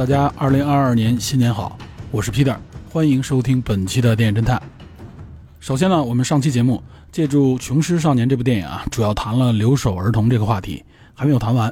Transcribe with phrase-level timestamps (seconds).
[0.00, 1.78] 大家，二零二二年新年好，
[2.10, 2.56] 我是 Peter，
[2.90, 4.60] 欢迎收听本期的电影侦探。
[5.58, 6.82] 首先呢，我们上期节目
[7.12, 10.82] 借助《琼狮少年》这部电影啊，主要谈了留守儿童这个话题，
[11.12, 11.70] 还没有谈完。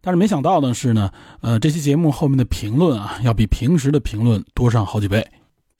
[0.00, 1.10] 但是没想到的是呢，
[1.42, 5.22] 呃，这期节目后面的评论啊，要比平时的评论多上好几倍。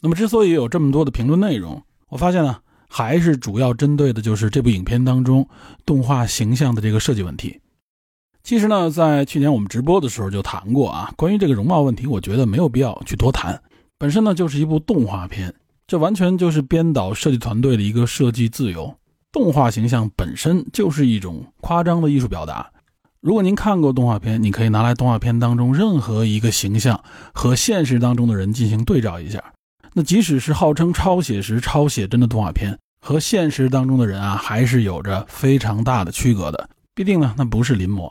[0.02, 2.58] 那么之所以有这么多的评论内容，我发现呢，
[2.90, 5.48] 还是主要针对的就是这部影片当中
[5.86, 7.58] 动画形象的这个设计问题。
[8.42, 13.60] 其实呢，在去年我们直播的时候就谈过啊，关于这个容貌问题，我觉得没有必要去多谈。
[13.98, 15.54] 本身呢就是一部动画片，
[15.86, 18.94] 这完全就是编导设计团队的一个设计自由。
[19.30, 22.68] 动画形象本身就是一种夸张的艺术表达。
[23.20, 26.98] 如果您看过动画片，你可以拿来动画片当中任何一个形象
[27.32, 29.44] 和现实当中的人进行对照一下。
[29.92, 36.70] 那即使是号称超写实、超写真的动画片，和现实当中的人啊，还是有着非常大的区隔的。
[36.94, 38.10] 必定呢，那不是临摹。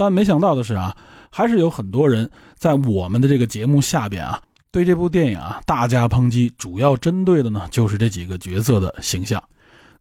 [0.00, 0.96] 但没想到的是啊，
[1.30, 4.40] 还是有很多人在我们的这个节目下边啊，
[4.72, 6.50] 对这部电影啊大加抨击。
[6.56, 9.42] 主要针对的呢，就是这几个角色的形象。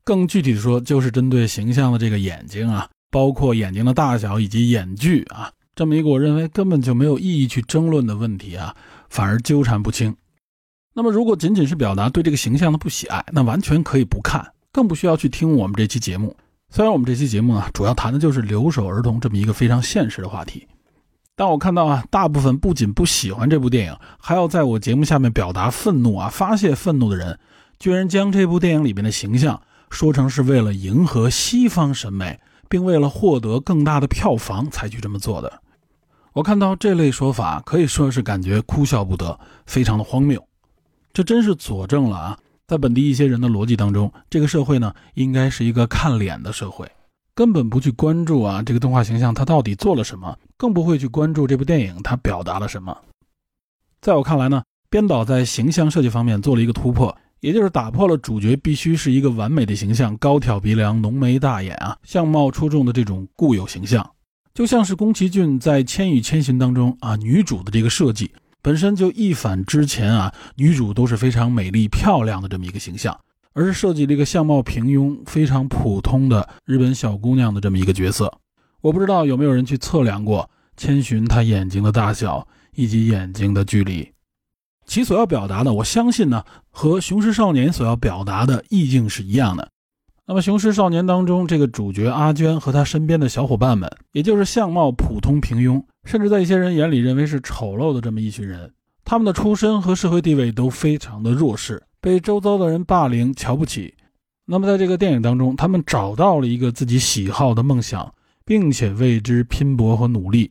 [0.05, 8.73] 更具体的说，就是针对形象的这个眼睛啊，包括眼睛的大小以及眼距啊，这么一个我认为根本就没有意义去争论的问题啊，
[9.09, 10.15] 反而纠缠不清。
[10.93, 16.33] 那么，如果仅仅是表达对这个形象的不喜爱，那完全可以不看，更不需要去听我们这期节目。
[16.71, 20.67] 虽然我们这期节目呢，主要谈的就是留守儿童这么一个非常现实的话题，
[21.35, 27.39] 但我看到啊，大部分不仅不喜欢这部电影，还要在我节目下面表达愤怒啊、发泄愤怒的人，
[27.79, 29.59] 居然将这部电影里面的形象
[29.89, 35.61] 说成是为了迎合西方审美，并为了获得更大的票房才去这么做的。
[36.33, 40.47] 我看到这类说法，可以说是感觉哭笑不得，非常的荒谬。
[41.11, 42.37] 这真是佐证了啊。
[42.69, 46.87] 在本地一些人的逻辑当中，这个社会呢，应该是一个看脸的社会，
[47.33, 52.95] 根本不去关注啊这个动画形象它到底做了什么，更不会去关注这部电影它表达了什么。
[54.01, 64.07] 在我看来呢，编导在形象设计方面做了一个突破，也就是打破了主角必须是一个完美的形象，高挑鼻梁、浓眉大眼啊，相貌出众的这种固有形象，
[64.53, 68.29] 就像是宫崎骏在《千与千寻》当中啊女主的这个设计。
[68.61, 73.17] 本身就一反之前啊，女主都是非常美丽漂亮的这么一个形象，
[73.53, 78.31] 而是设计了一个相貌平庸、非常普通的日本小姑娘的这么一个角色。
[78.81, 84.11] 我不知道有没有人去测量过千寻她眼睛的大小以及眼睛的距离，
[84.85, 89.69] 其所要表达的，我相信呢，和《雄狮少年》所要表达的意境是一样的。
[90.25, 95.83] 那么，《雄狮少年》当中这个主角阿娟和她身边的小伙伴们，也就是相貌普通平庸。
[96.09, 98.73] 甚至在一些人眼里认为是丑陋的这么一群人，
[99.05, 103.93] 他们的出身和社会地位都非常的弱势，被周遭的人霸凌、瞧不起。
[104.47, 108.11] 那么在这个电影当中，他们找到了一个自己喜好的梦想，
[108.43, 110.49] 并且为之拼搏和努力。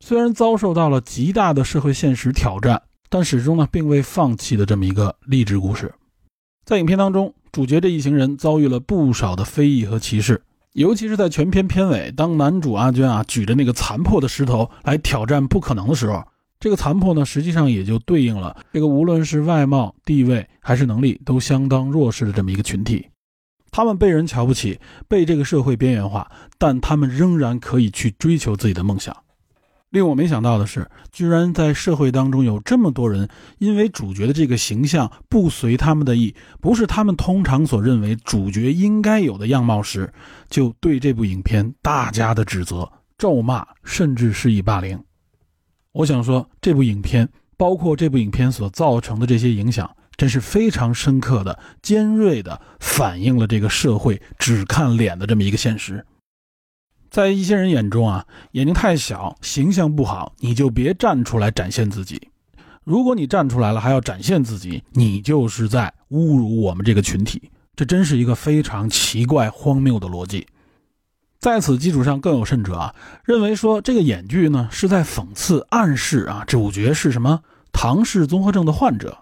[0.00, 5.90] 虽然遭受到了极大的社会现实挑战，但始终呢并未放弃的这么一个励志故事。
[6.66, 10.42] 在影片当中，主角这一行人遭遇了不少的非议和歧视。
[10.78, 16.22] 尤其是在全片片尾，当男主阿娟啊举着那个残破的石头来挑战不可能的时候，
[16.60, 23.08] 这个残破呢，实际上也就对应了这个无论是外貌、地位还是能力都相当弱势的这么一个群体。
[23.72, 24.78] 他们被人瞧不起，
[25.08, 29.16] 被这个社会边缘化，但他们仍然可以去追求自己的梦想。
[29.90, 33.28] 令我没想到的是，居然在社会当中有这么多人，
[33.58, 40.12] 因为主角的这个形象不随他们的意，不是他们通常所认为主角应该有的样貌时，
[40.50, 45.02] 就对这部影片大加的指责、咒骂，甚至是以霸凌。
[45.92, 47.26] 我想说，这部影片，
[47.56, 56.04] 包括这部影片所造成的这些影响，真是非常深刻的、尖锐的反映了这个社会只看脸的这么一个现实。
[57.10, 62.28] 在一些人眼中啊，眼睛太小，形象不好，你就别站出来展现自己。
[62.84, 67.50] 如果你站出来了还要展现自己，你就是在侮辱我们这个群体。
[67.76, 70.46] 这真是一个非常奇怪、荒谬的逻辑。
[71.38, 72.94] 在此基础上，更有甚者啊，
[73.24, 77.40] 认为说这个演剧呢是在讽刺、暗示啊，主角是什么
[77.72, 79.16] 唐氏综合症的患者。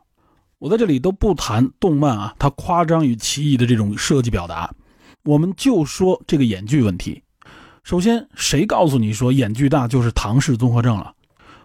[0.59, 4.73] 我在这里都不谈动漫啊，它夸张与奇异的这种设计表达，
[5.25, 7.23] 我们就说这个演剧问题。
[7.87, 11.13] 首先，谁告诉你说眼距大就是唐氏综合症了？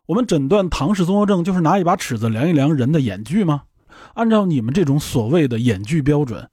[0.06, 3.63] 我们诊断唐氏综合症就是拿一把尺子量一量人的眼距吗？
[4.13, 6.47] 按照你们这种所谓的眼距标准，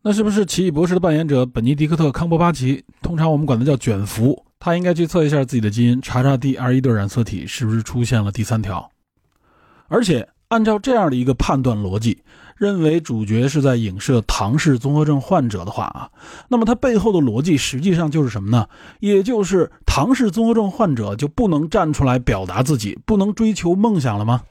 [0.00, 8.90] 那是不是奇异博士的扮演者本尼迪克特·康伯巴奇，通常我们管他叫卷福，他应该去测一下自己的基因，查查第二一对染色体是不是出现了第三条？
[9.88, 12.22] 而且按照这样的一个判断逻辑，
[12.60, 16.10] 认为主角是在影射唐氏综合症患者的话啊，
[16.46, 18.66] 那么它背后的逻辑实际上就是什么呢？
[18.98, 24.42] 也就是唐氏综合症患者就不能站出来表达自己，不能追求梦想了吗？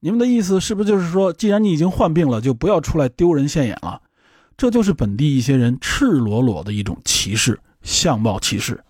[0.00, 4.00] 你们的意思是不是就是说，既然你已经患病了，就不要出来丢人现眼了？
[4.56, 8.82] 这就是本地一些人赤裸裸的一种歧视，相貌歧视。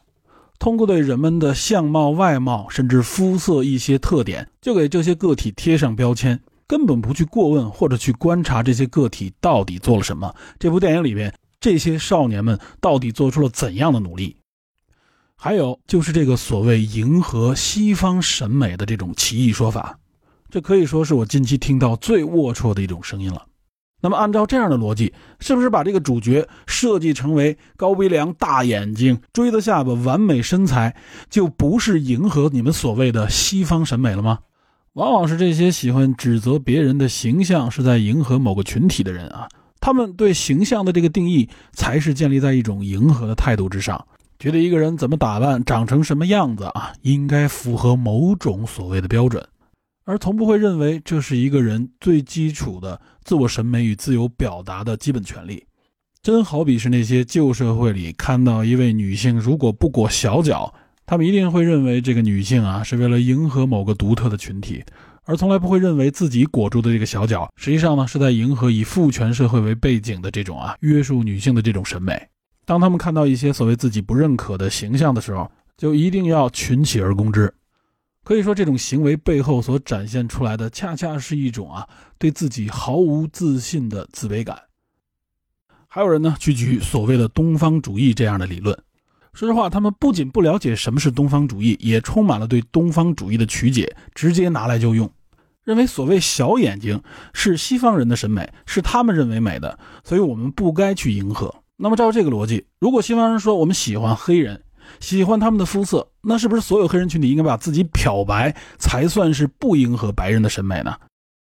[0.60, 6.38] 通过对人们的相貌、外貌，甚至肤色一些特点，就给这些个体贴上标签，
[6.70, 10.32] 根本不去过问或者去观察这些个体到底做了什么。
[10.56, 14.36] 这部电影里边，这些少年们到底做出了怎样的努力？
[15.34, 19.98] 还有就是这个所谓迎合西方审美的这种奇异说法。
[20.48, 23.46] 这可以说是我近期听到最龌龊的一种声音了。
[24.00, 30.94] 那么，按照这样的逻辑，是不是把这个主角设计成为高鼻梁、大眼睛、锥子下巴、完美身材，
[31.28, 34.38] 就不是迎合你们所谓的西方审美了吗？
[35.00, 39.48] 往往是这些喜欢指责别人的形象是在迎合某个群体的人啊，
[39.80, 44.06] 他们对形象的这个定义才是建立在一种迎合的态度之上，
[44.38, 49.42] 觉得一个人怎么打扮、长成什么样子啊，应该符合某种所谓的标准。
[50.04, 55.64] 而从不会认为这是一个人最基础的自我审美与自由表达的基本权利，
[56.22, 60.74] 真好比是那些旧社会里看到一位女性如果不裹小脚，
[61.10, 64.84] 他们一定会认为这个女性啊是为了迎合某个独特的群体，
[65.24, 72.28] 而从来不会认为自己裹住的这个小脚，实际上呢是在迎合以父权社会为背景的这种啊约束女性的这种审美。
[72.64, 77.52] 当他们看到一些所谓自己不认可的形象的时候，就一定要群起而攻之。
[78.22, 81.84] 可以说，这种行为背后所展现出来的，恰恰是一种啊
[82.18, 84.56] 对自己毫无自信的自卑感。
[85.88, 88.78] 还有人呢，去举所谓的东方主义这样的理论。
[89.40, 95.10] 说实话，他们不仅不了解什么是东方主义，也充满了对东方主义的曲解，直接拿来就用，
[95.64, 97.02] 认为所谓小眼睛
[97.32, 101.54] 是西方人的审美，是他们认为美的，所以我们不该去迎合。
[101.78, 104.62] 那么，照这个逻辑，如果西方人说我们喜欢黑人，
[105.00, 110.94] 喜欢他们的肤色，那是不是所有黑人群体应该把自己漂白才算是不迎合白人的审美呢？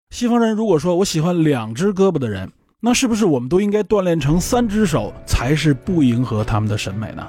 [0.09, 7.27] 西方人如果说我喜欢两只胳膊的人，那是不是我们都应该锻炼成三只手才是不迎合他们的审美呢？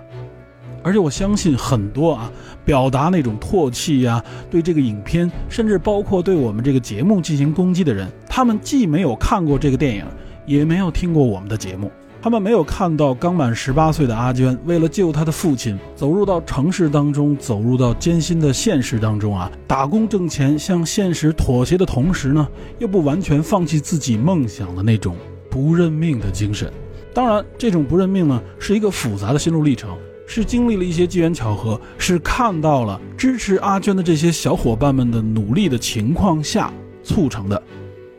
[0.84, 2.30] 而且我相信很多啊，
[2.64, 10.04] 表达那种唾弃呀，对这个影片，甚至包括对我们这个节目进行攻击的人，他们既没有看过这个电影，
[10.44, 11.90] 也没有听过我们的节目。
[12.20, 22.48] 他们没有看到刚满十八岁的阿娟为了救她的父亲，走入到城市当中，走入到艰辛的现实当中啊，打工挣钱，向现实妥协的同时呢，
[22.78, 25.16] 又不完全放弃自己梦想的那种
[25.50, 26.72] 不认命的精神。
[27.12, 29.94] 当然，这种不认命呢，是一个复杂的心路历程，
[30.26, 36.72] 是经历了一些机缘巧合，是看到了支持阿娟的这些小伙伴们的努力的情况下
[37.02, 37.62] 促成的。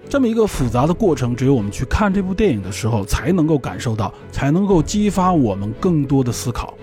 [0.08, 6.76] 这么一个复杂的过程，只有我们去看这部电影的时候才能够感受到，才能够激发我们更多的思考。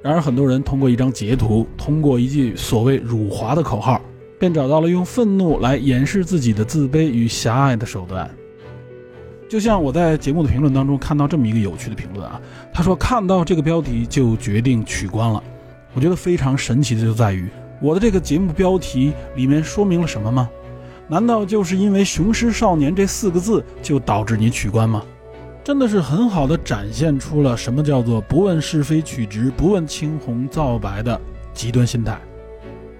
[0.00, 4.00] 然而，很多人通过一张截图，通过一句所谓辱华的口号，
[4.38, 8.30] 便找到了用愤怒来掩饰自己的自卑与狭隘的手段。
[9.48, 12.40] 就像我在节目的评论当中看到这么一个有趣的评论啊，
[12.72, 15.42] 他说看到这个标题就决定取关了。
[15.94, 17.48] 我觉得非常神奇的就在于，
[17.80, 20.50] 我的这个节目标题里面说明了什么吗？
[21.08, 25.02] 难道就是因为“雄狮少年”这四个字就导致你取关吗？
[25.64, 31.18] 真的是很好的展现出了什么叫做不问是非曲直、不问青红皂白的
[31.54, 32.18] 极端心态。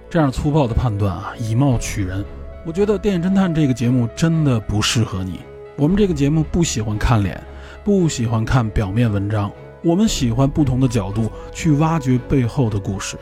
[0.09, 2.25] 这样粗暴的判断啊，以貌取人。
[2.65, 5.39] 我觉得《电影侦探》这个节目真的不适合你。
[5.79, 7.41] 我们这个节目不喜欢看脸，
[7.85, 9.49] 不喜欢看表面文章，
[9.81, 13.15] 我们喜欢不同的角度去挖掘背后的故事。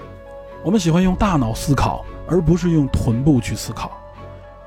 [0.63, 3.91] 我们喜欢用大脑思考，而不是用臀部去思考。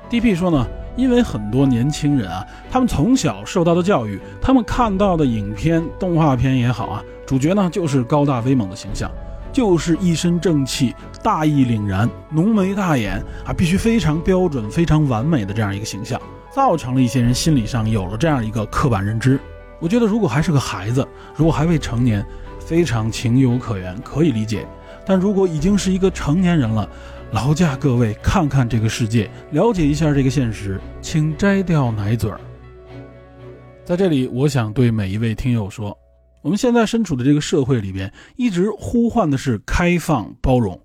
[0.09, 9.11] D.P 说呢，因为很多年轻人啊，他们从小受到的教育，他们看到的影片、动画片也好啊，主角呢就是高大威猛的形象，
[9.51, 16.19] 就是一身正气、大义凛然、浓眉大眼啊，必须非常标准、非常完美的这样一个形象，
[16.53, 19.39] 造成了一些人心理上有了这样一个刻板认知。
[19.79, 22.23] 我觉得如果还是个孩子，如果还未成年，
[22.59, 24.59] 非常情有可原，可以理解；
[25.05, 26.87] 但如果已经是一个成年人了，
[27.31, 32.39] 劳驾各位看看这个世界，了解一下这个现实，请摘掉奶嘴儿。
[33.83, 35.97] 在这里，我想对每一位听友说，
[36.43, 40.79] 我们现在身处的这个社会里边，一直呼唤的是开放包容，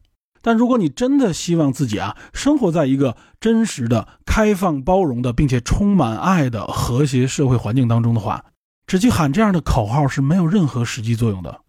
[0.46, 8.44] 但如果你真的希望自己啊生活在一个真实的、开放、包容的，并且充满爱的和谐社会环境当中的话，
[8.86, 11.62] 只去喊这样的口号是没有任何实际作用的。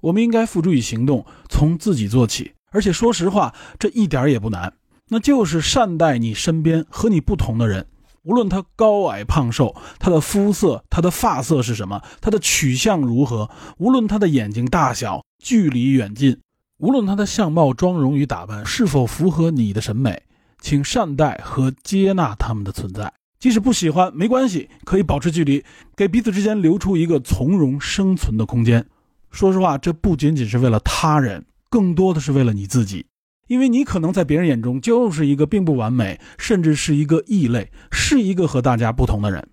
[0.00, 2.50] 我们应该付诸于行动，从自己做起。
[2.72, 4.72] 而且说实话，这一点也不难，
[5.10, 7.86] 那就是善待你身边和你不同的人，
[8.24, 16.40] 无论他高矮胖瘦，他的肤色、他的发色是什么，他的取向如何，无论他的眼睛大小、距离远近。
[16.78, 20.22] 无论他的相貌、妆容与打扮是否符合你的审美，
[20.60, 23.10] 请善待和接纳他们的存在。
[23.38, 25.64] 即使不喜欢，没关系，可以保持距离，
[25.96, 28.84] 给彼此之间留出一个从容生存的空间。
[29.30, 33.06] 说实话，这不仅仅是为了他人，更多的是为了你自己，
[33.48, 39.48] 因为你可能在别人眼中就是一个并不完美，甚至是一个异类，是一个和大家不同的人。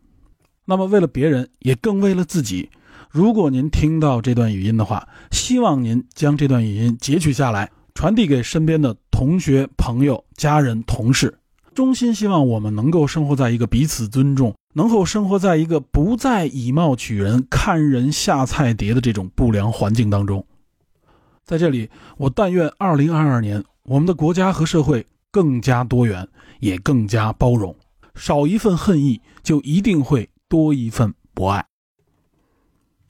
[0.65, 2.70] 那么，为了别人，也更为了自己。
[3.13, 11.38] 如果您听到这段语音的话，希望您将这段语音截取下来，传递给身边的同学、朋友、家人、同事。
[11.75, 20.43] 衷心希望我们能够生活在一个彼此尊重，能够生活在一个不再以貌取人、看人下菜碟的这种不良环境当中。
[21.46, 26.27] 在这里，我但愿2022年我们的国家和社会更加多元，
[26.62, 27.75] 也更加包容。
[28.15, 31.63] 少一份恨意，就一定会多一份博爱。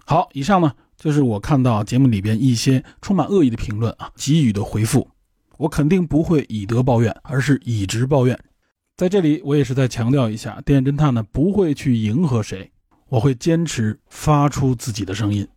[0.05, 5.09] 好，以上呢就是我看到节目里边一些充满恶意的评论啊，给予的回复。
[5.57, 8.37] 我肯定不会以德报怨，而是以直报怨。
[8.97, 12.71] 在这里，我也是再强调一下，电侦探呢不会去迎合谁，
[13.09, 15.47] 我会坚持发出自己的声音。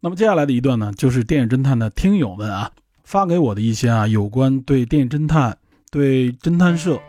[0.00, 2.70] 那么接下来的一段呢，就是电影侦探的听友们啊
[3.04, 5.56] 发给我的一些啊有关对电影侦探、
[5.90, 7.00] 对侦探社，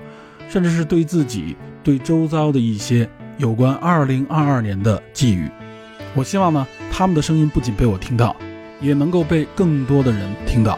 [0.47, 5.49] 甚至是对自己、对周遭的一些有关2022年的寄语。
[6.15, 8.35] 我希望呢，他们的声音不仅被我听到，
[8.79, 10.77] 也能够被更多的人听到。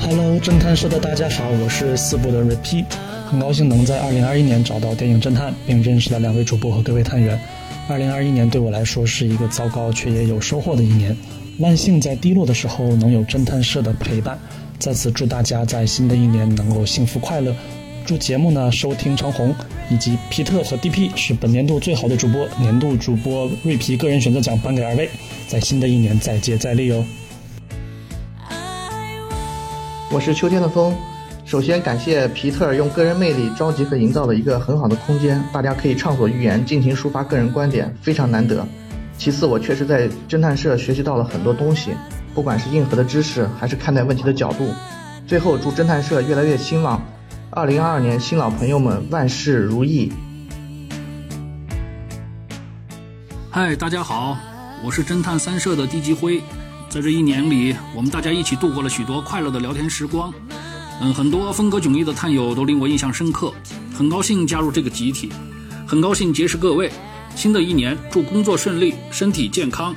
[0.00, 2.86] Hello，侦探社的大家好，我是四部的 Repeat，
[3.34, 7.36] 很高兴能在2021年找到电影侦探，并认识了两位主播和各位探员。
[7.88, 11.16] 二零二一年对我来说是一个糟糕却也有收获的一年，
[11.58, 14.38] 万幸在低落的时候能有侦探社的陪伴。
[14.78, 17.52] 在此祝大家在新的一年能够幸福快乐，
[18.06, 19.52] 祝节目呢收听长虹，
[19.90, 25.10] 以及皮特和 DP 是本年度最好的主播，年度主播瑞皮个人选择奖颁给二位，
[25.48, 27.04] 在新的一年再接再厉哦。
[30.12, 30.94] 我是秋天的风。
[31.44, 38.66] 首先感谢皮特用个人魅力召集和营造了一个很好的空间，大家可以畅所欲言，尽情抒发个人观点，非常难得。
[39.18, 41.90] 其次，我确实在侦探社学习到了很多东西，
[42.34, 44.72] 不管是硬核的知识，还是看待问题的角度。
[45.26, 47.00] 最后，祝侦探社越来越兴旺，
[47.50, 50.10] 二零二二年新老朋友们万事如意。
[53.50, 54.38] 嗨，大家好，
[54.82, 56.40] 我是侦探三社的地基辉，
[56.88, 60.32] 在这一年里，我们大家一起度过了许多快乐的聊天时光。
[61.00, 63.52] 嗯，很多风格迥异的探友都令我印象深刻，
[63.94, 65.30] 很高兴加入这个集体，
[65.86, 66.90] 很高兴结识各位。
[67.34, 69.94] 新的一年，祝工作顺利，身体健康。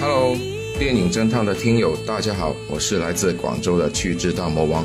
[0.00, 0.36] Hello，
[0.78, 4.84] 电影侦探的听友，大家好，我是来自广州的去之大魔王。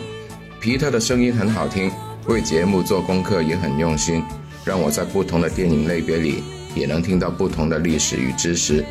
[0.60, 1.92] 皮特的声音很好听，
[2.25, 4.24] 为节目做功课也很用心，
[4.65, 8.84] 让我在不同的电影类别里也能听到不同的历史与知识。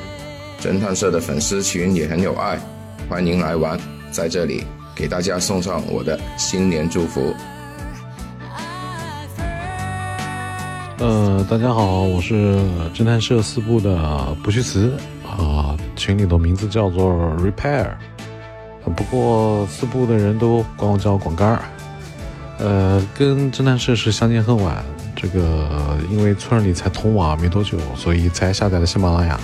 [0.61, 2.61] 侦探社的粉丝群也很有爱。
[3.13, 3.79] 欢迎来玩，
[4.11, 4.65] 在这里
[4.95, 7.35] 给大家送上我的新年祝福。
[10.97, 12.59] 呃，大家好，我是
[12.95, 14.97] 侦探社四部的不虚词
[15.29, 17.89] 啊，群里的名字叫做 Repair，
[18.97, 21.63] 不过四部的人都管我叫广杆儿。
[22.61, 24.83] 呃，跟侦探社是相见恨晚，
[25.15, 29.39] 这个因为村里才通网没多久，所以才下载了喜马拉雅，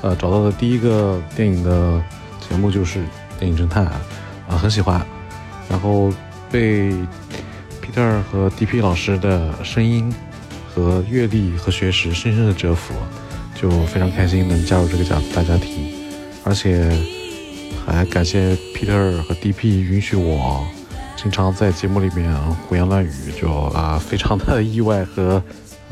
[0.00, 2.02] 呃，找到的第一个电影的。
[2.48, 3.00] 节目就是
[3.38, 3.84] 电影侦探
[4.48, 5.04] 啊，很喜欢，
[5.68, 6.12] 然后
[6.50, 6.92] 被
[7.82, 10.12] Peter 和 DP 老师的声音
[10.74, 12.94] 和阅历和学识深深的折服，
[13.54, 15.88] 就非常开心能加入这个家大家庭，
[16.44, 16.90] 而且
[17.86, 20.64] 还感谢 Peter 和 DP 允许我
[21.16, 22.34] 经常在节目里面
[22.68, 23.10] 胡言乱语，
[23.40, 25.42] 就啊非常的意外和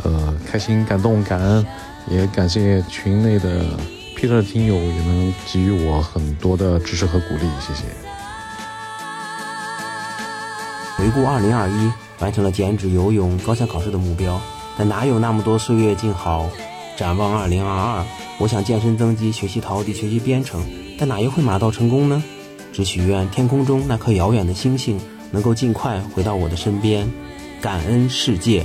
[0.03, 1.67] 呃开心、感动、感恩，
[2.09, 3.65] 也感谢群内的。
[4.23, 7.83] 听的听友也能给予我很多的支持和鼓励，谢谢。
[10.97, 14.41] 回顾二零二一，完成了减脂、游泳、高校考试的目标，
[14.79, 16.49] 但哪有那么多岁月静好？
[16.97, 18.07] 展望二零二二，
[18.39, 20.65] 我想健身增肌、学习陶笛、学习编程，
[20.97, 22.23] 但哪一会马到成功呢？
[22.73, 25.01] 只许愿天空中那颗遥远的星星
[25.33, 27.11] 能够尽快回到我的身边。
[27.61, 28.65] 感恩世界。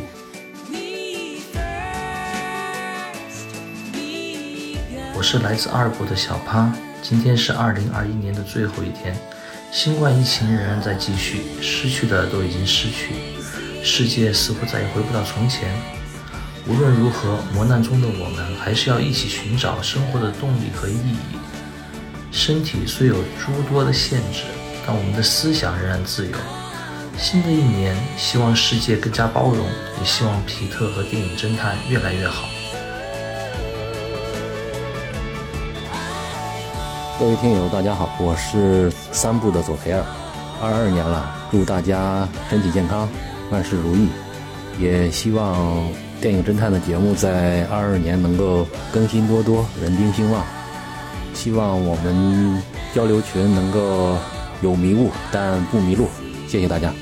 [5.30, 9.14] 是来自二部的小趴，今天是二零二一年的最后一天，
[9.74, 13.14] 新冠疫情仍然在继续，失去的都已经失去，
[13.84, 15.70] 世界似乎再也回不到从前。
[16.66, 21.18] 无论如何，磨难中的我们还是要一起寻找生活的动力和意义。
[22.32, 24.44] 身体虽有诸多的限制，
[24.88, 26.38] 但我们的思想仍然自由。
[27.18, 29.68] 新的一年，希望世界更加包容，
[30.00, 32.48] 也希望皮特和电影侦探越来越好。
[37.20, 40.06] 各位听友，大家好，我是三部的左培尔。
[40.62, 43.10] 二二年了，祝大家身体健康，
[43.50, 44.10] 万事如意。
[44.80, 45.90] 也希望
[46.22, 50.44] 电影侦探的节目在二二年能够更新多多，人丁兴旺。
[51.34, 52.62] 希望我们
[52.94, 54.16] 交流群能够
[54.62, 56.08] 有迷雾但不迷路。
[56.48, 56.94] 谢谢大家。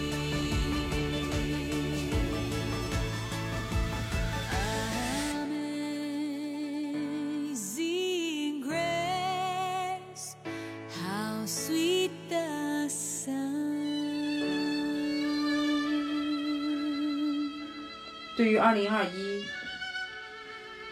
[18.57, 19.45] 二零二一，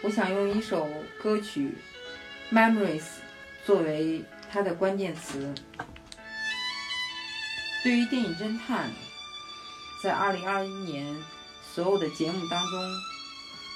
[0.02, 0.88] 我想用一首
[1.22, 1.74] 歌曲
[2.54, 3.00] 《Memories》
[3.64, 5.54] 作为它的关键词。
[7.82, 8.90] 对于电影侦探，
[10.02, 11.14] 在二零二一年
[11.74, 12.92] 所有的节目当中，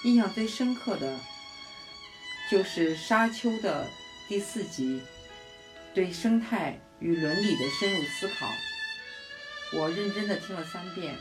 [0.05, 1.19] 印象最深刻的，
[2.51, 3.87] 就是《沙丘》的
[4.29, 5.03] 第四集，
[5.95, 8.47] 对生态与伦理的深入思考。
[9.75, 11.15] 我认真的听了三遍。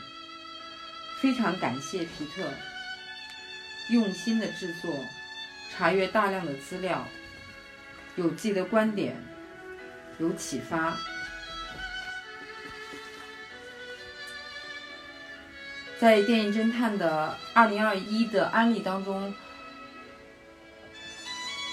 [1.20, 2.48] 非常感谢皮特
[3.90, 5.04] 用心的制作，
[5.70, 7.08] 查阅大量的资料，
[8.16, 9.16] 有自己的观点，
[10.20, 10.96] 有启发。
[15.98, 19.34] 在电影侦探的二零二一的案例当中，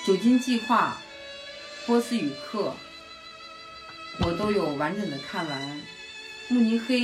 [0.08, 0.98] 《酒精计划》
[1.86, 2.74] 《波斯语课》
[4.26, 5.62] 我都有完整的看完，
[6.48, 7.00] 《慕尼黑》。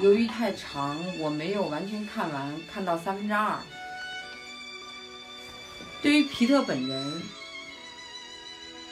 [0.00, 3.58] 由于太长，我没有完全看完，看到三分之二。
[6.00, 7.22] 对于皮特本人，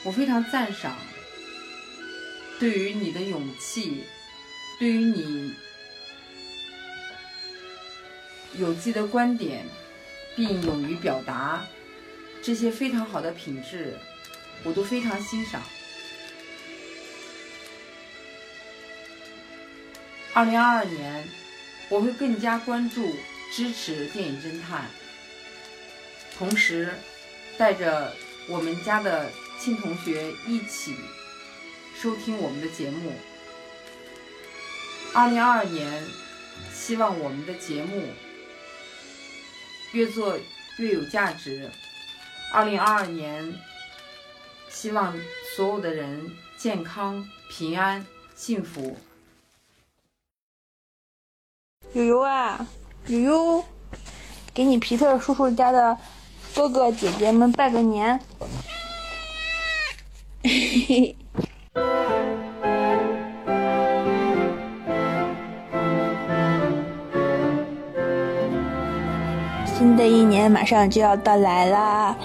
[0.03, 0.95] 我非常赞赏。
[2.59, 4.03] 对于你的勇气，
[4.79, 5.53] 对于你
[8.57, 9.65] 有自己的观点，
[10.35, 11.65] 并勇于表达，
[12.41, 13.97] 这些非常好的品质，
[14.63, 15.61] 我都非常欣赏。
[20.37, 21.27] 二零二二年，
[21.89, 23.11] 我会更加关注、
[23.51, 24.85] 支持电影侦探，
[26.37, 26.93] 同时
[27.57, 28.13] 带着
[28.47, 30.93] 我们家的亲同学一起
[31.99, 33.13] 收听我们的节目。
[35.11, 36.03] 二零二二年，
[36.71, 38.03] 希望我们的节目
[39.91, 40.37] 越做
[40.77, 41.67] 越有价值。
[42.53, 43.55] 二零二二年，
[44.69, 45.19] 希望
[45.55, 48.99] 所有的人健康、平安、幸福。
[51.93, 52.67] 悠悠啊，
[53.07, 53.63] 悠悠，
[54.53, 55.97] 给你皮特叔叔家的
[56.53, 58.19] 哥哥姐姐们拜个年。
[60.43, 60.49] 嘿
[60.87, 61.15] 嘿。
[69.65, 72.15] 新的一年马上就要到来啦。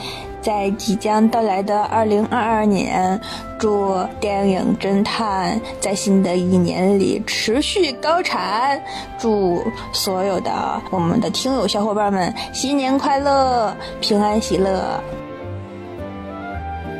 [0.43, 3.19] 在即将到来的二零二二年，
[3.59, 8.83] 祝电影侦探在新的一年里持续高产。
[9.19, 10.51] 祝所有的
[10.91, 15.01] 我们的听友小伙伴们新年快乐，平安喜乐。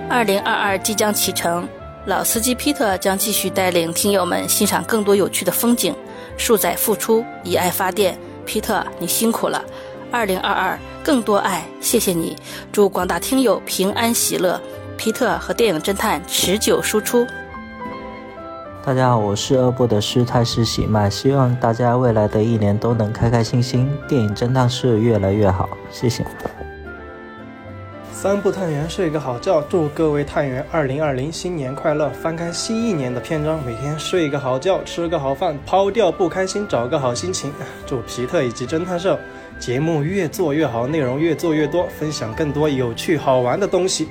[0.09, 1.69] 二零二二即将启程，
[2.07, 5.93] 老司机皮特将继续带领听友们欣赏更多有趣的风景。
[6.37, 9.65] 数载付出，以爱发电，皮特，你辛苦了。
[10.13, 10.79] 二零二二。
[11.05, 12.37] 更多爱，谢谢你！
[12.71, 14.61] 祝广大听友平安喜乐，
[14.97, 17.27] 皮特和电影侦探持久输出。
[18.87, 26.25] 大家好，我是二部的师太师喜麦，希望大家未来的一年都能开开心心，电影侦探社越来越好，谢谢。
[28.13, 32.09] 三部探员睡个好觉，祝各位探员二零二零新年快乐！
[32.11, 37.53] 翻开新一年的篇章，每天睡个好觉，吃个好饭，抛掉不开心，找个好心情。
[37.85, 39.19] 祝皮特以及侦探社。
[39.63, 44.09] 节目越做越好，内容越做越多，分享更多有趣好玩的东西。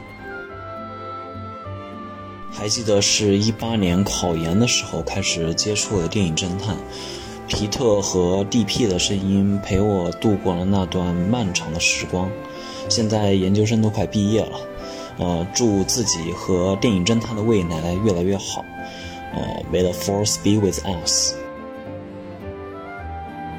[2.50, 6.78] 还记得是一八年考研的时候开始接触的电影侦探，
[7.50, 12.32] 皮特和 D.P 的声音陪我度过了那段漫长的时光。
[12.88, 14.58] 现在研究生都快毕业了，
[15.20, 18.64] 呃，祝自己和电影侦探的未来越来越好。
[19.34, 21.41] 呃，May the force be with us。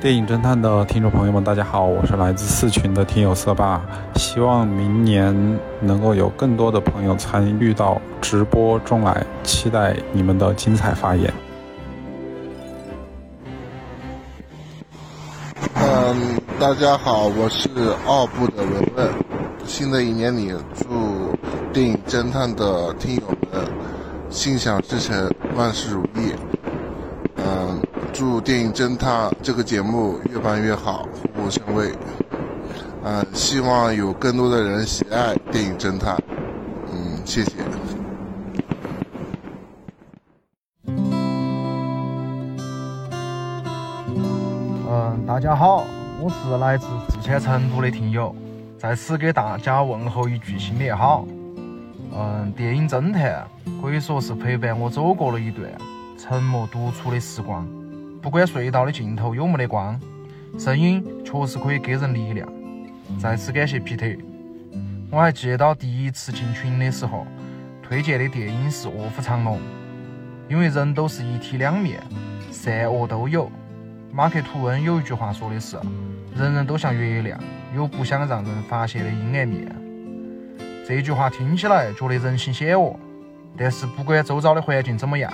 [0.03, 3.81] 电影侦探的听众朋友们，大家好，我是来自四群的听友色霸，
[4.17, 5.33] 希望明年
[5.81, 11.33] 能够有更多的朋友参与到直播中来，期待你们的精彩发言。
[15.77, 17.69] 嗯，大家好，我是
[18.05, 19.09] 二部的文文，
[19.65, 21.33] 新的一年里，祝
[21.73, 23.65] 电影侦探的听友们
[24.31, 26.33] 心想事成，万事如意。
[28.13, 31.91] 祝电影侦探这个节目越办越好，虎虎生威。
[33.03, 36.15] 嗯，希望有更多的人喜爱电影侦探。
[36.93, 37.53] 嗯，谢谢。
[44.87, 45.87] 嗯，大家好，
[46.21, 48.35] 我是来自四川成都的听友，
[48.79, 51.25] 在此给大家问候一句新年好。
[52.15, 53.49] 嗯，电影侦探
[53.81, 55.67] 可以说是陪伴我走过了一段
[56.19, 57.67] 沉默独处的时光。
[58.23, 60.01] 不管隧道的尽头有没得光，
[60.57, 62.49] 声音确实可以给人力量。
[63.21, 64.07] 再次感谢皮特。
[65.11, 67.27] 我还记得到第一次进群的时候，
[67.83, 69.57] 推荐的电影是《卧虎藏龙》，
[70.49, 72.01] 因为人都是一体两面，
[72.53, 73.51] 善恶都有。
[74.13, 75.77] 马克吐温有一句话说的是
[76.39, 77.39] ：“人人都像月亮，
[77.75, 79.67] 有不想让人发现的阴暗面。”
[80.87, 82.95] 这句话听起来觉得人心险恶，
[83.59, 85.33] 但是不管周遭的环境怎么样，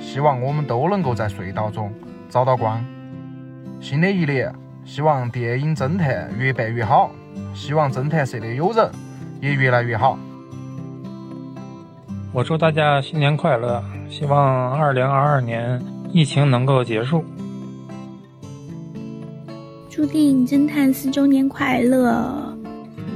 [0.00, 1.92] 希望我们都能够在隧道中。
[2.34, 2.84] 找到光。
[3.80, 4.52] 新的一年，
[4.84, 7.08] 希望电影侦探越办越好，
[7.54, 8.90] 希望侦探社的友人
[9.40, 10.18] 也越来越好。
[12.32, 15.80] 我祝大家新年快乐，希望二零二二年
[16.12, 17.24] 疫情能够结束。
[19.88, 22.52] 祝电影侦探四周年快乐！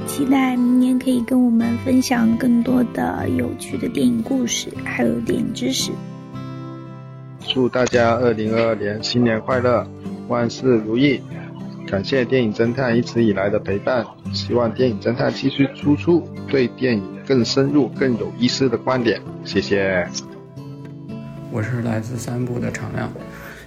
[0.07, 5.91] 期待明年可以跟我们分享更多的有趣的电影故事，还有电影知识。
[7.51, 9.85] 祝大家二零二二年新年快乐，
[10.27, 11.19] 万事如意！
[11.87, 19.19] 感谢电影侦探一直以来的陪伴，希望电影侦探继续输出对电影更深入、更有意思的观点。
[19.43, 20.07] 谢谢。
[21.51, 23.11] 我是来自三部的常亮，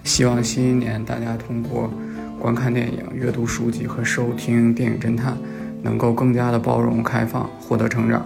[0.04, 1.92] 希望新一年大家通过
[2.38, 5.36] 观看电影、阅读书籍和收听电影侦探，
[5.82, 8.24] 能够更加的包容、开放，获得成长。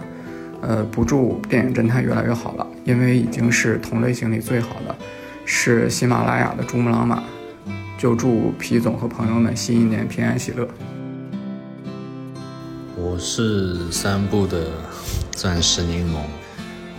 [0.61, 4.95] 呃，不祝电影侦探越来越好了，因为已经是同类型里最好的。
[5.49, 7.23] 是喜马拉雅的珠穆朗玛，
[7.97, 10.67] 就祝皮总和朋友们新一年平安喜乐。
[12.97, 14.67] 我是三部的
[15.31, 16.17] 钻石柠檬，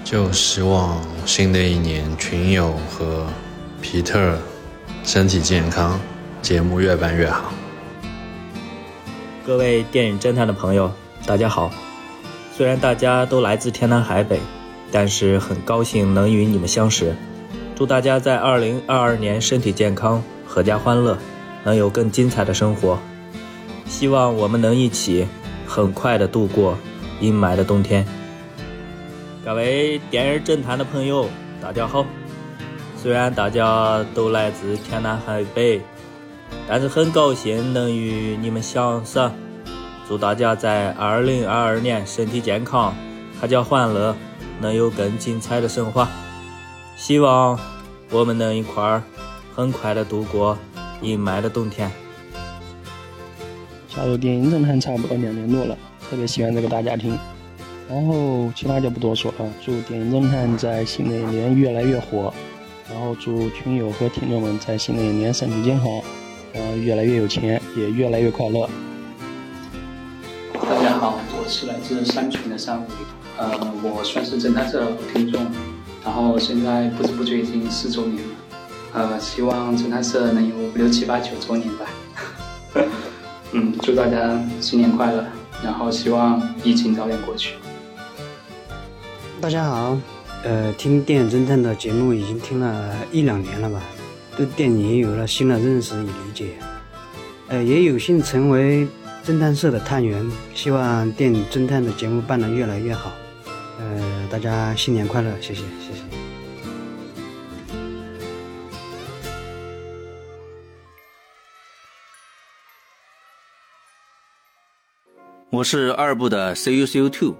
[0.02, 3.26] 就希望新的一年群友和
[3.82, 4.38] 皮特
[5.04, 6.00] 身体健康，
[6.40, 7.52] 节目越办越好。
[9.46, 10.90] 各位电影侦探的朋友，
[11.26, 11.70] 大家好！
[12.56, 14.40] 虽然大家都来自天南海北，
[14.90, 17.14] 但是很高兴能与你们相识。
[17.78, 20.20] 祝大家在二零二二年身体健康，
[20.52, 21.16] 阖家欢乐，
[21.62, 22.98] 能有更精彩的生活。
[23.86, 25.24] 希望我们能一起
[25.64, 26.76] 很快的度过
[27.20, 28.04] 阴霾的冬天。
[29.44, 31.28] 各位电影侦探的朋友，
[31.62, 32.04] 大家好！
[33.00, 35.80] 虽然大家都来自天南海北，
[36.66, 39.20] 但是很高兴能与你们相识。
[40.08, 42.92] 祝大家在二零二二年身体健康，
[43.40, 44.16] 阖家欢乐，
[44.60, 46.08] 能有更精彩的生活。
[46.98, 47.56] 希望
[48.10, 49.02] 我们能一块儿
[49.54, 50.58] 很快的度过
[51.00, 51.88] 阴霾的冬天。
[53.88, 55.78] 加入电影侦探差不多两年多了，
[56.10, 57.16] 特别喜欢这个大家庭。
[57.88, 59.46] 然后其他就不多说了。
[59.64, 62.34] 祝电影侦探在新的一年越来越火，
[62.90, 65.88] 然后祝群友和听众们在新的一年身体健康，
[66.54, 68.68] 呃，越来越有钱，也越来越快乐。
[70.52, 72.86] 大家好，我是来自三群的三五，
[73.38, 73.48] 呃，
[73.84, 75.46] 我算是侦探社的听众。
[76.04, 78.34] 然后现在不知不觉已经四周年了，
[78.94, 81.86] 呃，希望侦探社能有六七八九周年吧。
[83.52, 85.24] 嗯，祝大家新年快乐，
[85.62, 87.54] 然后希望疫情早点过去。
[89.40, 89.98] 大家好，
[90.44, 93.82] 呃，听电影侦探的节目已经听了一两年了吧，
[94.36, 96.54] 对电影也有了新的认识与理解，
[97.48, 98.86] 呃，也有幸成为
[99.24, 103.12] 侦探社的探员，希望电影侦探的节目办得越来越好。
[103.80, 105.62] 呃，大家新年快乐，谢谢
[115.50, 117.34] 我是二部的 C U C U Two，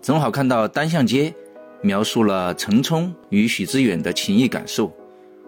[0.00, 1.34] 正好看到单向街
[1.82, 4.92] 描述了陈冲与许知远的情谊感受，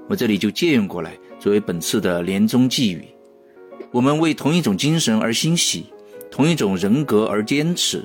[0.09, 3.09] 我这里就借用过来作为本次的年终寄语。
[3.91, 5.87] 我们为同一种精神而欣喜，
[6.31, 8.05] 同一种人格而坚持。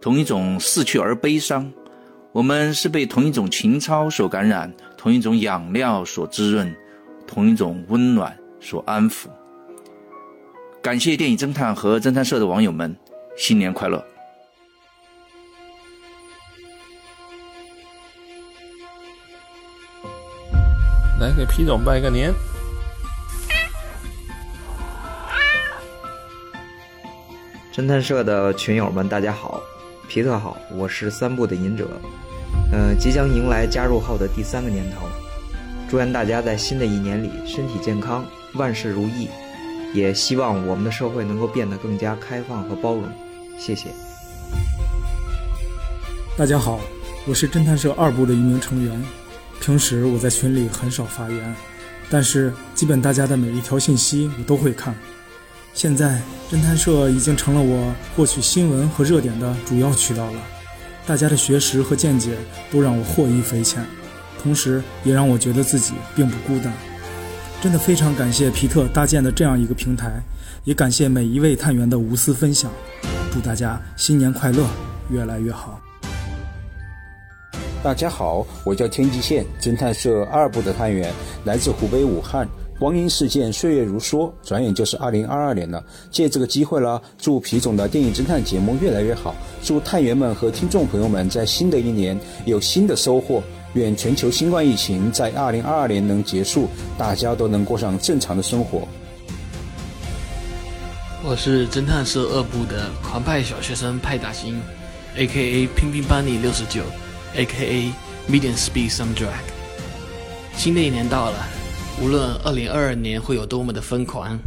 [0.00, 1.70] 同一种逝去而悲伤。
[2.30, 6.72] 我们是被同一种情操所感染，同一种养料所滋润，
[7.26, 9.26] 同一种温暖所安抚。
[10.88, 12.96] 感谢电影侦探和侦探社的网友们，
[13.36, 14.02] 新年快乐！
[21.20, 22.32] 来给皮总拜个年。
[27.70, 29.60] 侦探社的群友们，大家好，
[30.08, 31.86] 皮特好，我是三部的隐者，
[32.72, 35.06] 嗯、即将迎来加入后的第三个年头，
[35.90, 38.24] 祝愿大家在新的一年里身体健康，
[38.54, 39.28] 万事如意，
[39.94, 43.04] 也希望我们的社会能够变得更加开放和包容，
[43.58, 43.88] 谢谢。
[46.36, 46.78] 大家好，
[47.26, 49.02] 我是侦探社二部的一名成员。
[49.60, 51.54] 平时我在群里很少发言，
[52.10, 54.94] 但是基本大家的每一条信息我都会看。
[55.74, 56.20] 现在
[56.50, 60.40] 侦探社已经成了我获取新闻和热点的主要渠道了。
[61.06, 62.36] 大家的学识和见解
[62.70, 63.84] 都让我获益匪浅，
[64.42, 66.72] 同时也让我觉得自己并不孤单。
[67.60, 70.22] 真的非常感谢皮特搭建的这样一个平台，
[70.62, 72.70] 也感谢每一位探员的无私分享。
[73.32, 74.64] 祝大家新年快乐，
[75.10, 75.80] 越来越好。
[77.82, 81.12] 大家好，我叫天际线侦探社二部的探员，
[81.44, 82.48] 来自湖北武汉。
[82.78, 85.84] 光阴似箭，岁月如梭，转眼就是二零二二年了。
[86.12, 93.42] 借这个机会呢，祝皮总的电影侦探节目越来越好，祝探员们和听众朋友们在新的一年有新的收获。
[93.74, 98.86] 愿全球新冠疫情在二零二二年能结束，大家都能过上正常的生活。
[101.22, 104.60] 我是侦探社二部的狂派小学生派大星
[105.16, 105.66] ，A.K.A.
[105.76, 106.82] 拼拼班尼六十九
[107.34, 107.92] ，A.K.A.
[108.30, 109.28] Medium Speed Some Drag。
[110.56, 111.46] 新的一年到了，
[112.00, 114.38] 无论二零二二年会有多么的疯狂，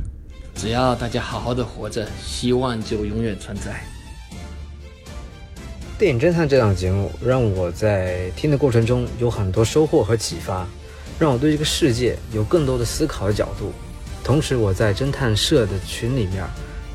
[0.56, 3.84] 只要大家好好的活着，希望就永远存在。
[6.02, 10.66] 电影侦探这档节目让我在听的过程中有很多收获和启发，
[11.20, 13.72] 让我对这个世界有更多的思考的角度。
[14.24, 16.44] 同时，我在侦探社的群里面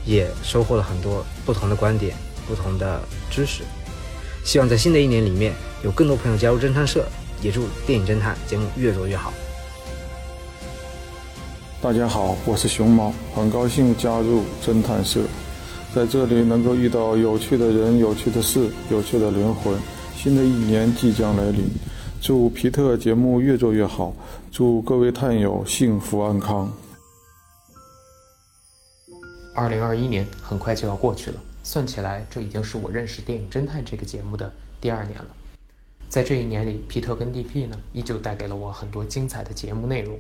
[0.05, 2.17] 也收获了很多不同的观点、
[2.49, 3.63] 不同的知识。
[4.45, 5.53] 希望在新的一年里面
[5.85, 7.07] 有更多朋友加入侦探社，
[7.41, 9.33] 也祝电影侦探节目越做越好。
[11.81, 15.21] 大家好，我是熊猫，很高兴加入侦探社，
[15.97, 19.81] 在这里能够遇到有趣的人、有趣的事、有趣的灵魂。
[20.15, 21.65] 新的一年即将来临，
[22.21, 24.15] 祝皮特节目越做越好，
[24.53, 26.71] 祝各位探友幸福安康。
[29.55, 35.29] 二零二一年很快就要过去了，算起来，这已经是我认识电影侦探这个节目的第二年了。
[36.11, 40.19] 在这一年里，皮特跟 DP 呢，依旧带给了我很多精彩的节目内容，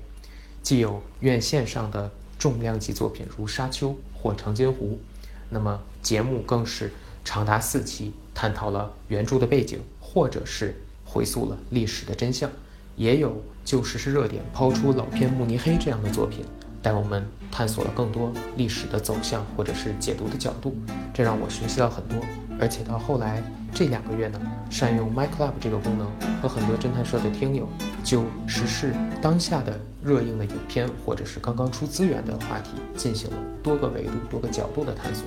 [0.62, 4.99] 既有院线上的重量级作品如《沙丘》或《长津湖》，
[5.48, 6.92] 那么节目更是
[7.24, 12.50] 长达四期，探讨了原著的背景，或者是回溯了历史的真相，
[12.96, 16.44] 也有就时事热点抛出老片慕尼黑这样的作品。
[16.82, 20.76] 带我们探索了更多历史的走向，或者是解读的角度，
[21.12, 22.18] 这让我学习到很多。
[22.61, 23.42] 而且到后来
[23.79, 26.11] 这两个月呢，善用 My Club 这个功能，
[26.41, 27.69] 和很多侦探社的听友
[28.03, 35.27] 就时事当下的热映的影片，或者是刚刚出资源的话题，进行了多个维度、多个角度的探索，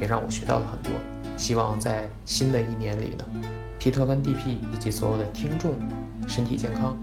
[0.00, 0.98] 也让我学到了很多。
[1.36, 3.24] 希望在新的一年里呢，
[3.78, 5.74] 皮特跟 DP 以及所有的听众
[6.26, 6.96] 身体健康，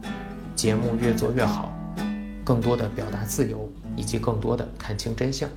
[0.55, 1.71] 节目越做越好，
[2.43, 3.71] 更多的表达自由。
[3.97, 5.49] 以及更多的看清真相。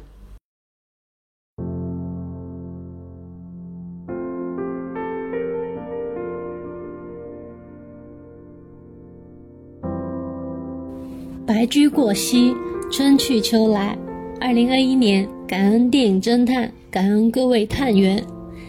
[11.51, 12.55] 白驹过隙，
[12.93, 13.99] 春去秋来。
[14.41, 18.23] 二零二一年，感恩电影侦探，感恩各位探员，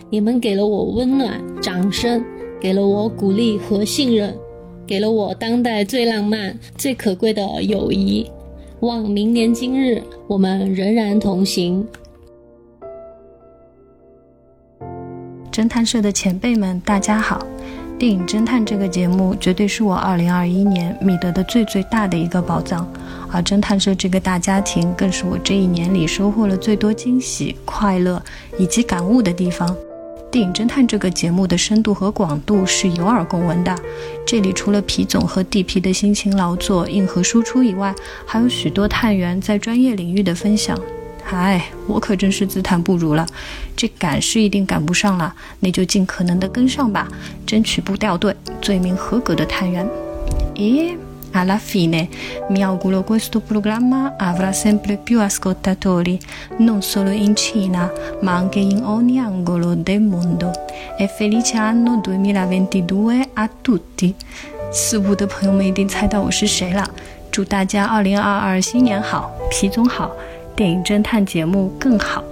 [0.09, 2.25] 你们给了我温暖、掌声，
[2.59, 4.35] 给了我鼓励和信任，
[4.87, 8.27] 给了我当代最浪漫、最可贵的友谊。
[8.79, 11.87] 望明年今日，我们仍然同行。
[15.51, 17.45] 侦探社的前辈们，大家好！
[18.01, 22.91] 电影侦探这个节目绝对是我2021年觅得的最最大的一个宝藏，
[23.31, 28.19] 而侦探社这个大家庭更是我这一年里收获了最多惊喜、快乐
[28.57, 29.77] 以及感悟的地方。
[30.31, 33.77] 电影侦探这个节目的深度和广度是有耳共闻的。
[34.25, 37.93] 这里除了皮总和 DP 的辛勤劳作、硬核输出以外，
[38.25, 40.75] 还有许多探员在专业领域的分享。
[41.29, 43.25] 唉，我可真是自叹不如了。
[43.75, 47.07] 这赶是一定赶不上了，那就尽可能的跟上吧，
[47.45, 49.87] 争取不掉队，做一名合格的探员。
[50.55, 50.97] 咦
[51.33, 52.07] ，alla fine
[52.49, 56.19] mi auguro questo programma avrà sempre più ascoltatori,
[56.57, 57.89] non solo in Cina,
[58.21, 60.51] ma anche in ogni angolo del mondo.
[60.97, 64.13] E felice anno 2022 a tutti！
[64.71, 66.87] 四部的朋友们一定猜到我是谁了。
[67.31, 70.11] 祝大家二零二二新年好，皮总好，
[70.61, 72.23] 电影侦探节目更好。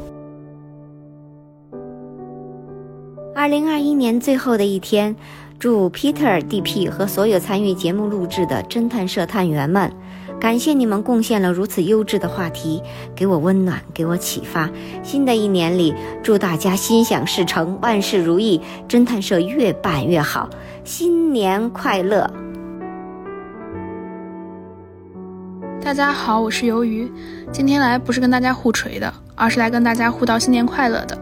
[3.34, 5.16] 二零二一年最后的一天，
[5.58, 9.92] 祝 Peter、DP 和所有参与节目录制的侦探社探员们，
[10.40, 12.84] 感谢你们贡献了如此优质的话题，
[13.16, 14.70] 给我温暖，给我启发。
[15.02, 20.48] 新的一年里，祝大家心想事成，万事如意，侦探社越办越好，
[20.84, 22.32] 新年快乐！
[25.82, 27.12] 大家好，我是鱿鱼，
[27.52, 31.18] 今天来不是跟大家互锤的，而是来跟大家互道新年快乐的。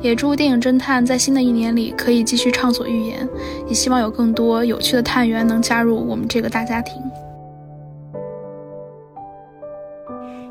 [0.00, 3.28] 也祝电影侦探在新的一年里可以继续畅所欲言，
[3.68, 6.94] 也希望有更多有趣的探员能加入我们这个大家庭。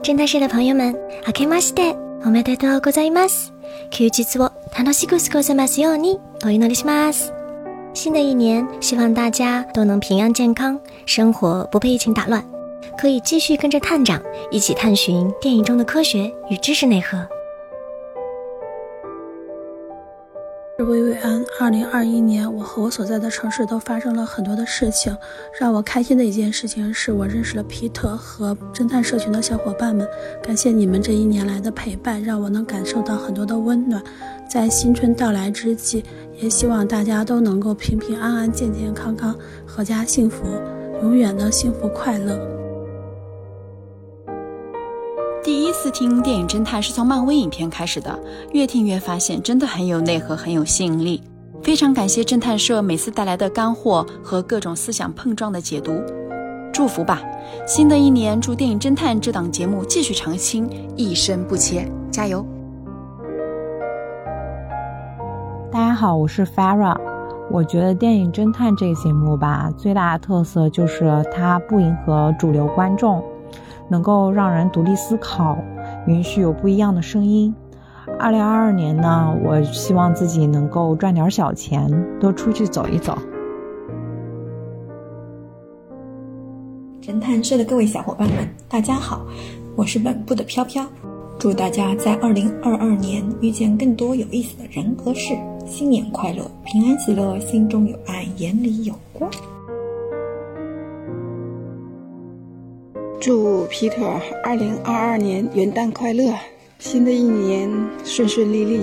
[0.02, 3.52] 侦探社的朋友们，明けましておめでとうございます。
[3.92, 7.34] 休日を楽しく過ごせますようにお祈りします。
[7.94, 12.59] 新的一年，希望大家都能平安健康，生活不被疫情打乱。
[13.00, 17.18] 可以继续跟着探长一起探寻电影中的科学与知识内核。
[20.80, 25.16] 薇薇安，二零二一年，我和我所在的城市都发生了很多的事情。
[25.58, 30.06] 让我开心的一件事情是我认识了皮特和侦探社群的小伙伴们。
[30.44, 34.04] 感谢你们这一年来的陪伴，让我能感受到很多的温暖。
[34.50, 39.34] 在新春到来之际，也希望大家都能够平平安安、健健康康、
[39.66, 40.46] 阖家幸福，
[41.02, 42.59] 永远的幸福快乐。
[45.50, 48.20] 第一次听电影侦探是从漫威影片开始的，
[48.52, 51.24] 越听越发现真的很有内核，很有吸引力。
[51.64, 56.04] 非常感谢侦探社每次带来的干货和各种思想碰撞的解读。
[56.72, 57.20] 祝福吧，
[57.66, 62.46] 新的一年祝电影侦探这档节目继续长青，一生不切，加油！
[65.72, 66.96] 大家好，我是 Farah。
[67.50, 73.24] 我觉得电影侦探这个节目吧，最大的特色就是它不迎合主流观众。
[73.90, 75.58] 能够让人独立思考，
[76.08, 77.54] 允许有不一样的声音。
[78.18, 83.18] 二零二二年呢，我希望自己能够赚点小钱，多出去走一走。
[87.02, 89.26] 侦探社的各位小伙伴们，大家好，
[89.76, 90.86] 我是本部的飘飘。
[91.40, 95.34] 祝大家在二零二二年遇见更多有意思的人和事，
[95.66, 99.32] 新年快乐，平安喜乐，心中有爱，眼里有光。
[103.20, 106.34] 祝 Peter 二零二二年元旦快乐，
[106.80, 107.70] 新的一年
[108.06, 108.78] 顺顺利利。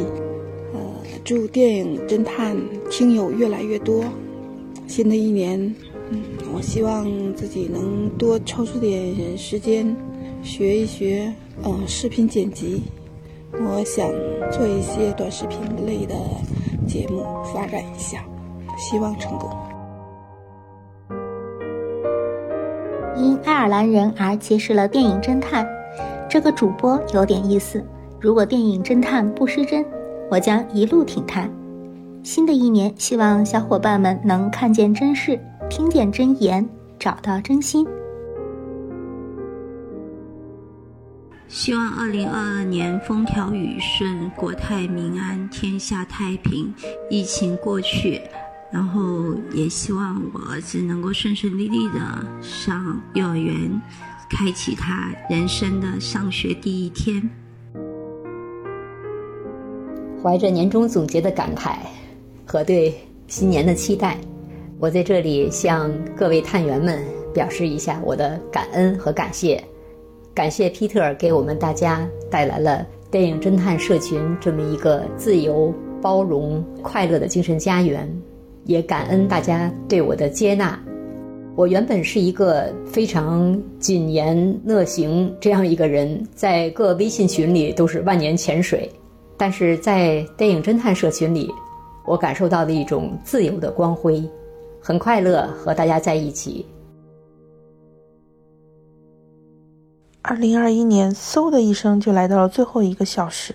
[0.75, 0.79] 呃，
[1.25, 2.55] 祝电影侦探
[2.90, 4.05] 听友越来越多。
[4.87, 5.59] 新的一年，
[6.11, 6.22] 嗯，
[6.55, 9.96] 我希望自己能多抽出点时间
[10.42, 12.83] 学一学呃视频剪辑。
[13.53, 14.07] 我想
[14.53, 16.14] 做一些短视频类的
[16.87, 18.22] 节目发展一下，
[18.77, 19.51] 希望成功。
[23.16, 25.66] 因爱尔兰人而结识了电影侦探，
[26.29, 27.85] 这个主播有点意思。
[28.20, 29.85] 如果电影侦探不失真，
[30.31, 31.48] 我将一路挺他。
[32.22, 37.87] 新的一年，希望小伙伴们能看见真事，听见真言，找到真心。
[41.48, 46.74] 希望二零二二年风调雨顺，国泰民安，天下太平，
[47.09, 48.20] 疫情过去。
[48.77, 51.99] 然后也希望我儿子能够顺顺利利的
[52.43, 53.81] 上幼儿园，
[54.29, 57.27] 开启他人生的上学第一天。
[60.23, 61.77] 怀着年终总结的感慨
[62.45, 62.95] 和对
[63.29, 64.19] 新年的期待，
[64.79, 69.65] 我在这里向各位探员们表示一下我的感恩和感谢。
[70.35, 78.07] 感谢皮特给我们大家带来了电影侦探社群这么一个自由、包容、快乐的精神家园。
[78.66, 80.79] 也感恩大家对我的接纳。
[81.55, 88.90] 我原本是一个非常谨言乐行这样一个人，在各微信群里都是万年潜水，
[89.38, 91.50] 但是在电影侦探社群里，
[92.07, 94.22] 我感受到了一种自由的光辉，
[94.82, 96.66] 很快乐和大家在一起。
[100.20, 103.55] 二零二一年，嗖的一声就来到了最后一个小时。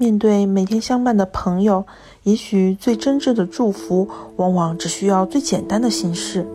[0.00, 1.84] 面对每天相伴的朋友，
[2.22, 6.48] 也许最真挚的祝福，往往只需要最简单的形式。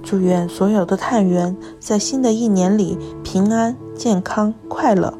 [0.00, 5.12] 祝愿所有的探员在新的一年里平安、健康、快乐。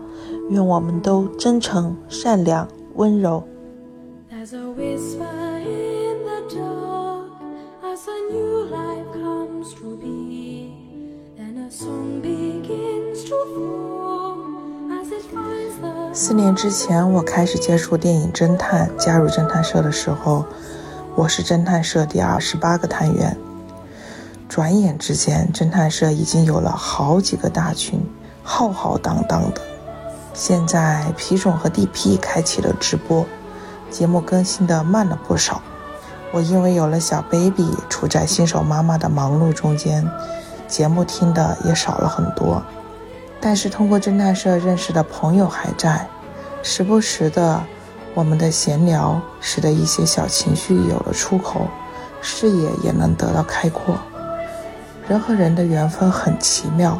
[0.50, 3.42] 愿我们都真诚、善良、温柔。
[16.16, 20.44] 四年之前，我开始接触电影侦探，加入侦探社的时候，
[21.16, 23.36] 我是侦探社第二十八个探员。
[24.48, 28.00] 转眼之间，侦探社已经有了好几个大群，
[28.44, 29.60] 浩浩荡荡的。
[30.32, 33.26] 现在皮总和 DP 开启了直播，
[33.90, 35.60] 节目更新的慢了不少。
[36.30, 40.08] 我因为有了小 baby，处在新手妈妈的忙碌中间，
[40.68, 42.62] 节目听的也少了很多。
[43.44, 46.08] 但是通过侦探社认识的朋友还在，
[46.62, 47.62] 时不时的，
[48.14, 51.68] 我们的闲聊使得一些小情绪有了出口，
[52.22, 53.98] 视野也能得到开阔。
[55.06, 56.98] 人和人的缘分很奇妙，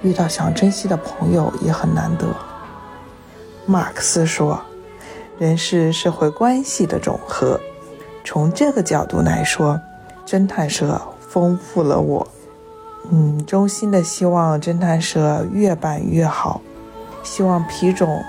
[0.00, 2.28] 遇到想珍惜的朋友也很难得。
[3.66, 4.62] 马克思说
[5.40, 7.58] ：“人是社会关系的总和。”
[8.24, 9.80] 从这个角度来说，
[10.24, 12.24] 侦探社丰富了我。
[13.10, 16.60] 嗯，衷心的希望侦探社越办越好，
[17.22, 18.22] 希望皮总、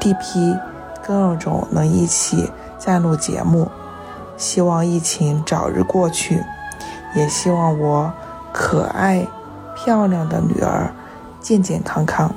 [0.00, 0.58] DP、
[1.06, 3.68] 更肉种能一起再录节目，
[4.36, 6.42] 希望疫情早日过去，
[7.14, 8.12] 也希望我
[8.52, 9.26] 可爱、
[9.76, 10.90] 漂亮的女儿
[11.40, 12.30] 健健康康。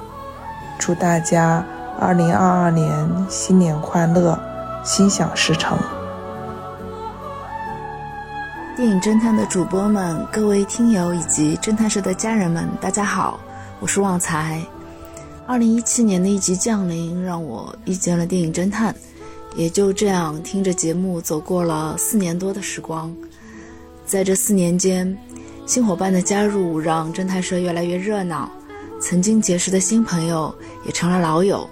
[0.78, 1.66] 祝大家
[2.00, 4.40] 二零二二年新年快乐，
[4.84, 5.78] 心想事成。
[8.80, 13.38] 电影侦探的主播们、各位听友以及侦探社的家人们，大家好，
[13.82, 14.66] 我是旺财。
[15.46, 18.96] 二零一七年的一集降临，让我遇见了电影侦探，
[19.54, 23.14] 也就这样听着节目走过了四年多的时光。
[24.06, 25.14] 在这四年间，
[25.66, 28.50] 新伙伴的加入让侦探社越来越热闹，
[29.02, 30.56] 曾经结识的新朋友
[30.86, 31.70] 也成了老友。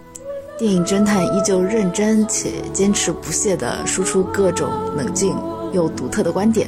[0.59, 5.33] 电影侦探依旧认真且坚持不懈地输出各种冷静
[5.71, 6.67] 又独特的观点。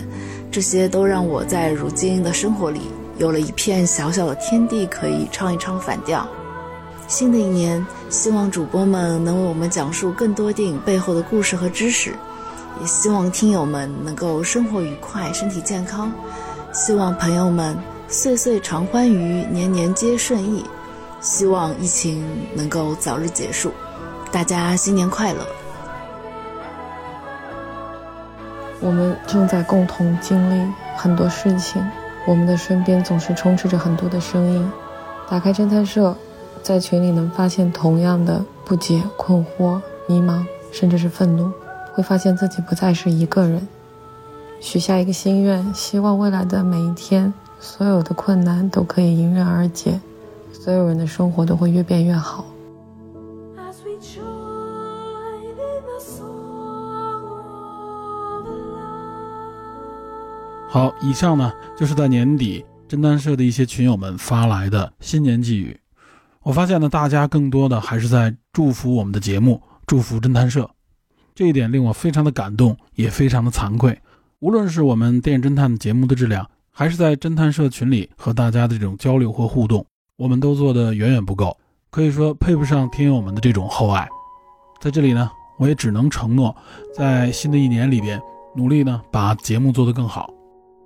[0.51, 2.81] 这些都让我在如今的生活里
[3.17, 6.27] 有了一片小小的天地，可以唱一唱反调。
[7.07, 12.15] 新的一年，希望主播们能为我们讲述更多电影背后的故事和知识，
[12.81, 16.11] 也希望听友们能够生活愉快、身体健康。
[16.71, 17.77] 希望朋友们
[18.07, 20.65] 岁岁常欢愉，年年皆顺意。
[21.21, 22.23] 希望疫情
[22.55, 23.71] 能够早日结束，
[24.31, 25.45] 大家新年快乐！
[28.81, 31.85] 我们正在共同经历很多事情，
[32.25, 34.71] 我们的身边总是充斥着很多的声音。
[35.29, 36.15] 打开侦探社，
[36.63, 41.51] 在群里能发现同样的不解、困惑、迷茫，甚至是愤怒，
[41.93, 43.67] 会发现自己不再是一个人。
[44.61, 49.99] 许下一个心愿，希望未来的每一天，所有的困难都可以迎刃而解，
[50.53, 52.45] 所有人的生活都会越变越好。
[60.71, 65.75] 好，以上呢就是在年底侦探社的一些群友们发来的新年寄语。
[66.43, 70.69] 我发现呢，大家更多的还是在祝福我们的节目，祝福侦探社，
[71.33, 73.99] 这一点令我非常的感动，也非常的惭愧。
[74.41, 79.83] 无论是我们电影侦探节目的质量，还是在侦探社群里和大家的这种交流和互动，
[80.17, 81.57] 我们都做的远远不够，
[81.89, 84.07] 可以说配不上听友们的这种厚爱。
[84.79, 86.55] 在这里呢，我也只能承诺，
[86.95, 88.21] 在新的一年里边，
[88.55, 90.31] 努力呢把节目做得更好。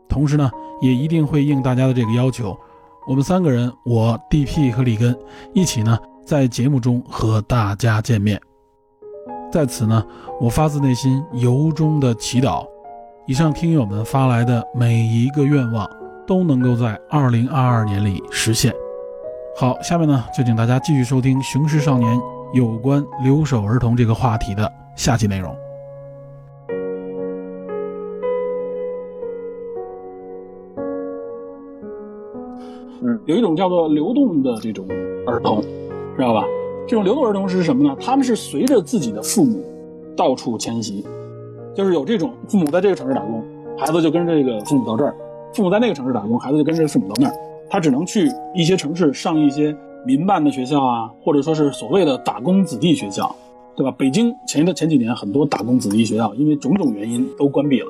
[0.08, 0.50] 同时呢，
[0.82, 2.58] 也一定会应大家的这个要求，
[3.08, 5.18] 我们三个人，我 D.P 和里根
[5.54, 8.40] 一起呢，在节目中和大家见面。
[9.52, 10.04] 在此呢，
[10.40, 12.66] 我发自内心由衷的祈祷，
[13.28, 15.90] 以上听友们发来的每一个愿望
[16.26, 18.74] 都能够在二零二二年里实现。
[19.56, 22.18] 好，下面呢，就请大家继续收听《雄狮少年》
[22.54, 25.56] 有关留守儿童这个话题的下期内容。
[33.06, 34.86] 嗯，有一种叫做流动的这种
[35.28, 35.62] 儿童，
[36.16, 36.46] 知道吧？
[36.88, 37.96] 这种流动儿童是什么呢？
[38.00, 39.62] 他们是随着自己的父母
[40.16, 41.06] 到处迁徙，
[41.76, 43.44] 就是有这种父母在这个城市打工，
[43.78, 45.14] 孩子就跟着这个父母到这儿；
[45.54, 47.34] 父母在那个城市打工，孩子就跟着父母到那儿。
[47.70, 49.76] 他只能去一些城市上一些
[50.06, 53.36] 民办的学校啊，或者说是所谓的打工子弟学校，
[53.76, 53.94] 对吧？
[53.98, 57.88] 北京前的前几年很多打工子弟学校因为种种原因都关闭了，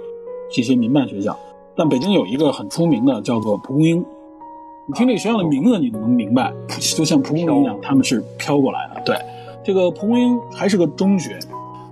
[0.51, 1.37] 这些民办学校。
[1.75, 4.03] 但北京有一个很出名的叫做蒲公英。
[4.85, 9.01] 你听这个学校的名字，你能明白，就像蒲公英一样，他们是飘过来的。
[9.05, 9.15] 对，
[9.63, 11.39] 这个蒲公英还是个中学，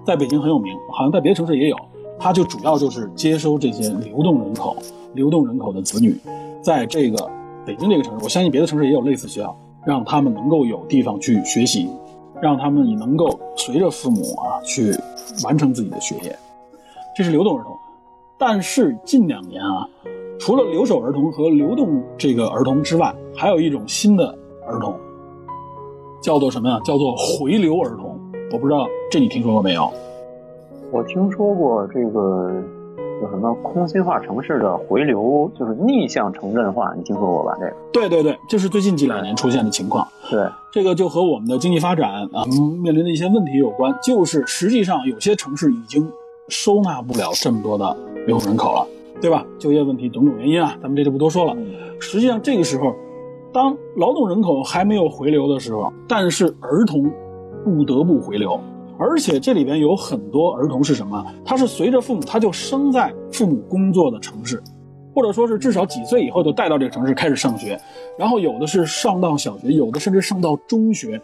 [0.05, 1.77] 在北京很有名，好像在别的城市也有。
[2.19, 4.75] 它就主要就是接收这些流动人口、
[5.13, 6.15] 流动人口的子女，
[6.61, 7.31] 在这个
[7.65, 11.89] 北京这个城市，我相信别的城市也有类似学校，让他们能够有地方去学习，
[12.41, 14.93] 让他们也能够随着父母啊去
[15.45, 16.37] 完成自己的学业。
[17.15, 17.73] 这是流动儿童，
[18.37, 19.87] 但是近两年啊。
[20.41, 24.35] 除了留守儿童和流动这个儿童之外，还有一种新的
[24.65, 24.95] 儿童，
[26.19, 26.79] 叫做什么呀？
[26.83, 28.19] 叫做回流儿童。
[28.51, 29.87] 我不知道这你听说过没有？
[30.91, 32.51] 我听说过这个
[33.21, 37.55] 叫什么空心化城市的回流，就是逆向城镇化，你听说过吧？
[37.59, 37.75] 这个？
[37.93, 40.07] 对对对，就是最近几两年出现的情况。
[40.31, 42.43] 对，这个就和我们的经济发展啊
[42.81, 46.11] 面临的一些问题有关，就是实际上有些城市已经
[46.47, 48.87] 收纳不了这么多的流动人口了，
[49.21, 49.45] 对吧？
[49.59, 51.55] 就业问题种种原因啊，咱们这就不多说了。
[51.99, 52.95] 实际上这个时候，
[53.53, 57.03] 当劳动人口还没有回流的时候，但是儿童
[57.63, 58.59] 不得不回流。
[58.97, 61.25] 而且这里边有很多儿童是什么？
[61.45, 64.61] 他是随着父母，他就生在父母工作的城市，
[65.13, 67.79] 或者说是至少几岁以后就带到这个城市开始上学，
[68.17, 71.21] 然后有的是上到小学，有的甚至上到中学。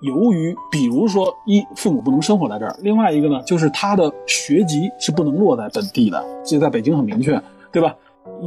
[0.00, 7.40] 由于比如说一父母不能生活在这儿，另外一个呢就是他的学籍是不能落在本地的，这在北京很明确，
[7.70, 7.94] 对吧？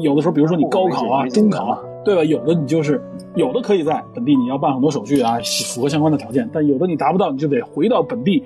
[0.01, 2.24] 有的时候比如说你高考啊、中考啊，对吧？
[2.24, 3.01] 有的你就是
[3.36, 5.38] 有的可以在本地，你要办很多手续啊，
[5.68, 6.49] 符合相关的条件。
[6.54, 8.43] 但有的你达不到，你就得回到本地，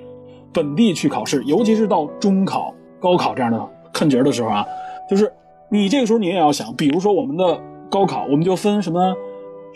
[0.52, 1.42] 本地去考试。
[1.44, 3.60] 尤其是到中考、高考这样的
[3.92, 4.66] 坎节的时候啊，
[5.08, 5.32] 就是
[5.70, 9.14] 你这个时候你也要想，比如说我们的高考，我们就分什么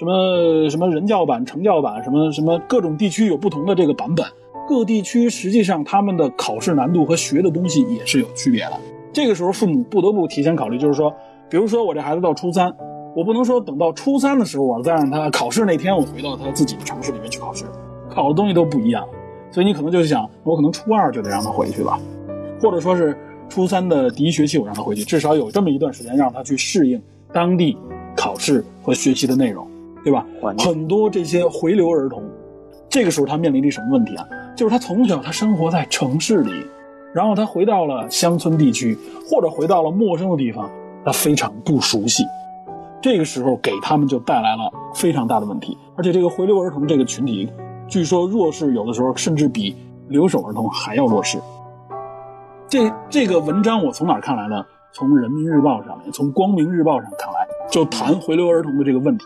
[0.03, 4.27] 什么什么人教版、成教版，什么什么各种地区有不同的这个版本。
[4.69, 8.73] 各地区实际上他们的考试难度和学的东西也是有区别的。
[9.13, 11.15] 这个时候父母不得不提前考虑，就是说，
[11.49, 12.75] 比如说我这孩子到初三。
[13.15, 17.65] 我不能说等到初三的时候，我再让他考试那天，我回到他自己的城市里面去考试，
[18.11, 19.07] 考的东西都不一样，
[19.53, 21.97] 所以你可能就想，我可能初二就得让他回去了，
[22.61, 23.17] 或者说是
[23.49, 27.01] 初三的第一学期我让他回去，至少有这么一段时间让他去适应
[27.33, 27.77] 当地
[28.17, 29.69] 考试和学习的内容，
[30.05, 30.27] 对吧？
[30.59, 32.23] 很多这些回流儿童，
[32.89, 34.27] 这个时候他面临的什么问题啊？
[34.57, 36.53] 就是他从小他生活在城市里，
[37.15, 38.97] 然后他回到了乡村地区，
[39.29, 40.71] 或者回到了陌生的地方，
[41.05, 42.25] 他非常不熟悉。
[43.01, 47.51] 这个时候给他们就带来了非常大的问题，而且这个回流儿童这个群体，
[47.89, 49.75] 据说弱势有的时候甚至比
[50.09, 51.39] 留守儿童还要弱势。
[52.69, 54.65] 这这个文章我从哪看来呢？
[54.95, 59.25] 从人民日报上面，从光明日报上看来，就谈回流儿童的这个问题，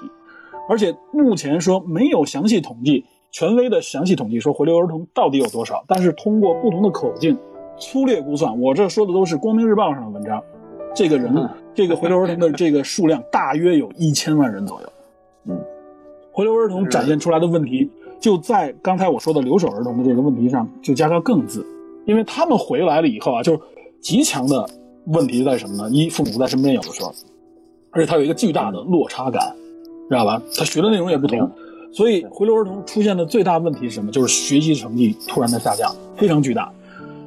[0.69, 7.37] 而且目前说没有详细统计，权威的详细统计说回流儿童到底有多少，但是通过不同的口径，
[7.79, 10.43] 粗略估算，我这说的都是光明日报上的文章。
[10.95, 14.89] 这个人，这个回流儿童的这个数量大约有一千万人左右。
[15.45, 15.61] 嗯，
[16.33, 21.67] 回流儿童展现出来的问题，就在刚才我说的留守儿童的这个问题上，就加个“更”字，
[22.07, 23.61] 因为他们回来了以后啊，就是
[24.01, 24.67] 极强的
[25.09, 25.91] 问题在什么呢？
[25.91, 27.13] 一，父母不在身边，有的时候，
[27.91, 29.55] 而且他有一个巨大的落差感，
[30.09, 30.41] 知道吧？
[30.57, 31.51] 他学的内容也不同，
[31.93, 34.13] 所以回流儿童出现的最大问题是什么？
[34.13, 36.73] 就是学习成绩突然的下降，非常巨大。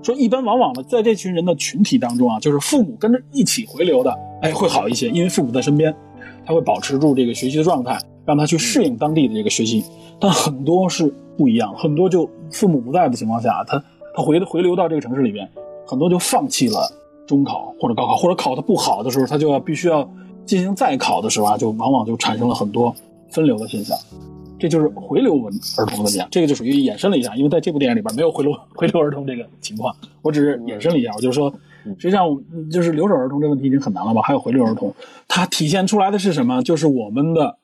[0.02, 5.94] 说一般往往呢，在这群人的群体当中啊，就是父母跟着一起回流的，哎，会好一些，因为父母在身边，
[6.46, 9.84] 他会保持住这个学习的状态，让他去适应当地的这个学习。
[10.18, 13.78] 但很多是不一样，很多就父母不在的情况下，他
[14.16, 15.48] 他回回流到这个城市里边，
[15.86, 16.90] 很多就放弃了
[17.28, 20.10] 中考或者高考，或者考得不好的时候，他就要必须要
[20.50, 22.95] 进行再考的时候啊，就往往就产生了很多
[23.30, 23.95] 分流的现象。
[24.58, 25.45] 这就是回流文
[25.78, 31.54] 儿童的问题，这个就属于延伸了一下，因为在这部电影里边没有回流回流儿童这个情况，我只是延伸了一下，我就是说，
[32.00, 32.28] 实际上
[32.72, 34.24] 就是留守儿童这问题已经很难了吧？
[34.24, 34.91] 还有回流儿童，
[35.28, 36.64] 它体现出来的是什么？
[36.64, 37.58] 就是我们的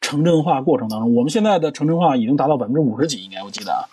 [0.00, 3.86] 城镇化过程当中，我们现在的城镇化已经达到百分之五十几，应该我记得啊，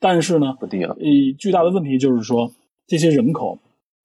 [0.00, 0.96] 但是呢，不低了。
[0.98, 1.06] 呃，
[1.38, 2.50] 巨大的问题就是说，
[2.88, 3.58] 这些人口，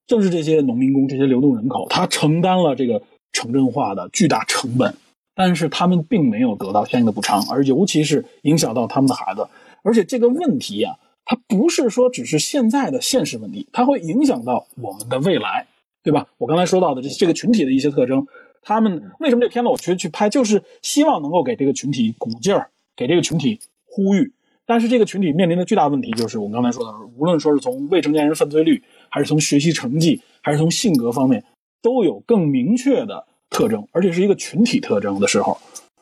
[0.06, 3.02] 正是这些农民工这些流动人口，他承担了这个
[3.36, 4.96] 城镇化的巨大成本。
[5.38, 9.46] 但是他们并没有得到相应的补偿，而尤其是影响到他们的孩子。
[9.84, 15.68] 而且这个问题呀，它不是说只是现在的现实问题，它会影响到我们的未来，
[16.02, 16.26] 对吧？
[16.38, 18.26] 我刚才说到的这这个群体的一些特征，
[18.62, 24.32] 他们为什么这片子我去去拍，就是希望能够给这个群体鼓劲儿，给这个群体呼吁。
[24.66, 31.44] 但是这个群体面临的巨大问题就是我们刚才说的，无论说是从未成年人犯罪率，还是从学习成绩，还是从性格方面，
[31.86, 33.28] 都有更明确的。
[33.48, 35.58] 特征，而且是一个群体特征的时候，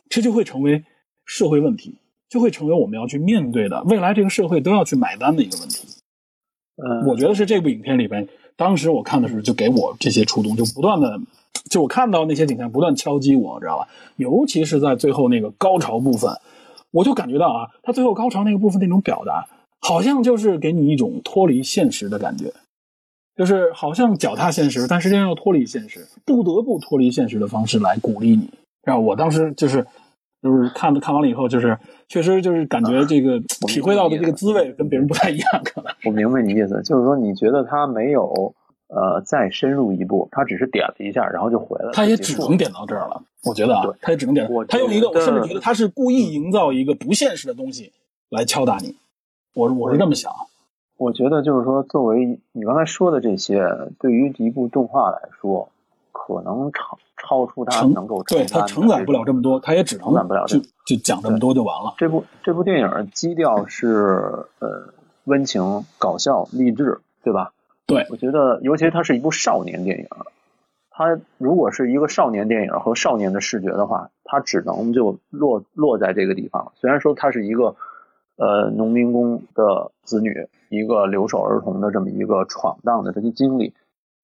[0.09, 0.83] 这就会成为
[1.25, 5.85] 社会问题，就会成为我们要去面对的未来这个社会都要去买单的一个问题。
[6.77, 11.19] 嗯，我觉得是这部影片里边，当时我看的时候就给我这些触动，就不断的，
[11.69, 13.87] 就我看到那些景象不断敲击我，知道吧？
[14.15, 16.31] 尤其是在最后那个高潮部分，
[16.89, 19.47] 我就感觉到啊，他最后高潮那个部分那种表达，
[19.79, 22.51] 好像就是给你一种脱离现实的感觉。
[23.35, 28.49] 就是好像脚踏现实，但实际上要脱离现实，不得不脱离现实的方式来鼓励你。
[28.83, 29.85] 然后我当时就是，
[30.41, 31.77] 就是看看完了以后，就是
[32.07, 35.61] 确实就是感觉这个体会到的这个滋味跟别人不太一样。
[35.63, 38.53] 可能我明白你意思，就是说你觉得他没有
[38.89, 41.91] 呃再深入一步，他只是点了一下，然后就回来了。
[41.93, 43.23] 他也只能点到这儿了。
[43.45, 44.47] 我觉得啊，他也只能点。
[44.67, 47.91] 他用一个，我甚至觉得他是故意营造一个不现实的东西
[48.29, 48.95] 来敲打你。
[49.55, 50.31] 我我是这么想。
[50.97, 53.67] 我觉得就是说，作为你刚才说的这些，
[53.99, 55.69] 对于一部动画来说，
[56.11, 61.95] 可能超超出它能够对它承载不了这么多，它也只能承载不了就就讲这么多就完了。
[61.97, 64.93] 这部这部电影基调是呃
[65.25, 67.51] 温情、搞笑、励志，对吧？
[67.85, 70.07] 对，我觉得尤其它是一部少年电影，
[70.89, 76.71] 它如果是一个少年电影和少年的视觉的话，它只能就落落在这个地方。
[76.75, 77.75] 虽然说它是一个
[78.35, 83.73] 呃农民工的子女，一个留守儿童的这么一个闯荡的这些经历，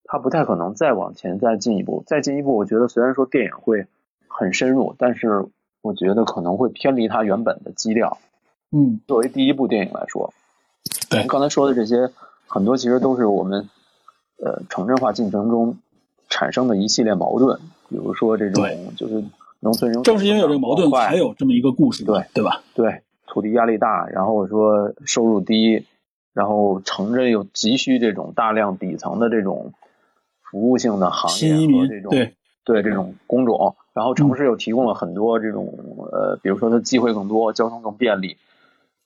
[0.04, 2.04] 他不太可能再往前再进一步。
[2.08, 3.86] 再进一步，我觉得虽然说电影会
[4.28, 5.46] 很深入，但是
[5.82, 8.18] 我觉得可能会偏离他原本的基调。
[8.72, 10.34] 嗯，作为第一部电影来说，
[11.10, 12.12] 对刚才说的这些
[12.48, 13.70] 很多其实都是我们
[14.38, 15.78] 呃城镇化进程中
[16.28, 18.64] 产生的一系列矛盾，比如说这种
[18.96, 19.24] 就是
[19.60, 22.62] 农村人正是因为有这个矛盾，坏才有这么一个故事，对对吧？
[22.76, 25.86] 对，土地压力大，然后说收入低，
[26.34, 29.72] 然后城镇又急需这种大量底层的这种
[30.42, 32.34] 服务性的行业和这种对。
[32.66, 35.74] 对这种工种，然后城市又提供了很多这种
[36.12, 38.38] 呃，比如说它机会更多，交通更便利，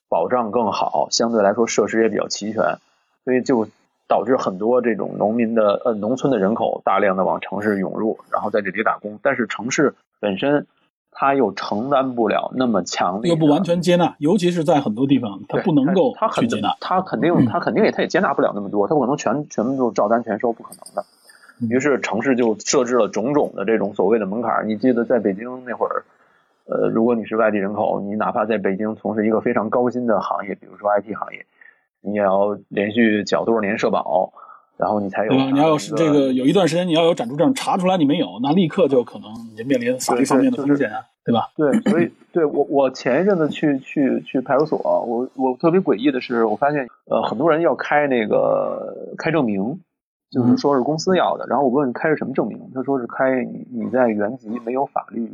[0.10, 2.78] 保障更好，相对来说设施也比较齐全，
[3.24, 3.70] 所以就
[4.06, 10.68] 导致很多这种农民的呃农村的人口大量的往城市涌入，然后在这里打工，但是城市本身
[11.14, 16.76] 它又承担不了那么强烈的又不完全接纳，尤其是在很多地方，他不能够他很去接纳。
[16.80, 21.02] 他肯定嗯他肯定也他也接纳不了那么多，他不可能全全部都照单全收，不可能的。
[21.02, 24.68] 嗯于是城市就设置了种种的这种所谓的门槛。
[24.68, 26.04] 你记得在北京那会儿，
[26.66, 31.46] 呃，如果你是外地人口，你哪怕在北京从事一个非常高薪的行业，比如说 IT 行业，
[32.02, 34.34] 你也要连续缴多少年社保，
[34.78, 35.50] 然后你才有对吧？
[35.52, 40.92] 你要有这个有一段时间你要有暂住证，查出来你没有，那立刻就可能你就面临法律方面的风险，
[41.24, 41.50] 对吧？
[41.56, 49.80] 对，所以对我我前一阵子去去去派出所，我我特别诡异的是，我发现呃很多人要开那个开证明，
[50.32, 51.46] 就是说是公司要的。
[51.48, 55.32] 然后我问开是什么证明，他说是开你你在原籍没有法律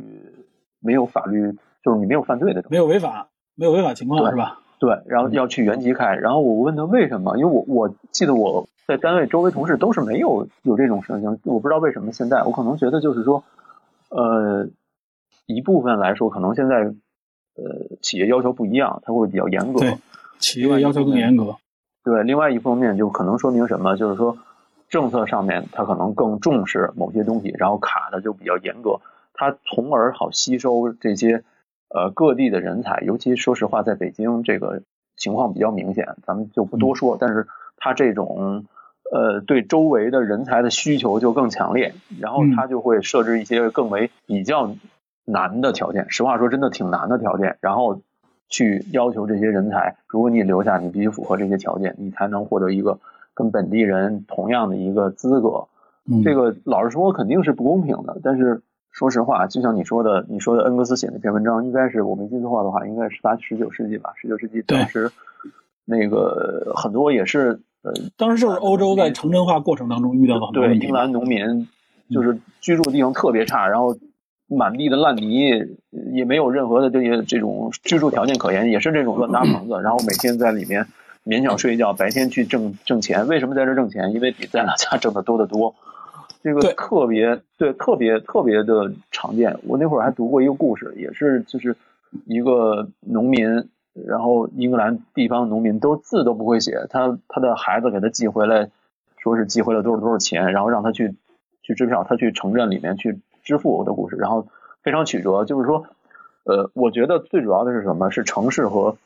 [0.80, 1.50] 没有法律，
[1.82, 4.60] 就是你没有犯罪的证明，没有违法，没有违法情况对是吧？
[4.80, 6.16] 对，然后要去原籍开。
[6.16, 13.44] 然后我问他为什么，因为我我记得我在单位周围同事都是没有有这种事情，我不知道为什么现在，我可能觉得就是说，
[14.08, 14.68] 呃，
[15.44, 16.76] 一部分来说，可能现在
[17.56, 19.80] 呃企业要求不一样，它会比较严格。
[19.80, 19.98] 对，
[20.38, 21.56] 企业要求更严格。
[22.02, 24.38] 对，另外一方面就可能说明什么，就是说
[24.88, 29.00] 政策上面它可能更重视某些东西，然后卡的就比较严格，
[29.34, 31.44] 它从而好吸收这些
[31.90, 33.00] 呃各地的人才。
[33.02, 34.82] 尤其说实话，在北京这个
[35.16, 37.16] 情况比较明显，咱们就不多说。
[37.20, 38.64] 但是他这种
[39.12, 44.74] 呃对周围的人才的需求就更强烈，然后他就会设置一些更为比较
[45.24, 46.06] 难的条件。
[46.08, 48.00] 实话说，真的挺难的条件，然后。
[48.52, 52.98] 去要求这些人才，如果你留下，你必须符合这些条件，你才能获得一个
[53.32, 55.68] 跟本地人同样的一个资格。
[56.10, 58.60] 嗯、这个老实说肯定是不公平的，但是
[58.92, 64.12] 说实话，就像你说的，你说的恩格斯写那篇文章，应该是我没记错的话，应该是十八、十九世纪吧？
[64.16, 65.10] 十九世纪当时
[65.84, 70.76] 那个很多也是呃，当时就是欧洲在城镇化过程当中遇到的很多对。
[70.76, 71.68] 英格兰农民
[72.10, 73.96] 就是居住的地方特别差，然后。
[74.52, 75.78] 满地的烂泥，
[76.12, 80.88] 也没有任何的这些这种居住条件可言，也是这种乱搭房子，然后每天在里面
[81.24, 83.28] 勉强睡觉，白天去挣挣钱。
[83.28, 84.12] 为什么在这挣钱？
[84.12, 85.76] 因为比在老家挣的多得多。
[86.42, 89.58] 这个特别对特别特别的常见。
[89.66, 91.76] 我那会儿还读过一个故事，也是就是
[92.26, 98.70] 一个农民，然后英格兰地方农民都字都不会写，他他的孩子给他寄回来，
[99.18, 101.14] 说是寄回了多少多少钱，然后让他去
[101.62, 103.20] 去支票，他去城镇里面去。
[103.42, 104.46] 支付的故事，然后
[104.82, 105.46] 非常曲折。
[105.46, 105.86] 就是说，
[106.44, 108.10] 呃，我觉得最主要的是什么？
[108.10, 108.98] 是城市和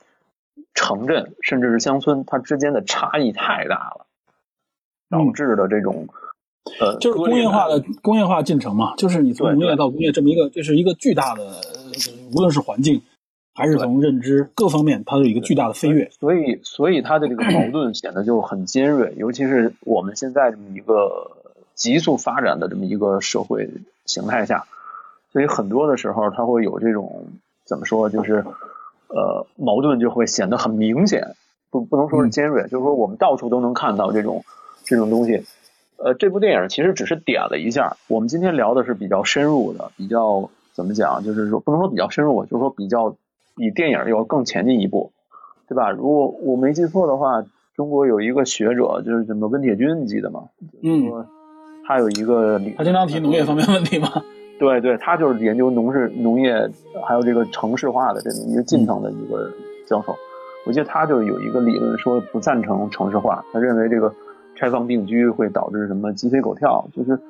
[0.75, 4.07] 城镇，甚至是乡村，它之间的差异太大了，
[5.09, 6.09] 导致的这种、嗯、
[6.81, 8.95] 呃，就是工业化的工业化进程嘛。
[8.97, 11.43] 就是你从农业到工业这么一个，这是一个巨大的，
[12.35, 13.03] 无论是环境
[13.55, 16.11] 还是从认知各方面，它有一个巨大的飞跃。
[16.19, 21.31] 所以，所以它的这个矛盾显得就很尖锐，尤其是我们现在这么一个
[21.75, 23.71] 急速发展的这么一个社会。
[24.07, 24.67] 形态下，
[25.33, 27.25] 所以很多的时候，它会有这种
[27.65, 28.45] 怎么说，就是
[29.09, 31.35] 呃矛盾就会显得很明显，
[31.71, 34.45] 不不能说是尖锐，嗯、就是说我们到处都能看到这种
[34.85, 35.43] 这种东西。
[35.97, 37.97] 呃，这部电影其实只是点了一下。
[38.09, 43.17] 我们今天聊的是比较深入的，比较怎么讲，就是说不能说比较深入，就是说比较
[43.57, 45.13] 比电影要更前进一步，
[45.69, 45.91] 对吧？
[45.91, 47.45] 如果我没记错的话，
[47.77, 50.45] 中国有一个学者就是什么温铁军，你记得吗？
[50.83, 51.27] 嗯。
[51.87, 54.09] 他有一个，他经常提农业方面问题吗？
[54.59, 56.71] 对对，他就是研究农事、农业
[57.07, 59.51] 还有这个城市化的这么一个进程的一个
[59.87, 60.17] 教授。
[60.65, 64.11] 我记得他就有一个理论说不赞成城市化，他认为这个
[64.65, 67.21] 拆房定居会导致什么鸡飞狗跳，就是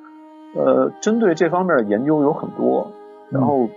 [0.55, 2.87] 呃，针对这方面的研究有很多，
[3.29, 3.67] 然后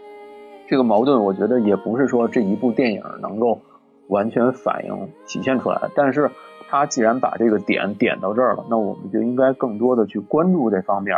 [0.68, 3.58] 这个矛盾我觉得也不是说这一部电影能够
[4.06, 6.30] 完全反映体现出来，但是
[6.68, 11.16] 他既然把这个点点到这儿了，那我们就应该更多的去关注这方面，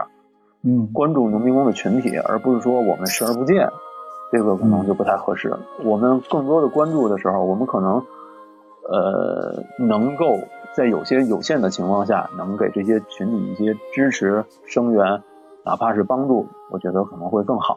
[0.62, 3.68] 嗯，关注农民工的群体，而不是说我们视而不见，
[4.32, 5.54] 这个可能就不太合适。
[5.84, 8.02] 我们更多的关注的时候，我们可能。
[8.92, 10.40] 呃，能够
[10.76, 15.22] 在有些有限的情况下，能给这些群体一些支持、声援，
[15.64, 17.76] 哪怕是帮助，我觉得可能会更好。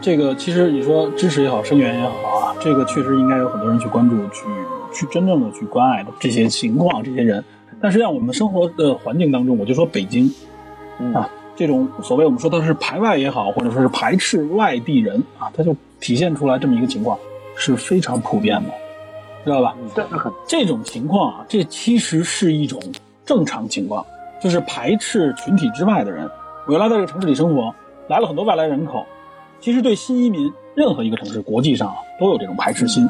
[0.00, 4.46] 这个其实你说支持也好，声援也好啊，这个确实应该有很多人去关注、去
[4.92, 7.44] 去真正的去关爱的这些情况、这些人。
[7.80, 10.32] 但实际上，我们生活的环境当中，我就说北京。
[11.14, 17.18] 啊，这种所谓我们说它是排外也好，或者说是排斥外地人啊，它就体现出来这么一个情况，
[17.56, 18.70] 是非常普遍的，
[19.44, 19.74] 知道吧？
[20.46, 22.80] 这种情况啊，这其实是一种
[23.26, 24.06] 正常情况，
[24.40, 26.30] 就是排斥群体之外的人。
[26.68, 27.74] 我原来在这个城市里生活，
[28.06, 29.04] 来了很多外来人口，
[29.58, 33.04] 其实对新移民，任何一个城市国际上啊都有这种排斥心。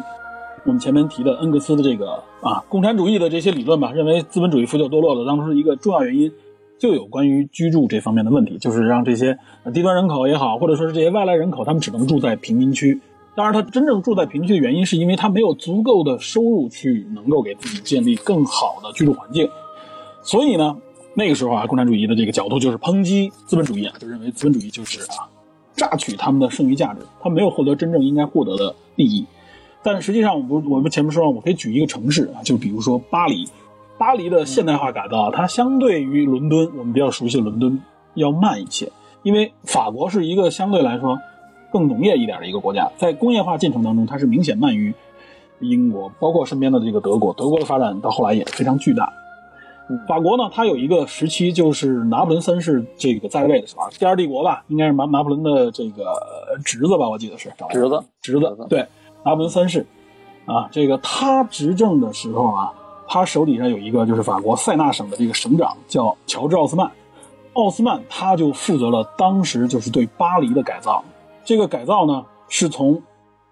[0.64, 6.32] 我们前面提的恩格斯的这个啊共产主义的这些理论吧，认为资本主义腐朽堕落的当时一个重要原因。
[6.78, 9.36] 就有关于居住这方面的问题，就是让这些
[9.74, 13.00] 低端人口也好，或者说是这些外来人口，他们只能住在贫民区。
[13.34, 19.48] 当然，他真正住在贫民区的原因，是因为他没有足够的收入去能够给自己建立更好的居住环境。
[20.22, 20.76] 所以呢，
[21.14, 25.26] 那个时候啊，共产主义的这个角度就是抨击资本主义啊，就认为资本主义就是啊，
[25.74, 29.24] 榨取他们的剩余价值，他没有获得真正应该获得的利益。
[29.82, 33.48] 但实际上，我不，我们前面说了，我可以举一个城市啊，就比如说巴黎。
[33.98, 37.82] 巴黎的现代化改造，它相对于伦敦，我们比较熟悉的伦敦
[38.14, 38.92] 要慢一些，
[39.24, 41.18] 因为法国是一个相对来说
[41.72, 44.94] 更农业一点的一个国家，在工业化进程当中，它是明显慢于
[45.58, 47.32] 英国，包括身边的这个德国。
[47.32, 49.12] 德国的发展到后来也非常巨大。
[50.06, 56.04] 法国呢，它有一个时期，就是拿破仑三世这个在位的时候，第二帝国吧，应该是拿拿破仑的这个
[56.64, 58.86] 侄子吧，我记得是侄子，侄子，对，
[59.24, 59.84] 拿破仑三世
[60.46, 62.72] 啊，这个他执政的时候啊。
[63.08, 66.90] 他手底下有一个就是法国塞纳省的这个省长叫乔治奥斯曼，
[67.54, 71.02] 奥斯曼他就负责了当时就是对巴黎的改造。
[71.42, 73.02] 这个改造呢是从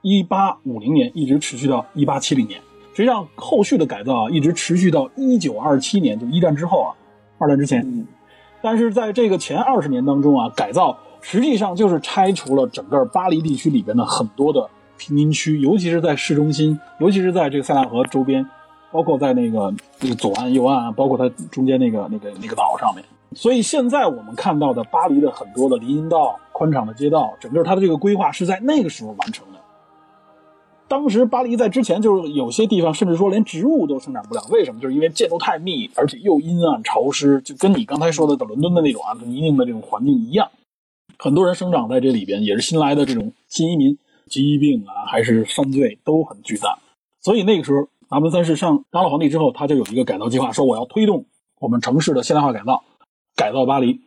[0.03, 2.61] 一八五零年一直持续到一八七零年，
[2.93, 6.93] 实际上后续的改造啊一直持续到一九二七年，就一战之后啊，
[7.39, 8.07] 二战之前。
[8.61, 18.47] 但是在这个前二十年当中啊，改造实际上就是拆除了整个巴黎地区里边的很多的贫民区，尤其是在市中心，尤其是在这个塞纳河周边。
[18.93, 23.05] 包括在那个那个左岸、右岸，包括它中间那个那个那个岛上面。
[23.35, 29.61] 所以现在我们看到的巴黎的很多的林荫道、宽敞的街道，整个它的这个规划是在那个时候完成的。
[30.89, 34.81] 当时巴黎在之前就是有些地方甚至说连植物都生长不了，为什么？
[34.81, 40.49] 就是因为建筑太密，而且又阴暗潮湿，就跟你刚才说的伦敦的那种啊泥泞的这种环境一样。
[41.19, 43.99] 很多人生长在这里边，也是新来的这种新移民，
[44.31, 46.79] 疾病啊还是犯罪都很巨大。
[47.21, 47.89] 所以那个时候。
[48.09, 51.27] 拿破仑三世上当了皇帝之后，他就有一个改造计划，说我要推动
[51.61, 52.85] 我们城市的现代化改造，
[53.35, 54.01] 改造巴黎。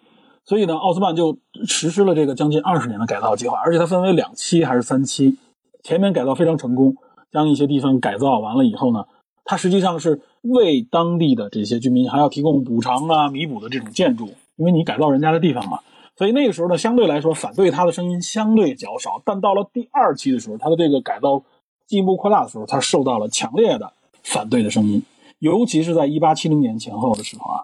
[0.45, 5.37] 所以呢，奥斯曼就实施了这个将近二十年的改造计划，而且它分为两期还是三期。
[5.83, 6.95] 前面改造非常成功，
[7.31, 9.05] 将一些地方改造完了以后呢，
[9.43, 15.79] 它实际上是为当地的这些居民还要提供补偿啊、弥补的这种建筑，因为你改造人家的地方嘛。
[16.15, 19.21] 所以那个时候呢，相对来说反对他的声音相对较少。
[19.25, 21.43] 但到了第二期的时候，他的这个改造。
[21.89, 23.91] 进一步扩大的时候，他受到了强烈的
[24.23, 25.01] 反对的声音，
[25.39, 27.63] 尤其是在一八七零年前后的时候啊，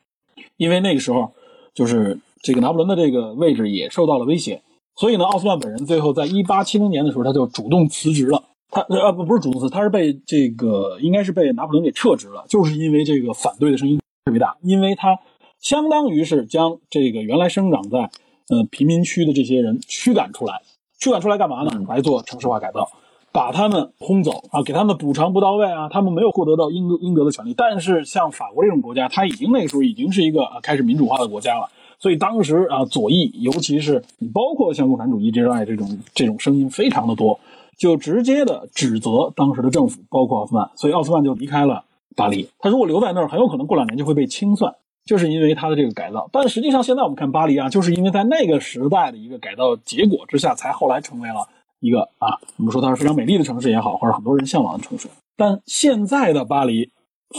[0.58, 1.32] 因为那个时候
[1.76, 4.64] 就是这个拿破仑的这个位置也受到了威胁，
[4.96, 8.42] 所以呢，奥斯曼本人最后在一八七零年的时候，他就主动辞职了。
[8.72, 15.20] 他呃不不是主动辞，他是被这个应该是被拿破仑给撤职了，就是因为这个反对的声音特别大，因为他
[15.62, 18.10] 相当于是将这个原来生长在
[18.50, 20.62] 呃贫民区的这些人驱赶出来，
[21.00, 21.86] 驱赶出来干嘛呢？
[21.88, 22.90] 来做城市化改造。
[23.36, 27.54] 把他们轰走啊，给他们补偿不到位啊，他们没有获得到应应得的权利。
[27.54, 31.68] 但是像法国这种国家，它已经那个时候已经是一个开始民主化的国家了，
[32.00, 34.02] 所以当时啊，左翼，尤其是
[34.34, 37.38] 包括像共产主义之外这种这种声音非常的多，
[37.78, 40.72] 就直接的指责当时的政府，包括奥斯曼。
[40.78, 41.84] 所以奥斯曼就离开了
[42.16, 42.48] 巴黎。
[42.60, 44.74] 他如果留在那儿，很有可能过两年就会被清算，
[45.04, 46.30] 就是因为他的这个改造。
[46.32, 51.50] 但实际上现在我们看巴黎啊，就是因为在那个时代的一个改造结果之下，才后来成为了。
[51.86, 55.08] 一个啊，我们说它是非常美丽的城市也好，或者很多人向往的城市。
[55.38, 56.90] 但现在的巴黎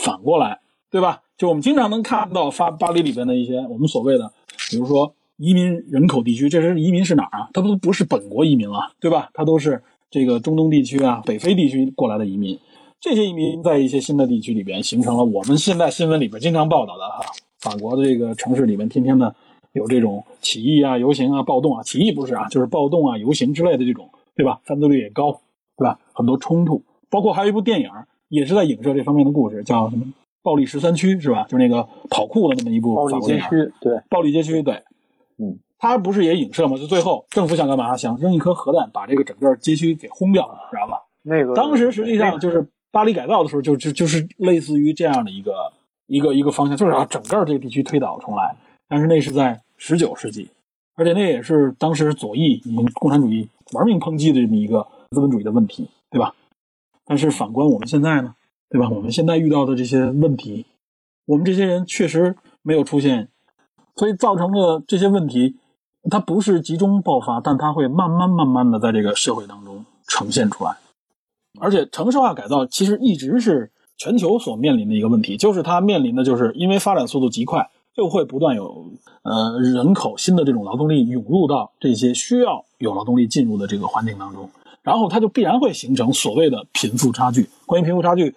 [0.03, 1.22] 反过来，对吧？
[1.36, 4.30] 就我们经常能看到发巴黎里边的一些我们所谓的，
[4.70, 7.49] 比如说移民人口地区，这是移民是哪儿啊？
[7.53, 9.28] 它都不是本国移民了，对吧？
[9.34, 12.59] 它都是这个中东地区啊、北非地区过来的移民。
[12.99, 17.20] 这些移民在一些新的地区里边形成了我们现在新闻里边经常报道的哈，
[17.61, 19.34] 法国的这个城市里面天天的
[19.72, 24.61] 有这种起义啊、游行啊、暴动啊，起义不是啊，就是暴动啊、游行之类的这种，对吧？
[24.64, 25.41] 犯罪率也高，
[25.76, 25.99] 对吧？
[26.12, 27.91] 很多冲突，包括还有一部电影
[28.28, 30.05] 也是在影射这方面的故事，叫什么？
[30.43, 31.43] 暴力十三区是吧？
[31.49, 34.74] 就是那个跑酷的那么一部暴力街区，对，暴力街区，对，
[35.39, 36.76] 嗯，他不是也影射吗？
[36.76, 37.97] 就最后政府想干嘛？
[37.97, 40.99] 想扔一颗核弹，把这个整个街区给轰掉，知道吗？
[41.22, 45.72] 那个当时实际上就是巴黎改造的时候，就就就是类似于这样的一个
[46.07, 48.55] 一个一个方向，就是把整个这个地区推倒重来。
[48.89, 50.49] 但是那是在十九世纪，
[50.97, 56.34] 而且那也是当时左翼以及共产主义玩命抨击的这么一个资本主义的问题，对吧？
[57.05, 58.34] 但是反观我们现在呢？
[58.68, 58.88] 对吧？
[58.88, 60.66] 我们现在遇到的这些问题，
[61.26, 63.28] 我们这些人确实没有出现，
[63.94, 65.55] 所以造成的这些问题，
[66.11, 70.76] 它不是集中爆发，但它会慢慢慢慢的在这个社会当中呈现出来。
[71.61, 78.92] 而且城市化改造其实一直是全球所面临的一个问题，就是它面临的就是因为发展速度极快，就会不断有
[79.22, 84.51] 呃人口新的这种劳动力涌入到这些需要有劳动力进入的这个环境当中，
[84.82, 87.49] 然后它就必然会形成所谓的贫富差距。
[87.64, 88.34] 关于贫富差距。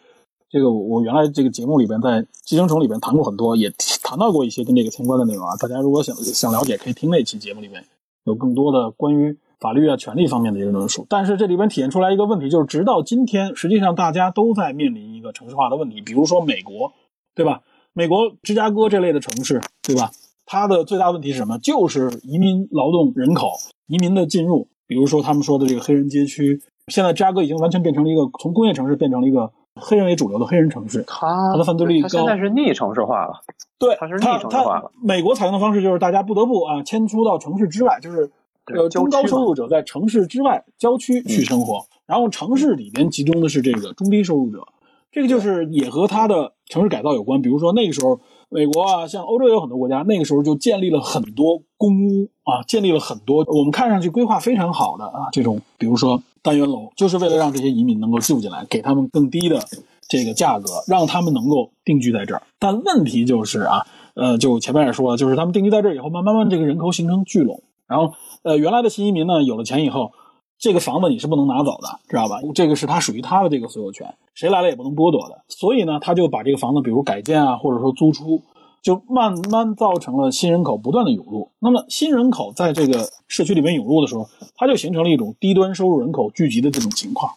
[0.51, 3.71] 这个我原来这个节目里边在《寄生虫》里边谈过很多，也
[4.03, 5.55] 谈到过一些跟这个相关的内容啊。
[5.57, 7.85] 大家如果想想了解，可以听那期节目里面
[8.23, 11.05] 有更多的关于法律啊、权利方面的一个论述。
[11.07, 16.01] 但是这里边体现出来一个问题，就是直到今天，实际上大家都在面临一个城市化的问题。
[16.01, 16.93] 比如说美国，
[17.35, 17.61] 对吧？
[17.93, 20.11] 美国芝加哥这类的城市，对吧？
[20.45, 21.57] 它的最大问题是什么？
[21.59, 23.51] 就是移民劳动人口
[23.87, 24.67] 移民的进入。
[24.87, 29.51] 比如说他们说的这个黑人街区，现在芝加哥已经完全变成了一个从工业城市变成了一个。
[29.81, 33.39] 黑人为主流的黑人城市，它它的犯罪率高，现在是逆城市化了。
[33.77, 34.91] 对，它是逆城市化了。
[35.01, 38.29] 美国采用的方式就是大家不得不啊迁出到城市之外，就是
[38.75, 44.67] 呃中高收入者在城市之外郊区去生活，然后城市里边集中的是这个中低收入者。
[45.11, 47.41] 这个就是也和它的城市改造有关。
[47.41, 56.21] 比如说那个时候，美国啊，像欧洲有很多国家，那个时候就建立了很多公屋啊，建立了很多我们看上去规划非常好的啊这种，比如说。
[56.41, 59.59] 单元楼就是为了让这些移民能够住进来，给他们更低的
[60.07, 62.41] 这个价格，让他们能够定居在这儿。
[62.57, 70.13] 但问题就是啊，呃，就前面也说了，就是他们定居在这儿以后，慢慢慢这个人口形成聚拢，然后呃，原来的新移民呢，有了钱以后，
[70.59, 72.39] 这个房子你是不能拿走的，知道吧？
[72.53, 75.43] 这个是他属于他的这个所有权，谁来了也不能剥夺的。
[75.47, 78.41] 所以呢，他就把这个房子，比如改建啊，或者说租出。
[78.81, 81.51] 就慢慢造成了新人口不断的涌入。
[81.59, 87.33] 那么新人口在这个社区里面涌入的时候，它就形成了一种低端收入人口聚集的这种情况。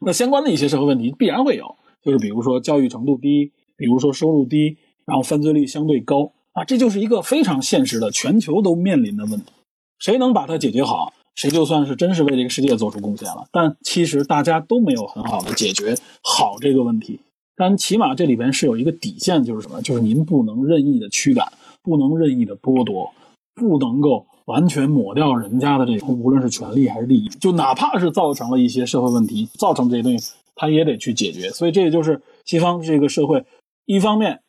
[0.00, 9.52] 那相关的一些社会问题必然会有，就是比如说教育程度低，比如说收入低，然后犯罪率相对高啊，这就是一个非常现实的全球都面临的问题。
[9.98, 13.46] 谁能把它解决好，谁就算是真是为这个世界做出贡献了。
[13.52, 17.20] 但其实大家都没有很好的解决好这个问题。
[17.56, 19.80] 但起码这里边是有一个底线，就是什么？
[19.80, 23.12] 就是您不能任意的驱赶，不能任意的剥夺，
[23.54, 27.28] 不能够完全抹掉人家的这种无论是权利还是利益。
[27.28, 31.50] 就哪怕是造成了一些社会问题，造成这些东西，他也得去解决。
[31.50, 33.44] 所以这也就是西方这个社会，
[33.86, 34.40] 一方面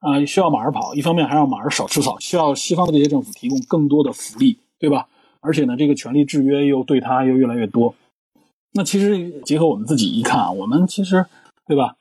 [0.00, 5.06] 啊需要马儿跑，一方面还让马儿少吃草，需要西方的这些政府提供更多的福利，对吧？
[5.42, 7.94] 而且呢，这个权力制约又对他又越来越多。
[8.72, 11.26] 那其实结合我们自己一看啊，我们其实
[11.66, 11.96] 对吧？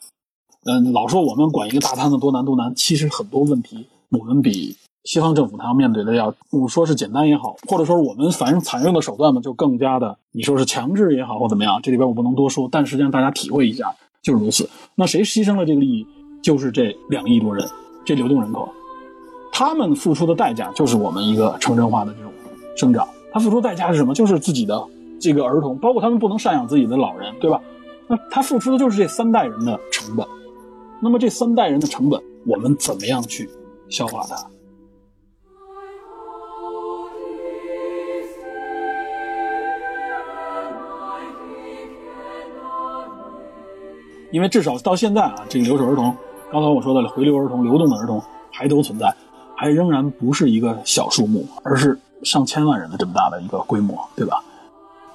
[0.63, 14.69] 嗯，老说我们管一个大摊子多难多难，其实很多问题我们比西方政府他要面对的要，我说是简单也好，或者说我们反正采用的手段嘛，就更加的，你说是强制也好或怎么样，这里边我不能多说，但实际上大家体会一下就是如此。
[14.95, 16.05] 那谁牺牲了这个利益？
[16.43, 17.67] 就是这两亿多人，
[18.03, 18.67] 这流动人口，
[19.51, 22.31] 他们付出的代价就是我们一个城镇化的这种
[22.75, 23.07] 生长。
[23.31, 24.13] 他付出代价是什么？
[24.13, 24.83] 就是自己的
[25.19, 27.61] 这个儿童，包括他们不能赡养自己的老人，对吧？
[28.07, 30.27] 那他付出的就是这三代人的成本。
[31.01, 33.49] 那么这三代人的成本，我们怎么样去
[33.89, 34.35] 消化它？
[44.31, 46.15] 因为至少到现在啊，这个留守儿童，
[46.51, 48.21] 刚才我说的回流儿童、流动的儿童
[48.51, 49.13] 还都存在，
[49.57, 54.43] 还仍然不是一个小数目，而是上千万人的这么大的一个规模，对吧？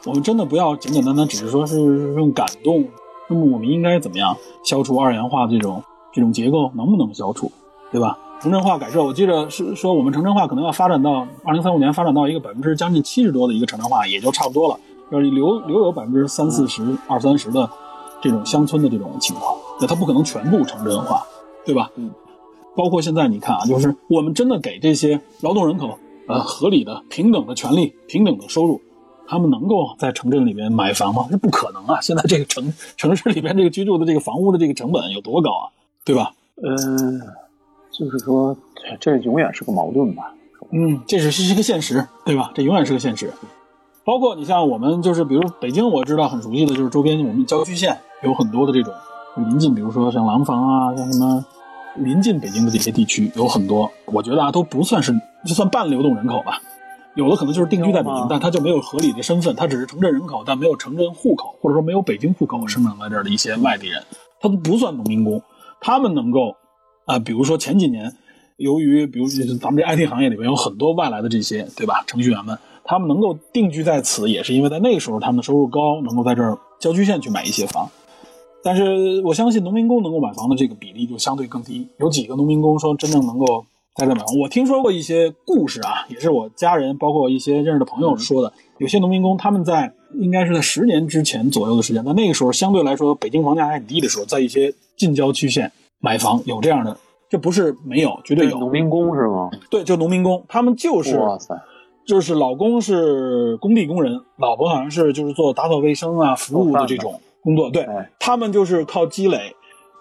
[0.04, 2.84] 我们真的不要简简单单只是说是用感动。
[3.28, 5.82] 那么我们应该怎么样消除二元化这种
[6.12, 6.70] 这种结构？
[6.74, 7.50] 能不能消除，
[7.90, 8.16] 对吧？
[8.40, 14.78] 城镇化改设，我记得是说我们城镇化可能要发展到二零三五年，发展到一个百分之将近七十多的一个城镇化，也就差不多了。
[15.10, 17.68] 要留留有百分之三四十、二三十的
[18.20, 21.24] 这种乡村的这种情况，那它不可能全部城镇化，
[21.64, 21.90] 对吧？
[21.96, 22.10] 嗯。
[22.76, 28.80] 包括现在你看啊，就是我们真的给这些劳动人口呃合理的、平等的权利、平等的收入，
[29.26, 31.26] 他们能够在城镇里面买房吗？
[31.30, 32.00] 这不可能啊！
[32.00, 35.64] 现在这个城城市里边这个居住的这个房屋的这个成本有多高啊？
[36.04, 36.32] 对吧？
[36.62, 37.20] 嗯，
[37.90, 38.56] 就是说
[39.00, 40.32] 这永远是个矛盾吧。
[40.70, 42.50] 嗯，这是是一个现实，对吧？
[42.54, 43.32] 这永远是个现实。
[44.04, 48.94] 包括你像我们，就是比如北京，我知道很熟悉的，就是周边我们郊区县有很多的这种
[49.36, 51.44] 临近，比如说像廊坊啊，像什么
[51.98, 55.12] 临近北京的这些地区有很多，我觉得啊都不算是
[55.46, 56.60] 就算半流动人口吧。
[57.14, 64.02] 有的可能就是定居在北京，但他就没有合理的身份，他只是城镇人口，但没有城镇户口，或者说没有北京户口生长在这儿的一些外地人，
[64.40, 65.42] 他都不算农民工，
[65.80, 66.54] 他们能够
[67.06, 68.12] 啊，比如说前几年。
[68.58, 69.26] 由于，比如
[69.60, 72.02] 咱们这 IT 行业里面有很多外来的这些，对吧？
[72.06, 77.90] 程序员们，他们能够定居在此，也是因为在那个时候他们的收入高，能够在这儿郊区县去买一些房。
[78.66, 81.86] 但是我相信农民工能够买房的这个比例就相对更低。
[82.00, 83.64] 有几个农民工说真正能够
[83.94, 84.26] 在这买房？
[84.40, 88.52] 我听说过一些故事啊，也是我家人包括一些认识的朋友说的。
[88.78, 96.96] 有些农民工他们在应该是在十年之前左右的时间，在那个时候相对来说北京房价还很低的时候，在一些近郊区县买房有这样的。
[97.30, 99.48] 这不是没有，绝对有农民工是吗？
[99.70, 101.54] 对，就农民工，他们就是哇塞，
[102.04, 107.70] 就是老公是工地工人，老婆好像是就是做打扫卫生啊、服务的这种工作。
[107.70, 107.86] 对
[108.18, 109.54] 他们就是靠积累，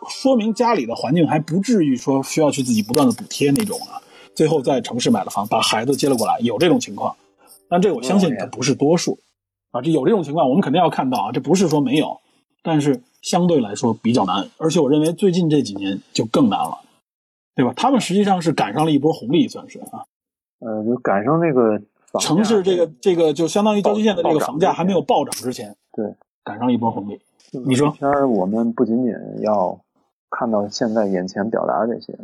[0.10, 4.02] 说明家里的环境还不至于说需要去自己不断的补贴那种啊。
[4.34, 7.16] 最后在城市买了房，把孩子接了过来，有这种情况。
[7.70, 9.20] 但这我相信它不是多数
[9.70, 12.20] 啊，这有这种情况，我们肯定要看到啊，这不是说没有，
[12.64, 16.80] 但是相对来说比较难，而且我认为最近这几年就更难了。
[17.58, 17.72] 对吧？
[17.74, 20.04] 他们实际上是赶上了一波红利，算是啊。
[20.60, 21.82] 呃，就赶上那个
[22.20, 26.06] 城市这个这个，就相当于郊区县的这个房价还没有暴涨之前，对，
[26.44, 27.18] 赶上了一波红利。
[27.52, 29.80] 你说，片儿我们不仅仅要
[30.30, 32.18] 看到现在眼前表达这些，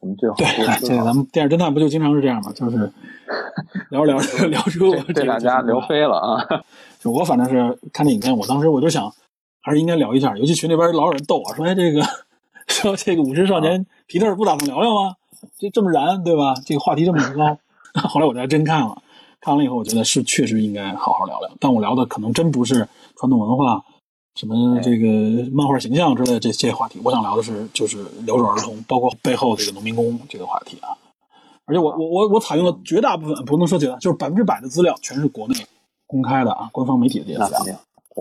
[0.00, 0.46] 我们最好对，
[0.80, 2.52] 这咱们电视侦探不就经常是这样吗？
[2.54, 2.90] 就是
[3.90, 6.62] 聊着聊着聊出被大家聊飞了啊。
[7.00, 9.12] 就我反正是看这影片，我当时我就想，
[9.60, 12.02] 还是应该聊一下，尤其群里边老有人逗我说：“哎，这个。”
[12.68, 15.14] 说这个五十少年皮特不打算聊聊吗？
[15.58, 16.52] 这这么燃，对吧？
[16.66, 17.58] 这个话题这么高。
[18.08, 19.02] 后来我就还真看了，
[19.40, 21.50] 看完了以后，我觉得是确实应该好好聊聊。
[21.58, 23.82] 但我聊的可能真不是传统文化，
[24.38, 27.00] 什么这个漫画形象之类的这些话题。
[27.02, 30.94] 我想聊的是就是留守儿童，包括背后这个农民工这个话题啊。
[31.64, 35.56] 而且我我我我采用了绝大部分，不能说绝大，就是百分之百的资料全是国内
[36.06, 37.76] 公开的啊，官方媒体的这些资料，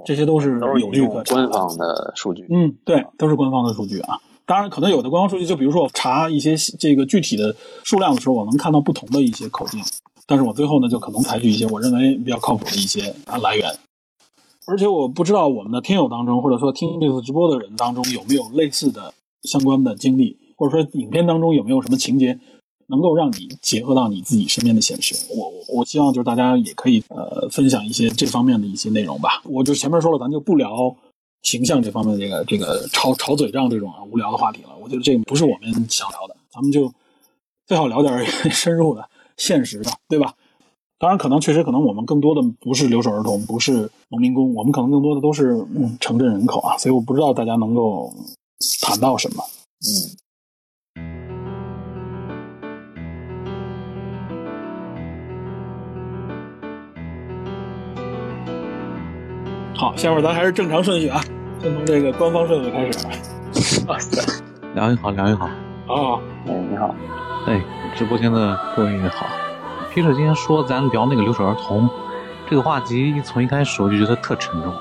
[0.07, 2.47] 这些都是有据可官方的数据。
[2.49, 4.20] 嗯，对，都是官方的数据啊。
[4.47, 9.80] 当然，可能有的官方数据，就比如说我查一些这个具体的数量的时候，我能看到不同的一些口径，
[10.26, 13.72] 但是我最后呢，就可能采取一些我认为比较靠谱的一些啊来源。
[14.68, 19.13] 而且我不知道我们的听友当中，或者说听这次直播的人当中，有没有类似的
[19.43, 22.38] 相关的经历，或者说影片当中有没有什么情节
[22.88, 25.15] 能够让你结合到你自己身边的现实？
[25.36, 29.41] 我我我希望就是大家也可以呃分享一些这方面的一些内容吧。
[29.45, 30.95] 我就前面说了，咱就不聊。
[31.43, 36.91] 形象这方面的这个这个吵吵嘴仗这种啊无聊的话题了，我觉得这个不是我们想聊的，咱们就
[37.68, 39.07] 最好聊点 深入的、
[39.38, 40.34] 现实的，对吧？
[41.00, 45.56] 当然，可能确实可能我们更多的不是留守儿童，不是农民工，我们可能更多的都是
[46.00, 48.12] 城镇人口啊，所以我不知道大家能够
[48.82, 49.43] 谈到什么，
[49.86, 50.18] 嗯。
[59.76, 61.22] 好，下面咱还是正常顺序啊，
[61.62, 63.86] 先从这个官方顺序开始。
[63.86, 64.20] 哇塞，
[64.74, 65.45] 梁云好，梁云好。
[65.45, 66.95] 啊，哎，你好。
[67.45, 67.62] 哎，
[67.95, 69.28] 直播间的各位好。
[69.98, 71.89] 皮特今天说咱聊那个留守儿童
[72.48, 74.72] 这个话题，从一开始我就觉得特沉重。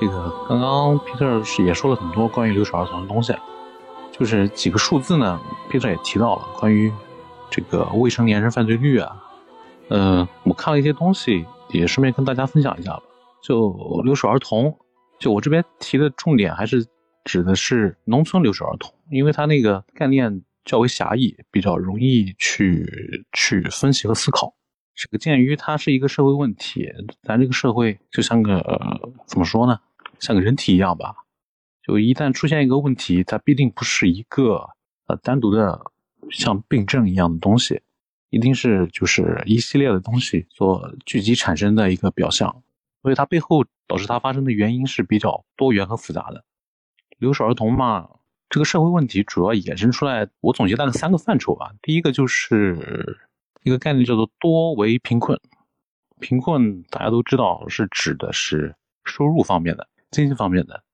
[0.00, 3.34] 这个刚刚皮特是也说了很多关于留守儿童的东西，
[4.12, 6.92] 就是几个数字呢，皮特也提到了关于
[7.50, 9.20] 这个未成年人犯罪率啊。
[9.88, 13.02] 嗯，我看了一些东西，也顺便跟大家分享一下吧。
[13.42, 14.78] 就留守儿童，
[15.18, 16.86] 就我这边提的重点还是
[17.24, 24.54] 指的是农村留守儿童，因为他那个概念较为狭义，比较容易去去分析和思考。
[24.94, 26.88] 这个鉴于它是一个社会问题，
[27.22, 28.62] 咱这个社会就像个
[29.26, 29.80] 怎么说呢，
[30.20, 31.14] 像个人体一样吧。
[31.82, 34.70] 就一旦出现一个问题，它必定不是一个
[35.06, 35.80] 呃单独的
[36.30, 37.82] 像病症一样的东西，
[38.30, 42.62] 一定是就是一系列的东西所聚集产生的一个表象。
[43.02, 46.44] 所以它背后导致它发生的原因是比较多元和复杂的。
[47.18, 48.08] 留守儿童嘛，
[48.54, 51.72] 这个社会问题主要衍生出来，我总结大概三个范畴吧。
[51.82, 53.18] 第一个就是
[53.64, 55.36] 一个概念叫做多维贫困。
[56.20, 60.84] 贫困大家都知道是指的是收入方面的、经济方面的。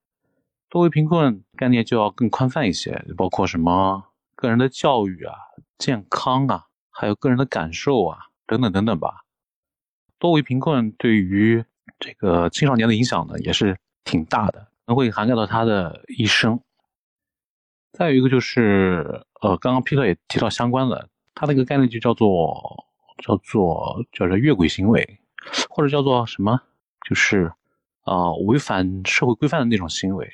[0.71, 4.05] 多维贫困概念就要更宽泛一些，包括什么
[4.35, 5.35] 个人的教育啊、
[5.77, 9.27] 健康啊，还有个人的感受啊，等等等等吧。
[10.19, 11.63] 多维贫困对于
[11.99, 16.59] 这个青少年的影响呢，也是挺大的，能会涵盖到他的一生。
[17.93, 22.87] 再有一个就是，呃，刚刚皮特也提到相关的，他那个概念就叫做
[23.19, 25.21] 叫做叫做越轨行为，
[25.69, 26.61] 或者叫做什么，
[27.09, 27.53] 就是
[28.03, 30.31] 啊违反社会规范的那种行为，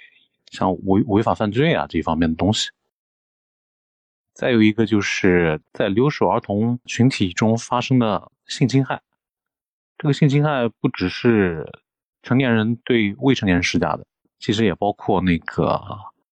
[0.51, 2.69] 像违违法犯罪啊这一方面的东西。
[4.35, 9.01] 再有一个就是在留守儿童群体中发生的性侵害，
[9.97, 11.67] 这个性侵害不只是
[12.23, 14.07] 成年人对未成年人施加的，
[14.39, 15.81] 其实也包括那个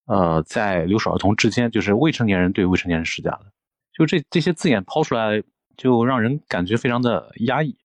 [0.07, 3.46] 呃，在留守儿童之间，就是未成年人对未成年人施加的。
[3.96, 5.42] 就这这些字眼抛出来，
[5.76, 7.76] 就让人感觉非常的压抑。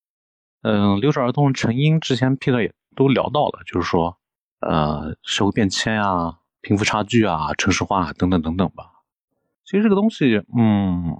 [0.61, 4.17] 嗯，留守儿童成因之前 Peter 也都聊到了，就是说
[4.59, 8.91] 呃，社会变迁啊、贫富差距啊、城市化等等等等吧。
[9.63, 11.15] 其实这个东西，嗯，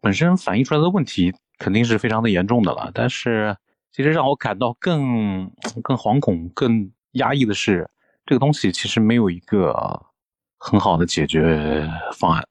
[0.00, 2.90] 本身反映出来的问题肯定是非常的严重的了。
[2.92, 3.56] 但是，
[3.92, 5.50] 其实让我感到更
[5.82, 7.88] 更惶恐、更压抑的是，
[8.26, 10.04] 这个东西其实没有一个
[10.64, 12.46] 很好的解决方案。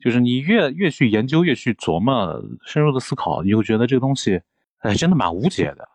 [0.00, 4.40] 就是你越越去研究、越去琢磨、深入的思考，你会觉得这个东西，
[4.78, 5.86] 哎，真的蛮无解的。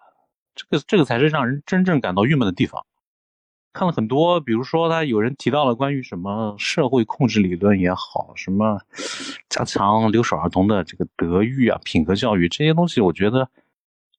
[0.54, 2.86] 这个这个才是让人真正感到郁闷的地方。
[3.74, 8.82] 看了很多，比如说他有人提到了关于什么社会控制理论也好，什么
[9.48, 13.50] 加强留守儿童的这个德育啊、品格教育这些东西，我觉得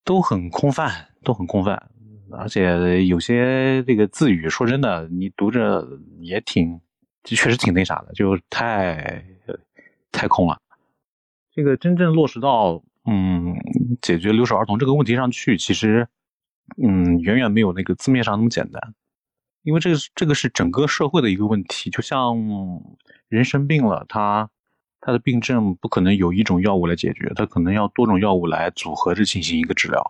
[0.04, 1.90] 都很空泛，都很空泛，
[2.30, 5.86] 而且有些这个字语，说真的，你读着
[6.20, 6.80] 也挺，
[7.22, 9.24] 这确实挺那啥的，就太
[10.10, 10.60] 太空了。
[11.52, 13.54] 这个真正落实到嗯
[14.00, 16.08] 解决留守儿童这个问题上去，其实
[16.82, 18.94] 嗯远远没有那个字面上那么简单。
[19.62, 22.36] 因为这个这个是整个社会的一个问题，就像
[23.28, 24.50] 人生病了，他
[25.00, 30.02] 他的病症不可能有一种药物来解决，他可能要多种药物来组合着进行一个治疗。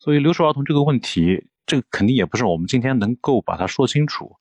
[0.00, 4.36] 所以留守儿童这个问题，这个肯定也不是我们今天能够把它说清楚。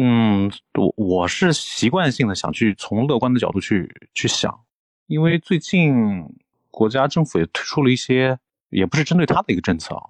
[0.00, 4.60] 嗯，我我是习惯性的想去从乐观的角度去去想，
[5.08, 6.24] 因为最近
[6.70, 8.38] 国家政府也推出了一些，
[8.70, 10.04] 也不是针对他的一个政策啊。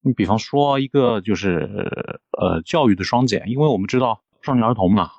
[0.00, 1.70] 你比方说一个就是
[2.36, 5.12] 呃教育的双减，因为我们知道少年儿童嘛，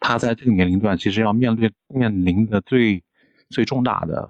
[0.00, 3.00] 他在这个年龄段其实要面对面临的最
[3.48, 4.28] 最重大的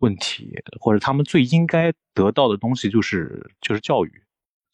[0.00, 4.22] 问题，或者他们最应该得到的东西就是就是教育，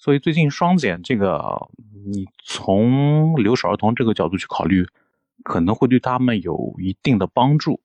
[0.02, 1.68] 所以最近双减这个，
[2.04, 4.84] 你从留守儿童这个角度去考虑，
[5.44, 7.80] 可能会对他们有一定的帮助，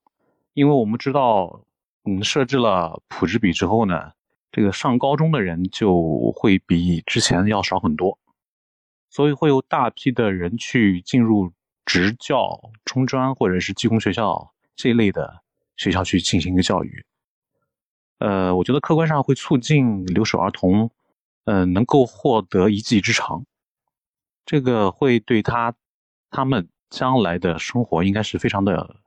[0.56, 1.62] 因为我们知道，
[2.06, 4.14] 嗯，设置了普职比之后呢。
[4.52, 8.18] 这个上高中的人就会比之前要少很多，
[9.08, 11.52] 所以会有大批的人去进入
[11.86, 15.44] 职教、中专或者是技工学校这一类的
[15.76, 17.06] 学校去进行一个教育。
[18.18, 20.90] 呃，我觉得客观上会促进留守儿童，
[21.48, 23.46] 嗯，能够获得一技之长，
[24.46, 25.74] 这个会对他
[26.30, 28.98] 他们将来的生活应该是非常的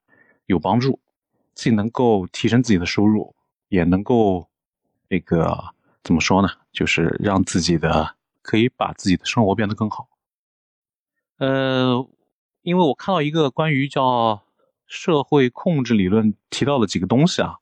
[0.46, 0.98] 有帮助，
[1.54, 3.34] 既能够提升自己的收入，
[3.68, 4.48] 也能够。
[5.12, 5.74] 这个
[6.04, 6.48] 怎么说呢？
[6.70, 10.08] 就是让自己的可以把自己的生活变得更好。
[11.38, 12.08] 呃，
[12.62, 14.44] 因为我看到一个关于叫
[14.86, 17.56] 社会控制理论提到的几个东西啊，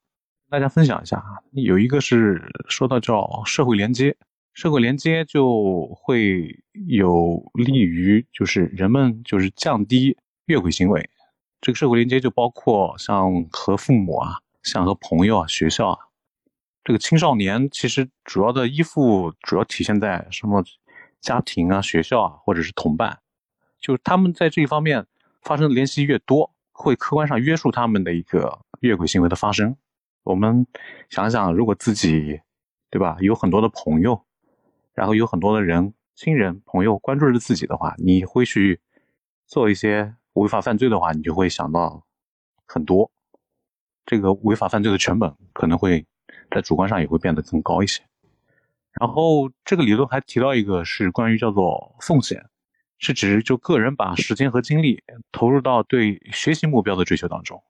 [0.51, 1.41] 大家分享一下啊。
[1.53, 4.15] 有一个是说到叫社会连接，
[4.59, 11.09] 社会连接就会有利于就是人们就是降低越轨行为。
[11.60, 15.98] 这个社会连接就包括像和父母啊，像和朋友啊，学校啊。
[16.82, 20.64] 这个青少年其实主要的依附主要体现在什么
[21.20, 23.20] 家庭啊、学校啊，或者是同伴，
[23.80, 25.06] 就是他们在这一方面
[25.40, 29.76] 发生的联系越多，会客观上约束他们的一个越轨行为的发生。
[30.24, 30.66] 我们
[31.10, 32.40] 想想，如果自己
[32.90, 34.20] 对吧，有很多的朋友，
[34.99, 38.81] 然后有很多的人、亲人、朋友关注着自己的话，你会去
[39.47, 42.05] 做一些违法犯罪的话，你就会想到
[42.66, 43.11] 很多，
[44.05, 46.05] 这个违法犯罪的成本可能会。
[46.51, 48.03] 在主观上也会变得更高一些。
[48.93, 52.43] 然后这个理论还提到一个，是关于叫做奉献，
[52.99, 57.62] 是指就个人把时间和精力投入到对学习目标的追求当中。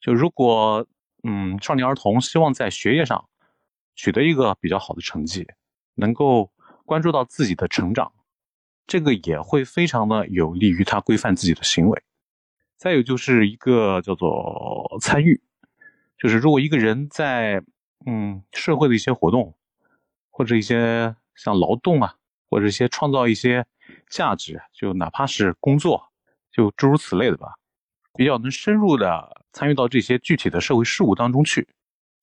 [0.00, 0.84] 就如果
[1.22, 3.28] 嗯少年儿童希望在学业上
[3.94, 5.46] 取得一个比较好的成绩，
[5.96, 6.52] 能够
[6.84, 8.12] 关注到自己的成长，
[8.86, 12.02] 这个也会非常的有利于他规范自己的行为。
[12.76, 15.42] 再有就是一个叫做参与。
[16.18, 17.62] 就是如果一个人在
[18.06, 19.54] 嗯社会的一些活动，
[20.30, 22.14] 或者一些像劳动啊，
[22.48, 23.66] 或者一些创造一些
[24.08, 26.10] 价值，就哪怕是工作，
[26.52, 27.54] 就诸如此类的吧，
[28.14, 31.68] 比较能深入的参与到这些具体的社会事务当中去，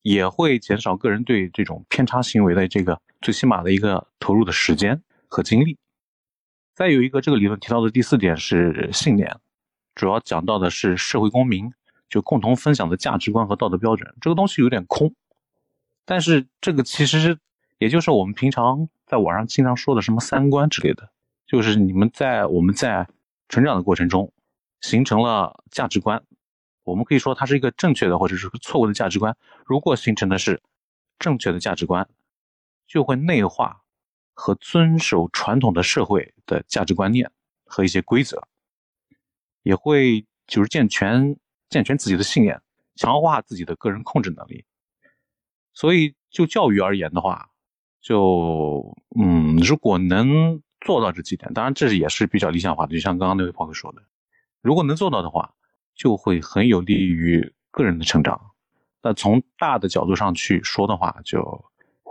[0.02, 5.80] 也会减少个人对这种偏差行为的这个最起码的一个投入的时间和精力。
[6.76, 9.38] 再有一个，这个理论提到的第四点是信念，
[9.96, 11.72] 主要讲到的是社会公民
[12.10, 14.14] 就共同分享的价值观和道德标准。
[14.20, 15.16] 这个东西有点空，
[16.04, 17.38] 但是这个其实
[17.78, 21.10] 也就是我们平常在网上经常说的什么三观之类的，
[21.48, 23.08] 就是你们在我们在
[23.48, 24.34] 成长的过程中
[24.82, 26.22] 形成了价值观。
[26.84, 29.38] 我们可以说它是一个正确的或者是错误的价值观。
[29.66, 30.62] 如果形成的是
[31.20, 32.10] 正确的价值观，
[32.94, 33.82] 就会内化
[34.36, 37.32] 和遵守传统的社会的价值观念
[37.66, 38.48] 和一些规则，
[39.64, 41.36] 也会就是健全
[41.70, 42.62] 健全自己的信念，
[42.96, 44.64] 强化自己的个人控制能力。
[45.74, 47.50] 所以就教育而言的话，
[48.00, 54.04] 就嗯，如果能做到这几点，当然这也是比较理想化的，就像刚刚那位朋友说的，
[54.62, 55.56] 如果能做到的话。
[55.96, 58.50] 就会很有利于个人的成长。
[59.04, 61.64] 那从大的角度上去说的话，就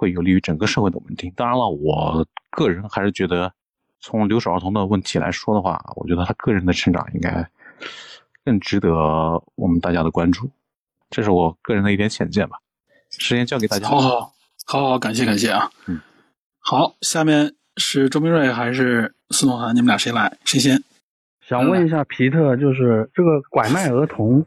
[0.03, 1.33] 会有利于整个社会的稳定。
[1.37, 3.53] 当然了，我个人还是觉得，
[4.01, 7.49] 从留守儿童的问题来说的话，我觉得他个人的成长应该
[8.45, 8.91] 更值得
[9.55, 10.51] 我们大家的关注。
[11.09, 12.59] 这是我个人的一点浅见吧。
[13.11, 13.87] 时间交给大家。
[13.87, 14.21] 好好
[14.67, 15.71] 好好，感谢感谢啊。
[15.87, 16.01] 嗯。
[16.59, 19.73] 好，下面是周明瑞还是司东涵？
[19.73, 20.37] 你们俩谁来？
[20.45, 20.83] 谁先？
[21.47, 24.45] 想问一下皮特，就是这个拐卖儿童，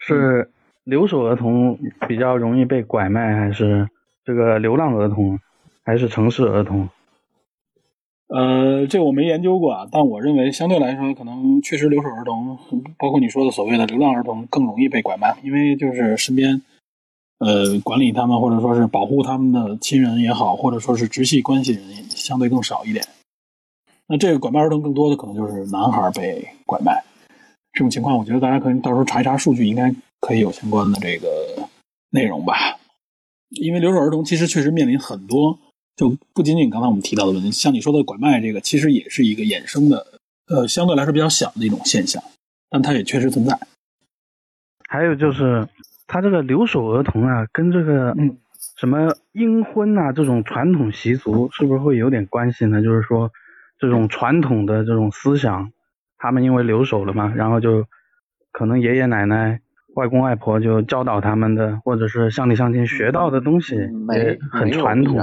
[0.00, 0.50] 是
[0.84, 3.88] 留守儿童比较容易被拐卖，还是
[4.28, 5.40] 这个流浪儿童，
[5.82, 6.86] 还是城市儿童？
[8.28, 12.58] 呃，这我没研究过啊，但我认为相对来说，可能确实留守儿童，
[12.98, 16.60] 包括你说的所谓的流浪儿童，更容易被拐卖，因为就是身边，
[17.38, 23.02] 呃，管理他们或者说是保护他们的亲人也好，或者说是直系关系人相对更少一点。
[24.08, 27.02] 那这个拐卖儿童更多的可能就是男孩被拐卖，
[27.72, 29.90] 这种情况，我觉得大家可以到时候查一查数据，应该
[30.20, 31.26] 可以有相关的这个
[32.10, 32.78] 内容吧。
[33.50, 35.58] 因为留守儿童其实确实面临很多，
[35.96, 40.06] 就不仅仅刚才我们提到的问题，像你说的拐卖这个，其实也是一个衍生的，
[40.48, 42.22] 呃，相对来说比较小的一种现象，
[42.70, 43.58] 但它也确实存在。
[44.88, 45.68] 还有就是，
[46.06, 48.38] 他这个留守儿童啊，跟这个嗯
[48.76, 52.82] 什么阴婚啊这种传统习俗，是不是会有点关系呢？
[52.82, 53.30] 就是说。
[53.80, 55.70] 这种传统的这种思想，
[56.16, 57.86] 他们因为留守了嘛，然后就
[58.50, 59.60] 可能爷爷奶奶、
[59.98, 65.16] 外公外婆就教导他们的，或者是乡里乡亲学到的东西，也很传统。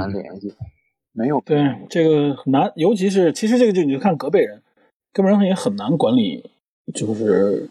[1.13, 1.57] 没有对
[1.89, 4.61] 这个很难，尤其是其实这个就你就看隔辈人，
[5.13, 6.43] 隔辈人也很难管理，
[6.93, 7.69] 就是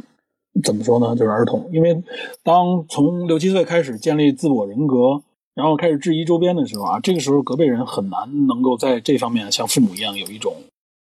[0.62, 1.14] 怎么说呢？
[1.14, 2.02] 就是儿童，因为
[2.42, 5.22] 当从六七岁开始建立自我人格。
[5.56, 10.52] 然后开始质疑周边的时候啊，这个时候隔辈人很难能够在这方面像父母一样有一种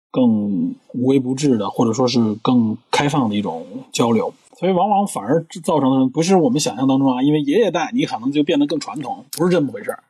[0.10, 10.04] 更无微不至的，或者说是更开放的一种交流，所以往往反而造成的不是我们想象当中啊，因为爷爷带你可能就变得更传统，不是这么回事儿。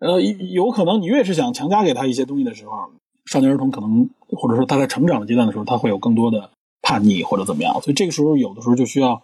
[0.00, 2.72] 呃，有可能你越是想强加给他一些东西的时候，
[3.26, 6.50] 少年儿童可能或者说他在成长的阶段的时候，他会有更多的
[6.82, 9.22] 叛逆或者怎么样，所以这个时候有的时候就需要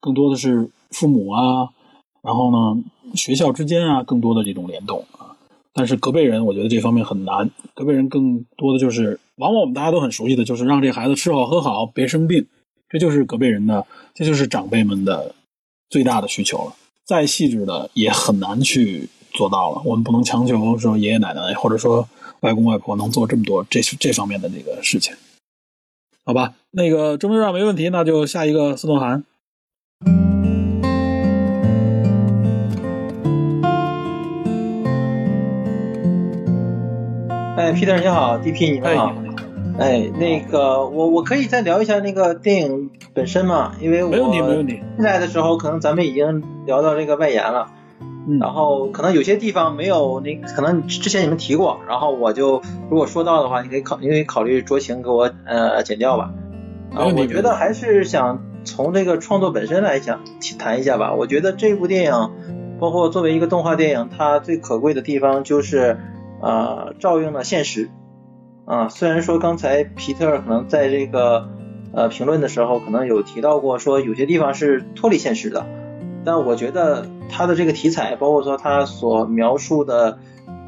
[0.00, 1.68] 更多的是父母啊。
[2.22, 2.82] 然后呢，
[3.14, 5.36] 学校之间啊，更多的这种联动啊，
[5.74, 7.50] 但是隔辈人，我觉得这方面很难。
[7.74, 12.46] 隔辈人更多的就是，往往我们大家都很熟悉的，就是让这孩子吃好喝好，别生病，
[12.92, 15.34] 这就是隔辈人的，这就是长辈们的
[15.88, 16.74] 最大的需求了。
[17.06, 19.80] 再细致的也很难去做到了。
[19.86, 22.06] 我们不能强求说爷爷奶奶或者说
[22.40, 25.14] 外公外婆能做这么多这这方面的这个事情，
[26.26, 26.52] 好吧？
[26.72, 29.24] 那个中医上没问题，那就下一个司东涵。
[37.56, 39.06] 哎，Peter 你好，DP 你们好。
[39.06, 39.31] 哎，
[39.78, 43.72] 那个我我可以再聊一下那个电影本身吗？
[43.80, 44.80] 因为我没问题没问题。
[44.96, 47.68] 进来的时候可能咱们已经聊到这个外延了，
[48.40, 56.32] 然后可能有些地方没有那可能之前你们提过，然后我就如果说到的话，你可以考你可以考虑酌情给我呃剪掉吧。
[56.94, 60.20] 啊，我觉得还是想从这个创作本身来讲
[60.58, 61.14] 谈一下吧。
[61.14, 62.30] 我觉得这部电影，
[62.78, 65.98] 包括作为一个动画电影，它最可贵的地方就是。
[66.44, 67.88] 呃，照应了现实
[68.64, 68.88] 啊。
[68.88, 71.48] 虽然说刚才皮特可能在这个
[71.92, 75.66] 呃评论的时候，可能有提到过说有些地方是脱离现实的，
[76.24, 80.18] 但我觉得他的这个题材，包括说他所描述的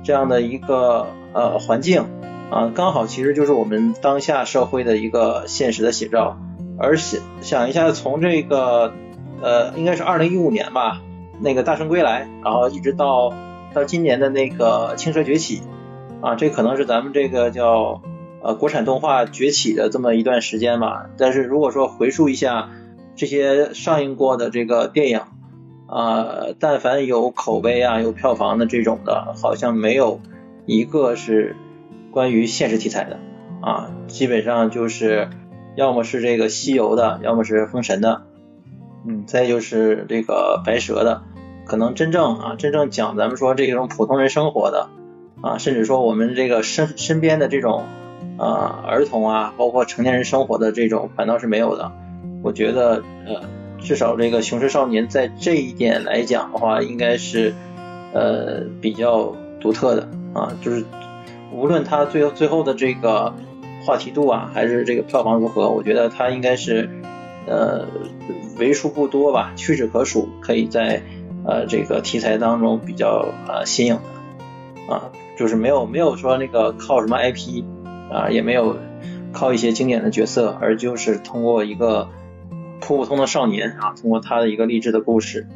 [0.02, 2.04] 这样的一个呃环境
[2.50, 6.36] 啊，刚好其实就是我们当下社会的一个现实的写照。
[6.78, 8.92] 而想想一下，从这个
[9.42, 11.00] 呃应该是二零一五年吧，
[11.40, 13.32] 那个大圣归来，然后一直到。
[13.74, 15.60] 到今年的那个青蛇崛起
[16.24, 18.00] 啊，这可能是咱们这个叫
[18.42, 21.10] 呃国产动画崛起的这么一段时间吧。
[21.18, 22.70] 但是如果说回溯一下
[23.14, 25.20] 这些上映过的这个电影
[25.86, 30.18] 啊，但凡有口碑啊、有票房的这种的，好像没有
[30.64, 31.56] 一个是
[32.10, 33.18] 关于现实题材的。
[33.60, 35.28] 啊，基本上就是
[35.76, 38.22] 要么是这个西游的，要么是封神的，
[39.06, 41.22] 嗯，再就是这个白蛇的，
[41.66, 44.88] 可能真正啊，真正讲咱们说这种普通人生活的
[45.44, 47.84] 啊，甚至说我们这个身身边的这种
[48.38, 51.92] 啊儿童啊，包括成年人生活的这种，反倒是没有的。
[52.42, 53.42] 我觉得呃。
[53.80, 57.52] 至少这个《雄狮少年》在这一点来讲的话，应该是
[58.14, 60.82] 呃比较独特的啊，就是
[61.52, 63.34] 无论他最后最后的这个
[63.84, 66.88] 话题度啊，还是这个票房如何，我觉得他应该是
[67.46, 67.86] 呃
[68.58, 71.02] 为数不多吧，屈指可数，可以在
[71.46, 77.64] 呃这个题材当中比较呃新颖的啊，就是没有没有说那个靠什么 IP
[78.10, 78.76] 啊，也没有
[79.32, 82.08] 靠一些经典的角色，而就是通过一个。
[82.80, 85.46] 普普通的少年啊，通过他的一个励志的故事，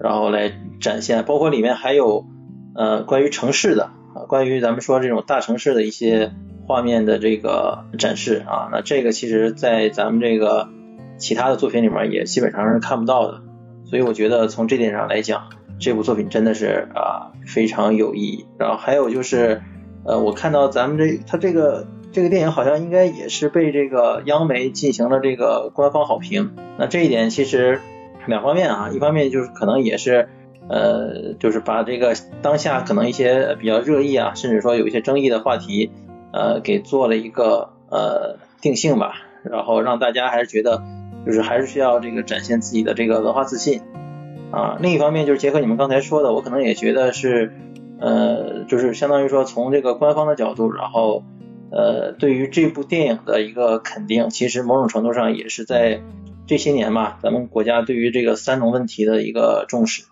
[0.00, 2.26] 然后来展现，包括里面还有
[2.74, 6.32] 呃关于城市的啊，关于咱们说这种大城市的一些
[6.66, 10.68] 画面的这个展示啊，那这个其实在咱们这个
[11.16, 13.42] 其他的作品里面也基本上是看不到的，
[13.84, 18.46] 所以我觉得从这点上来讲，这部作品真的是啊非常有意义。
[18.58, 19.62] 然后还有就是
[20.04, 21.86] 呃，我看到咱们这他这个。
[22.10, 26.52] 这个电影好像应该也是被这个央媒进行了这个官方好评。
[26.78, 27.80] 那这一点其实
[28.26, 30.26] 两方面啊，一方面就是可能也是
[30.70, 35.90] 呃，就是把这个当下可能一些比较热议啊，甚至说有一些争议的话题
[36.32, 40.82] 呃，给做了一个呃定性吧，然后让大家还是觉得
[41.26, 43.82] 就是还是需要这个展现自己的这个文化自信
[44.50, 44.78] 啊。
[44.80, 47.52] 另一方面就是结合你们刚才说的，我可能也觉得是
[48.00, 51.24] 呃，就是相当于说从这个官方的角度，然后。
[51.70, 56.00] 呃，对于这部电影的一个肯定，其实某种程度上也是在
[56.46, 60.04] 这些年嘛，咱们国家对于这个三农问题的一个重视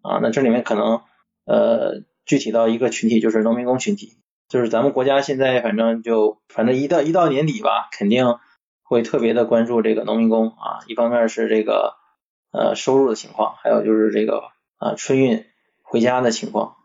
[0.00, 0.20] 啊。
[0.22, 1.02] 那这里面可能
[1.44, 4.14] 呃具体到一个群体，就是农民工群体，
[4.48, 8.36] 就是咱们国家现在反正就反正一到一到年底吧，肯定
[8.82, 10.80] 会特别的关注这个农民工啊。
[10.86, 11.92] 一方面是这个
[12.52, 15.44] 呃收入的情况，还有就是这个啊春运
[15.82, 16.76] 回家的情况。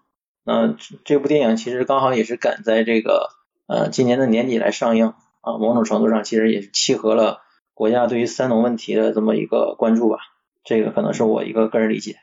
[0.43, 0.75] 那
[1.05, 3.35] 这部电影其实刚好也是赶在这个。
[3.69, 5.07] 呃，今年的年底来上映
[5.41, 7.41] 啊，某种程度上其实也是契合了
[7.73, 10.19] 国家对于三农问题的这么一个关注吧。
[10.63, 12.15] 这个可能是我一个个人理解。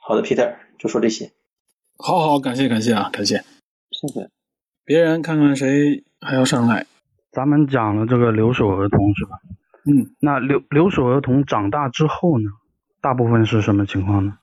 [0.00, 1.32] 好的，Peter 就说这些。
[1.98, 3.38] 好好，感谢感谢啊，感谢，
[3.90, 4.30] 谢谢。
[4.84, 6.86] 别人看看谁还要上来。
[7.32, 9.40] 咱们讲了这个留守儿童是吧？
[9.84, 10.14] 嗯。
[10.20, 12.50] 那留留守儿童长大之后呢？
[13.04, 14.38] 大部分是什么情况呢？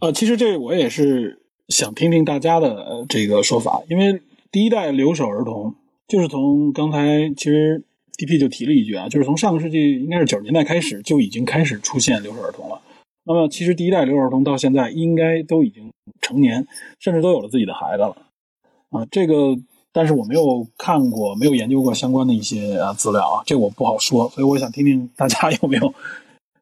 [0.00, 4.22] 呃，其实这我也是想听听大家的这个说法，因为。
[4.54, 5.74] 第一代留守儿童
[6.06, 7.82] 就是从刚才其实
[8.18, 12.78] D.P 就提了一句啊，就是从上个世纪应该是九十年代开始就已经开始出现留守儿童了。
[13.24, 15.90] 那么其实第一代留守儿童到现在应该都已经
[16.20, 16.66] 成年，
[16.98, 18.14] 甚至都有了自己的孩子了
[18.90, 19.06] 啊。
[19.10, 19.56] 这个
[19.90, 24.28] 但是我没有看过，没有研究过相关的一些啊资料啊，这我不好说。
[24.28, 25.94] 所以我想听听大家 有没有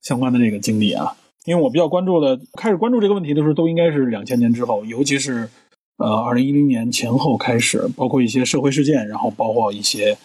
[0.01, 1.17] 相关的这个经历啊？
[1.45, 5.49] 因为我比较关注的，开始关注这个问题的时候，都应该是两千年之后，尤其是。
[6.03, 10.17] 呃，二零一零年前后开始，包括一些社会事件，然后包括一些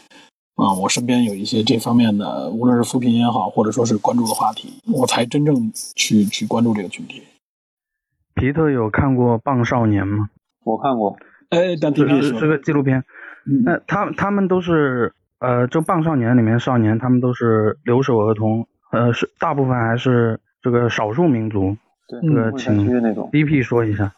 [0.56, 7.24] 啊，我身边有一些这方面的，无论是扶贫也好，或者说是关注的话题，我才真正去去关注这个群体。
[8.36, 10.30] 皮特有看过《棒少年》吗？
[10.64, 11.18] 我看过，
[11.50, 13.04] 哎，但是是个纪录片。
[13.66, 21.78] 那他他们都是呃，就《棒少年》里面少年，他们都是留守儿童，呃，是大部分还是这个少数民族？
[22.08, 22.88] 对，这个请
[23.30, 24.16] BP 说一下。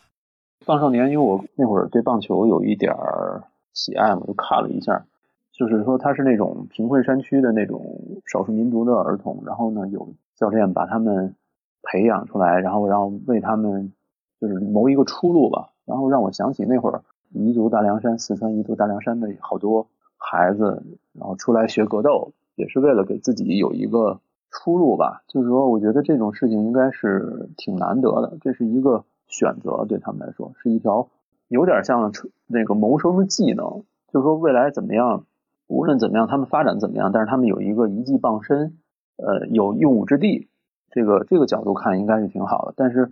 [0.65, 3.44] 棒少年，因为我那会儿对棒球有一点儿
[3.74, 5.06] 喜爱嘛，就看了一下。
[5.52, 7.84] 就是说他是那种贫困山区的那种
[8.26, 10.07] 少数民族的儿童，然后呢有
[10.38, 11.36] 教练把他们
[11.84, 13.91] 培养出来，然后然后为他们
[14.40, 15.72] 就是谋一个出路吧。
[15.86, 17.03] 然后让我想起那会儿
[17.36, 25.24] 彝族大凉山、四川彝族大凉山的好多孩子，然后出来学格斗，也是为了给自己有一个出路吧。
[25.28, 29.03] 就是说，我觉得这种事情应该是挺难得的，这是一个。
[29.30, 31.10] 选择对他们来说是一条
[31.49, 32.14] 有点像
[32.45, 35.26] 那个谋生的技能，就是说未来怎么样，
[35.68, 38.78] 无论怎么样，他们发展怎么样，但是他们有一个一技傍身，
[39.18, 40.48] 呃，有用武之地，
[40.91, 42.74] 这个这个角度看应该是挺好的。
[42.78, 43.11] 但是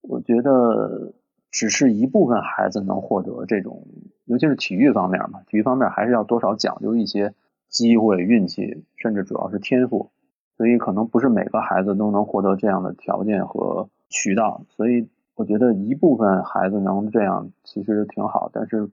[0.00, 1.12] 我觉得
[1.50, 3.84] 只是一部分孩子能获得这种，
[4.26, 7.34] 尤其是体育方面嘛，体育方面还是要多少讲究一些
[7.68, 10.10] 机会、运气，甚至主要是天赋，
[10.58, 15.08] 所以可能不是每个孩子都能获得这样的条件和渠道，所以。
[15.38, 18.90] 我觉得一部分孩子能这样其实挺好，但是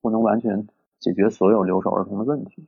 [0.00, 0.66] 不能完全
[0.98, 2.64] 解决所有留守儿童的问题。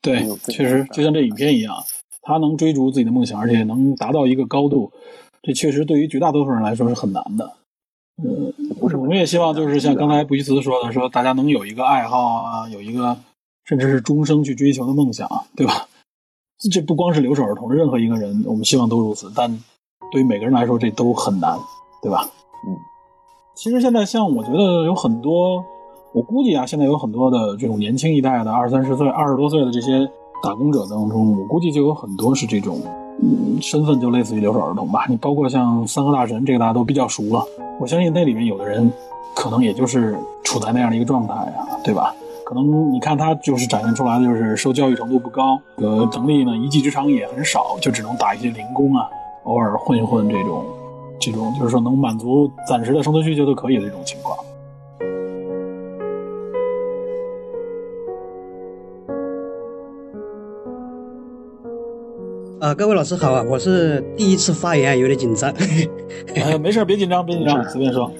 [0.00, 1.74] 对，确实就像这影片一样，
[2.22, 4.90] 他能追逐自己的梦想，而且能达到一个高度，
[5.42, 7.52] 这确实对于绝大多数人来说是很难的。
[8.16, 8.50] 嗯，
[8.80, 13.14] 不是，我们也希望就是像刚才布希茨说的，说大家能有一个爱好啊，有一个
[13.66, 15.86] 甚至是终生去追求的梦想，对吧？
[16.70, 19.30] 这不光是留守儿童，任何一个人，我们希望都如此。
[19.34, 19.58] 但
[20.10, 21.58] 对于每个人来说，这都很难，
[22.02, 22.26] 对吧？
[22.66, 22.76] 嗯，
[23.54, 25.62] 其实现在像我觉得有很多，
[26.12, 30.08] 我估计啊，现在有很多的这种年轻一代的二三十岁、二十多岁的这些
[30.42, 32.80] 打工者当中，我估计就有很多是这种，
[33.20, 35.04] 嗯，身份就类似于留守儿童吧。
[35.08, 37.44] 你包括像三和大神，这个大家都比较熟了。
[37.80, 38.90] 我相信那里面有的人，
[39.34, 42.14] 可能也就是处在那样的一个状态啊，对吧？
[42.46, 49.08] 可能你看他就是展现出来的就是受教育程度不高，呃，能力呢一技之长也很少，就只能打一些零工啊，
[49.44, 50.62] 偶尔混一混这种，
[51.18, 54.38] 这种就是说能满足暂时的生存需求就可以的这种情况。
[62.60, 65.50] 啊，各位老师好啊，我是第一次发言，有点紧张。
[66.34, 68.10] 呃，没事，别紧张，别紧张， 随便说。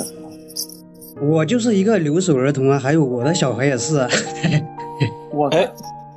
[1.20, 3.99] 我就是一个留守儿童啊，还有我的小孩也是。
[3.99, 4.09] 啊。
[5.32, 5.69] 我哎，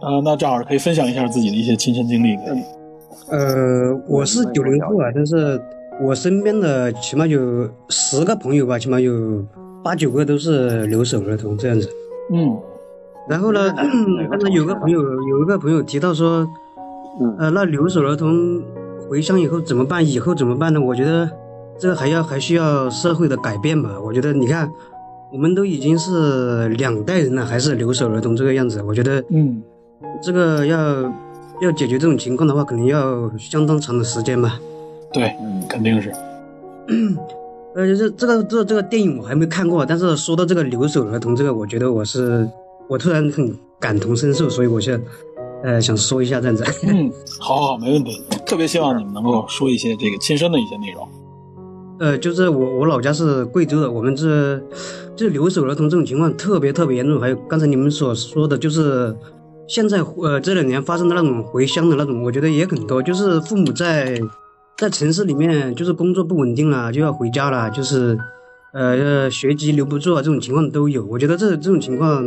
[0.01, 2.35] 呃，那正好可以分享一下自己的一些亲身经历。
[3.29, 5.59] 呃，我是九零后啊，但是
[6.01, 9.45] 我身边的起码有十个朋友吧，起码有
[9.83, 11.89] 八九个都是留守儿童这样子。
[12.33, 12.57] 嗯。
[13.27, 13.73] 然后呢，
[14.29, 16.47] 刚才有个朋友有一个朋友提到说，
[17.39, 18.61] 呃，那留守儿童
[19.09, 20.07] 回乡以后怎么办？
[20.07, 20.81] 以后怎么办呢？
[20.81, 21.29] 我觉得。
[21.79, 23.91] 这还要还需要社会的改变吧？
[24.03, 24.71] 我觉得你看，
[25.31, 28.81] 我们都已经是两代人了，还是留守儿童这个样子。
[28.81, 29.61] 我觉得，嗯，
[30.21, 31.03] 这个要
[31.61, 34.59] 要解决这种情况的话，可能要相当长的时间吧。
[35.13, 36.11] 对，嗯，肯定是。
[37.75, 42.49] 呃，这这个这这个电影我还没看过，但是说到这个留守儿童这个，我觉得我是
[42.87, 45.03] 我突然很感同身受，所以我现在
[45.63, 46.63] 呃想说一下这样子。
[46.87, 48.19] 嗯， 好好，没问题。
[48.47, 51.07] 特别希望你们能够说一些这个亲身的一些内容。
[51.99, 54.61] 呃，就是我我老家是贵州的，我们这
[55.15, 57.19] 这留守儿童这种情况特别特别严重。
[57.19, 59.15] 还有刚才你们所说的，就是
[59.67, 63.01] 现在呃这两年发生的那种回乡的那种，我觉得也很多。
[63.01, 64.21] 就是父母在
[64.77, 68.15] 在城市里面，就是工作不稳定了，就要回家了，就是
[68.73, 71.03] 呃学籍留不住啊，这种情况都有。
[71.05, 72.23] 我觉得这这种情况，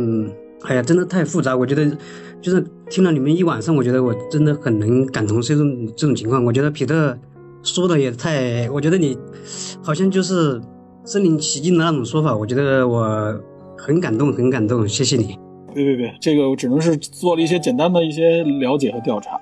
[0.63, 1.55] 哎呀，真的太复杂。
[1.55, 1.89] 我觉得
[2.41, 5.63] 就是听了你们一晚上，我觉得我真的很能感同身受
[5.95, 6.43] 这种情况。
[6.43, 7.17] 我觉得皮特。
[7.63, 9.17] 说的也太，我觉得你
[9.83, 10.59] 好像就是
[11.05, 13.39] 身临其境的那种说法，我觉得我
[13.77, 15.37] 很感动，很感动，谢谢你。
[15.73, 19.39] 别别别，这个我只能是做了一些简单的一些了解和调查。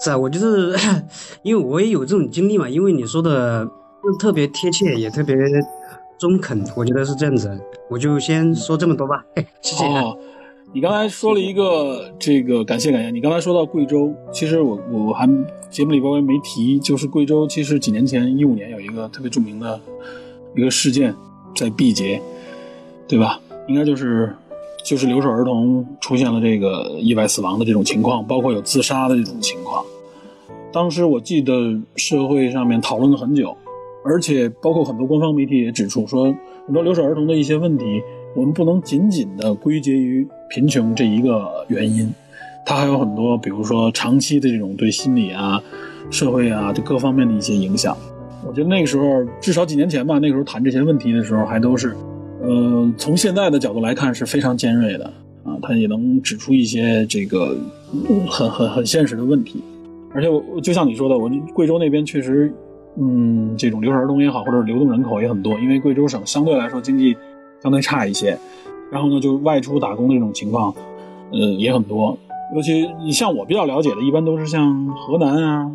[0.00, 0.76] 是啊，我就是
[1.42, 3.66] 因为我也有这种经历嘛，因为你说的
[4.18, 5.34] 特别贴切，也特别
[6.18, 7.58] 中肯，我觉得是这样子。
[7.88, 9.24] 我就先说这么多吧，
[9.60, 9.84] 谢谢。
[10.72, 15.26] 你刚才说了一个这个感谢感谢，你刚才说到贵州，其实我我还
[15.70, 19.80] 节目里边我也没提，就是贵州其实几年前一五年有一个特别著名的
[20.54, 21.14] 一个事件，
[21.54, 22.20] 在毕节，
[23.08, 23.40] 对吧？
[23.68, 24.34] 应该就是
[24.84, 29.84] 就是留守儿童出现了这个意外死亡的这种情况，包括有自杀的这种情况。
[30.72, 33.56] 当时我记得社会上面讨论了很久，
[34.04, 36.24] 而且包括很多官方媒体也指出说，
[36.66, 38.02] 很多留守儿童的一些问题。
[38.34, 42.12] 我们不能仅仅的归结于贫穷这一个原因，
[42.64, 45.62] 它还有很多，比如说长期的这种对心理啊、
[46.10, 47.96] 社会啊这各方面的一些影响。
[48.46, 51.96] 我觉得那个时候，至少几年前吧，那个时候谈这些问题的时候，还都是，
[52.42, 55.04] 呃，从现在的角度来看是非常尖锐的
[55.44, 57.56] 啊，它也能指出一些这个
[58.28, 59.62] 很很很现实的问题。
[60.14, 62.52] 而且我就像你说的，我贵州那边确实，
[62.98, 67.16] 嗯，这种留守儿童也好，或者流动人口也很多，因为贵州省相对来说经济。
[67.62, 68.38] 相对差一些，
[68.90, 70.74] 然后呢，就外出打工的这种情况，
[71.32, 72.16] 呃，也很多。
[72.54, 75.70] 尤其你像我比较了解的，一般都是像河南啊，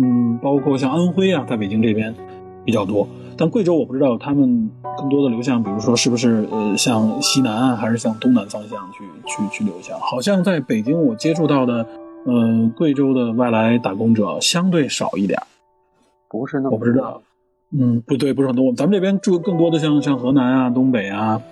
[0.00, 2.14] 嗯，包括像安徽啊，在北京这边
[2.64, 3.06] 比较多。
[3.36, 9.98] 但贵州我不知道他们更多的流向，比如说是不是呃，像西南啊，还是向东南方向去去去流向？
[10.00, 11.86] 好像在北京我接触到的，
[12.24, 15.38] 呃，贵州的外来打工者相对少一点。
[16.28, 17.20] 不是那我不知道。
[17.76, 18.72] 嗯，不对，不是很多。
[18.74, 21.42] 咱们这边住更多的像像河南啊、东北啊、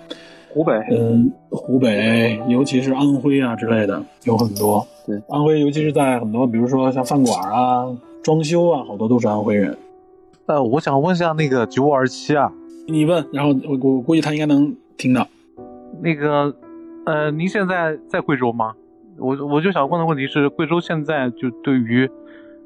[0.55, 4.87] 湖北，嗯，湖北，尤其是安徽啊之类的，有很多。
[5.05, 7.85] 对，安徽，尤其是在很多，比如说像饭馆啊、
[8.23, 9.77] 装修啊，好多都是安徽人。
[10.45, 12.53] 呃，我想问一下那个九五二七啊，
[12.87, 15.27] 你问，然后我我估计他应该能听到。
[16.01, 16.55] 那个，
[17.05, 18.75] 呃，您现在在贵州吗？
[19.17, 22.09] 我我就想问的问题是，贵州现在就对于，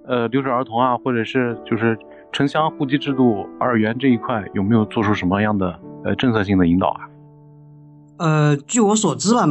[0.06, 1.98] 呃，留守儿童啊，或者是就是。
[2.32, 7.09] 城乡户籍制度二元这一块有没有做出什么样的呃政策性的引导啊？
[8.20, 9.48] 呃，据我所知吧，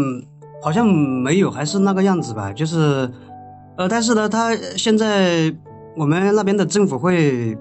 [0.62, 2.52] 好像没有，还是那个样子吧。
[2.52, 3.10] 就是，
[3.76, 5.52] 呃，但是呢，他现在
[5.96, 7.56] 我们那边的政府会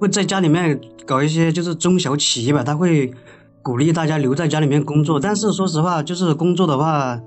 [0.00, 3.12] 会在家里面搞一些就是中小企业吧，他会
[3.62, 5.20] 鼓励大家留在家里面工作。
[5.20, 7.20] 但是说实话，就是工作的话，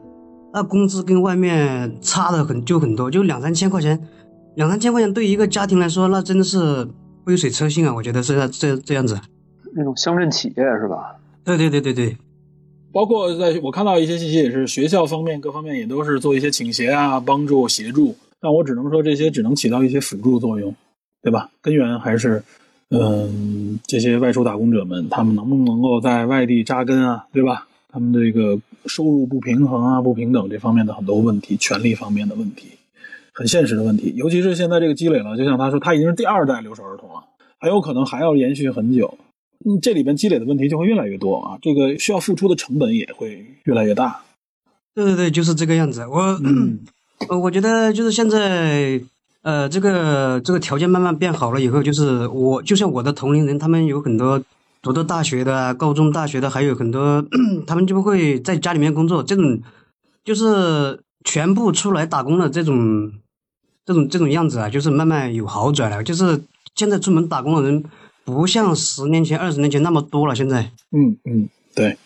[0.51, 3.99] 那工资跟外面差的很就很多，就两三千块钱，
[4.55, 6.87] 两三千块钱对于一个家庭来说，那真的是
[7.23, 7.93] 杯水车薪啊！
[7.93, 9.19] 我觉得是这这样子。
[9.75, 11.15] 那种乡镇企业是吧？
[11.43, 12.17] 对对对对对。
[12.91, 18.15] 包括在我看到一些信息，也是学校方面各方面也都是做一些倾斜啊，帮助协助。
[18.41, 20.73] 但我只能说，这些只能起到一些辅助作用，
[21.21, 21.49] 对吧？
[21.61, 22.41] 根源还是，
[22.89, 27.67] 嗯，这些外出打工者们，他们能不能够在外地扎根啊，对吧？
[27.91, 32.69] 他们这个收入不平衡啊、不平等这方面的很多问题，权利方面的问题，
[33.33, 34.13] 很现实的问题。
[34.15, 37.23] 尤其是现在这个积累了，就像他说，他已经是第二代留守儿童了，
[37.59, 39.17] 很有可能还要延续很久。
[39.65, 44.21] 嗯，这里边积累的问题就会越来越多啊，这个需要付出的成本也会越来越大。
[44.95, 46.07] 对对对，就是这个样子。
[46.07, 46.39] 我，
[47.27, 49.01] 呃，我觉得就是现在，
[49.41, 54.41] 呃，这个这个条件慢慢变好了以后，就是我就像我的同龄人，他们有很多
[54.81, 57.21] 读的大学的、高中、大学的，还有很多
[57.67, 59.59] 他们就会在家里面工作，这种
[60.23, 63.11] 就是全部出来打工的这种
[63.85, 66.01] 这种这种样子啊，就是慢慢有好转了。
[66.01, 66.41] 就是
[66.75, 67.83] 现在出门打工的人。
[68.23, 70.35] 不像十年前、二十年前那么多了。
[70.35, 71.97] 现在，嗯嗯，对，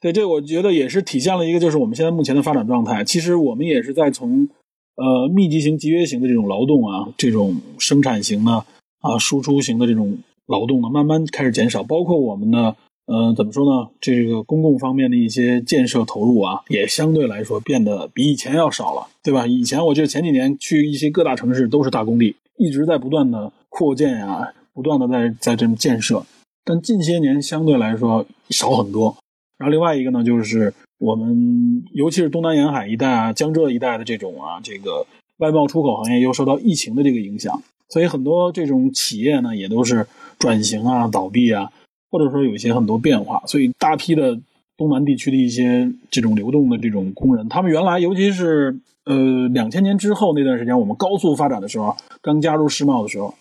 [0.00, 3.04] 对，这我觉得也是体现了一个，就是我们现在目前的发展状态。
[3.04, 4.48] 其实我们也是在从
[4.96, 8.64] 呃密集型、集约型的这种劳动啊，这种生产型的
[9.00, 11.82] 啊、输出型的这种劳动呢，慢慢开始减少。
[11.82, 12.76] 包括我们的
[13.06, 13.88] 呃，怎么说呢？
[14.00, 19.44] 这个公共方面的一些建设投入啊，也相对来说变得比以前要少了，对吧？
[19.46, 24.52] 以前我记得前几年去一些各大城市都是大工地，一直在不断的扩建啊。
[24.74, 26.24] 不断的在在这么建设，
[26.64, 29.16] 但近些年相对来说少很多。
[29.58, 35.06] 然后另外一个呢，就是我们尤其是东南沿海一带啊、江浙一带的这种啊，这个
[35.38, 40.06] 外贸出口行业又受到疫情的这个影响，所以很多这种企业呢也都是
[40.38, 41.70] 转型啊、倒闭啊，
[42.10, 43.42] 或者说有一些很多变化。
[43.46, 44.40] 所以大批的
[44.76, 53.34] 东南地区的一些这种流动的这种工人，他们原来尤其是呃两千年之后那段时间，我们高速发展的时候，刚加入世贸的时候。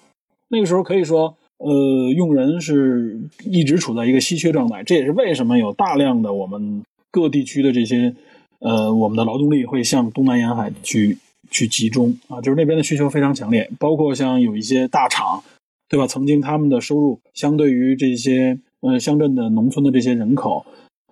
[0.51, 8.13] 那个时候可以说，呃，用人是一直处在一个稀缺状态，这也是为什么有大量的我们各地区的这些，
[8.59, 11.17] 呃，我们的劳动力会向东南沿海去
[11.49, 13.71] 去集中啊，就是那边的需求非常强烈。
[13.79, 15.41] 包括像有一些大厂，
[15.87, 16.05] 对吧？
[16.05, 20.65] 曾经他们的收入相对于这些呃乡镇的农村的这些人口，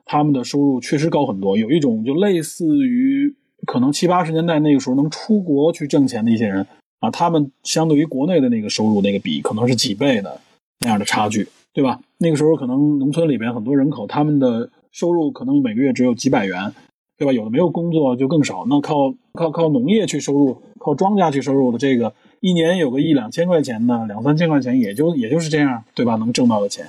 [0.04, 1.58] 他们的收入确实高很多。
[1.58, 3.34] 有一种就类似于
[3.66, 6.68] 可能七八十年代那个时候能出国去挣钱的一些人。
[7.00, 10.40] 啊，他们相对于国内的那个收入那个比，可能是几倍的
[10.80, 12.00] 那样的差距，对吧？
[12.18, 16.74] 那个时候可能农村里边很多人口，他们的收入可能每个月只有几百元，
[17.18, 17.32] 对吧？
[17.32, 26.16] 有的没有工作就更少，那靠靠靠农业去收入，靠庄稼去收入的这个，一年有个一两千块钱的，两三千块钱也就也就是这样，对吧？
[26.16, 26.86] 能挣到的钱，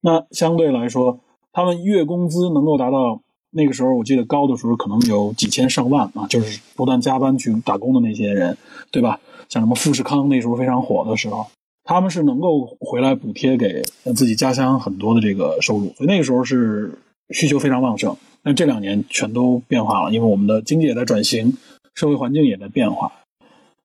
[0.00, 1.20] 那相对来说，
[1.52, 3.20] 他们月工资能够达到
[3.50, 8.56] 那个时候，我记得高的时候可能有几千上万啊，就是不断加班去打工的那些人，
[8.90, 9.20] 对吧？
[9.52, 11.44] 像什么富士康那时候非常火的时候，
[11.84, 13.82] 他们是能够回来补贴给
[14.16, 16.90] 自己家乡很多的这个收入，所以那个时候是
[17.34, 18.16] 需求非常旺盛。
[18.42, 21.52] 但这两年全都变化了，因为我们的经济也在转型，
[21.94, 23.12] 社会环境也在变化。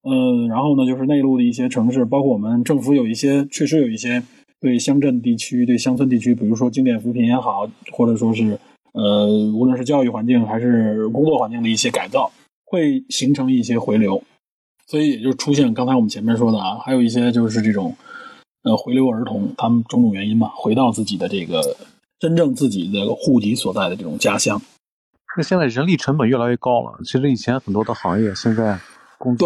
[0.04, 4.24] 嗯，然后呢，就是内陆的一些城市，包括我们政府有一些确实有一些
[4.62, 8.58] 对乡镇地区、对乡村地区，比如说经典扶贫也好，或者说是
[8.94, 12.32] 呃，无论是教育环境还是工作环境的一些改造，
[12.64, 14.24] 会形成一些回流。
[14.88, 17.96] 所以也就出现刚才我们前面说的啊，还有一些就是这种，
[18.64, 21.62] 呃，回流儿童，他们种种原因嘛，回到自己的这个
[22.20, 24.62] 真正自己的户籍所在的这种家乡。
[25.36, 28.80] 那现在人力成本越来越高了，其实以前很多的行业现在
[29.18, 29.46] 工资。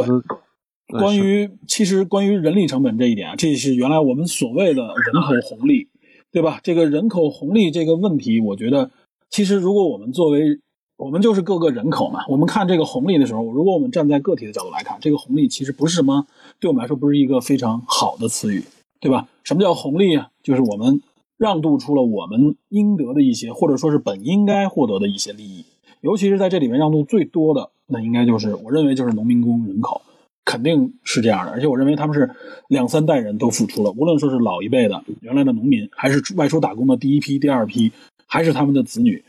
[0.87, 5.87] 关于其实关于人力成本这一点啊，这是原来我们所谓的人口红利，
[6.33, 6.59] 对吧？
[6.61, 8.91] 这个人口红利这个问题，我觉得
[9.29, 10.59] 其实如果我们作为
[11.01, 12.23] 我们就是各个人口嘛。
[12.27, 16.27] 我们看这个红利的时候，如果我们站在个体的角度来看，这个红利其实不是什么，
[16.59, 18.63] 对我们来说不是一个非常好的词语，
[18.99, 19.27] 对吧？
[19.43, 20.29] 什么叫红利啊？
[20.43, 21.01] 就是我们
[21.37, 25.65] 让渡出了我们应得的一些，或者说是本应该获得的一些利益。
[26.01, 30.03] 尤其是在这里面让渡最多的，那应该就是我认为就是农民工人口，
[30.45, 31.51] 肯定是这样的。
[31.51, 32.29] 而且我认为他们是
[32.67, 37.91] 两三代人都付出了，无论说是老一辈的原来的农民，还是外出打工的第一批、第二批，
[38.27, 39.23] 还是他们的子女。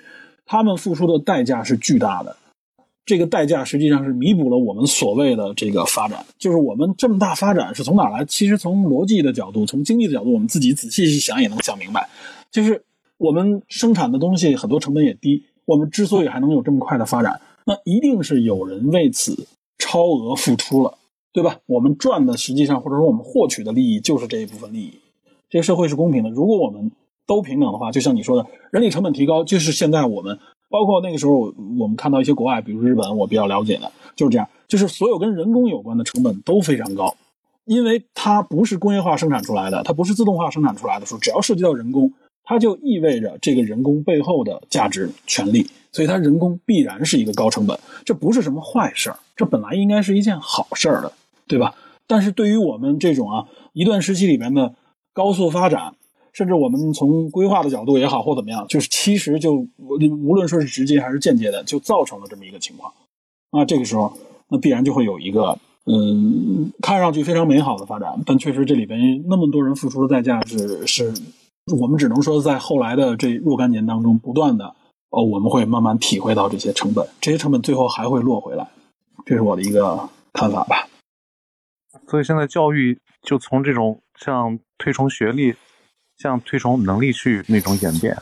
[0.47, 2.37] 他们付出的代价是巨大的，
[3.05, 6.25] 这个代价实际上是弥补了我们所谓的这个发展。
[6.39, 8.25] 就是我们这么大发展是从哪来？
[8.25, 12.09] 其实从逻辑的角度，从经济的角度，我们自己仔细去想也能想明白。
[12.51, 12.85] 就是
[13.19, 19.47] 我们生产的东西很多成本也低，我们之所以还能有这么快的发展，那一定是有人为此
[19.79, 20.99] 超额付出了，
[21.33, 21.59] 对吧？
[21.67, 24.93] 我们赚的实际上或者说我们获取的利益就是这一部分利益。
[25.49, 26.31] 这个社会是公平的。
[26.31, 26.91] 如果我们
[27.27, 30.39] 都平等的话，就像你说的，人力成本提高，就是现在我们
[30.69, 37.15] 包括那个时候我们看到一些国外，比如日本，我比较了解的就是这样，就是所有跟人工有关的成本都非常高，
[37.65, 42.13] 因为它不是工业化生产出来的，它不是自动化生产出来的时候，只要涉及到人工，
[42.45, 51.13] 它就意味着这个人工背后的价值权利，所以它人工必然是一个高成本，这不是什么坏事儿，这本来应该是一件好事儿的，
[51.47, 51.75] 对吧？
[52.07, 54.75] 但是对于我们这种啊一段时期里面的
[55.15, 55.95] 高速发展，
[56.33, 62.93] 甚至我们从规划的角度也好或怎么样，就是其实就无论说是直接还是间接的，就造成了这么一个情况。
[63.51, 64.17] 那这个时候，
[64.49, 71.13] 那必然就会有一个嗯，看上去非常美好的发展，但确实这里边那么多人付出的代价是是，
[71.79, 74.75] 我们只能说在后来的这若干年当中，不断的
[75.11, 78.67] 哦，我们会慢慢体会到这些成本，这些成本最后还会落回来，
[79.27, 80.89] 这是我的一个看法吧。
[82.09, 85.55] 所以现在教育就从这种像推崇学历，
[86.23, 88.17] 像推崇能力去那种演变。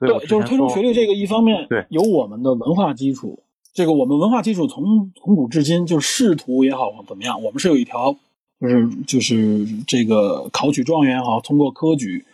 [0.00, 3.38] 对，就是推崇学历这个一方面，对，有我们的文化基础。
[3.74, 8.16] 这个我们文化基础从从古至今就仕途也好怎么样，我们是有一条，
[8.60, 12.24] 就是就是这个考取状元也好，通过科举，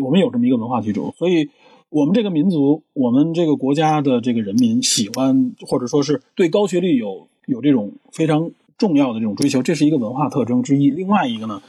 [0.00, 1.14] 我们有这么一个文化基础。
[1.16, 1.48] 所以，
[1.88, 8.50] 我们这个民族，我们这个国家的这个人民喜欢或者说是对高学历有有这种非常。
[8.78, 10.88] 重要的这种追求，这是一个文化特征之一。
[10.88, 11.60] 另外一个呢，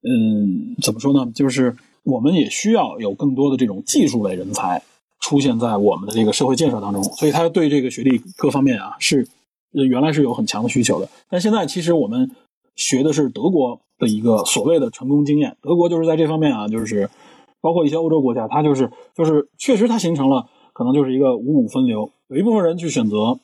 [0.00, 1.30] 嗯，怎么说呢？
[1.34, 1.76] 就是
[2.10, 4.82] 我们也需要有更多的这种技术类人才
[5.20, 7.02] 出现在我们的这个社会建设当中。
[7.04, 9.28] 所以，他对这个学历各方面啊，是
[9.72, 11.08] 原来是有很强的需求的。
[11.28, 12.30] 但现在其实我们
[12.76, 15.56] 学的是德国的一个所谓的成功经验。
[15.60, 17.10] 德国就是在这方面啊，就是
[17.60, 23.38] 包括一些欧洲国家，它就是就是确实它形成了可能就是一个五五分流，有一部分人去选择。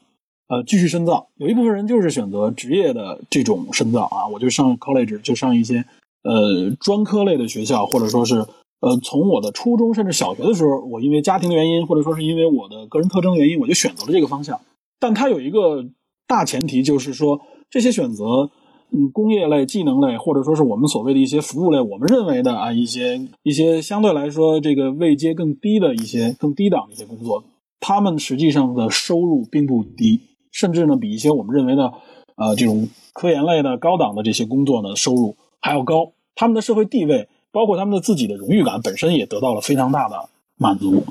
[0.46, 5.82] 呃，继续深造，有一部分人就是选择职业的这种深造啊，我就上 college，就上一些
[6.24, 8.38] 呃专科类的学校，或者说是
[8.80, 14.60] 呃从我的初中甚至小学的时候，我因为家庭的原因，或者说是因为我的个人特征原因，我就选择了这个方向。
[14.98, 15.84] 但它有一个
[16.26, 17.40] 大前提，就是说
[17.70, 18.50] 这些选择，
[18.90, 27.44] 嗯，工业类、技能类，或者说是我们所谓的一些服务类，我们认为的啊一些一些相对来说这个位阶更低的一些更低档的一些工作，
[27.80, 30.20] 他们实际上的收入并不低。
[30.52, 31.92] 甚至呢，比一些我们认为的，
[32.36, 36.12] 呃，这种科研类的高档的这些工作呢，收入还要高。
[36.34, 40.28] 他们的社会地位，包括他们的自己的荣誉感，本身也得到了非常大的
[40.58, 41.02] 满足。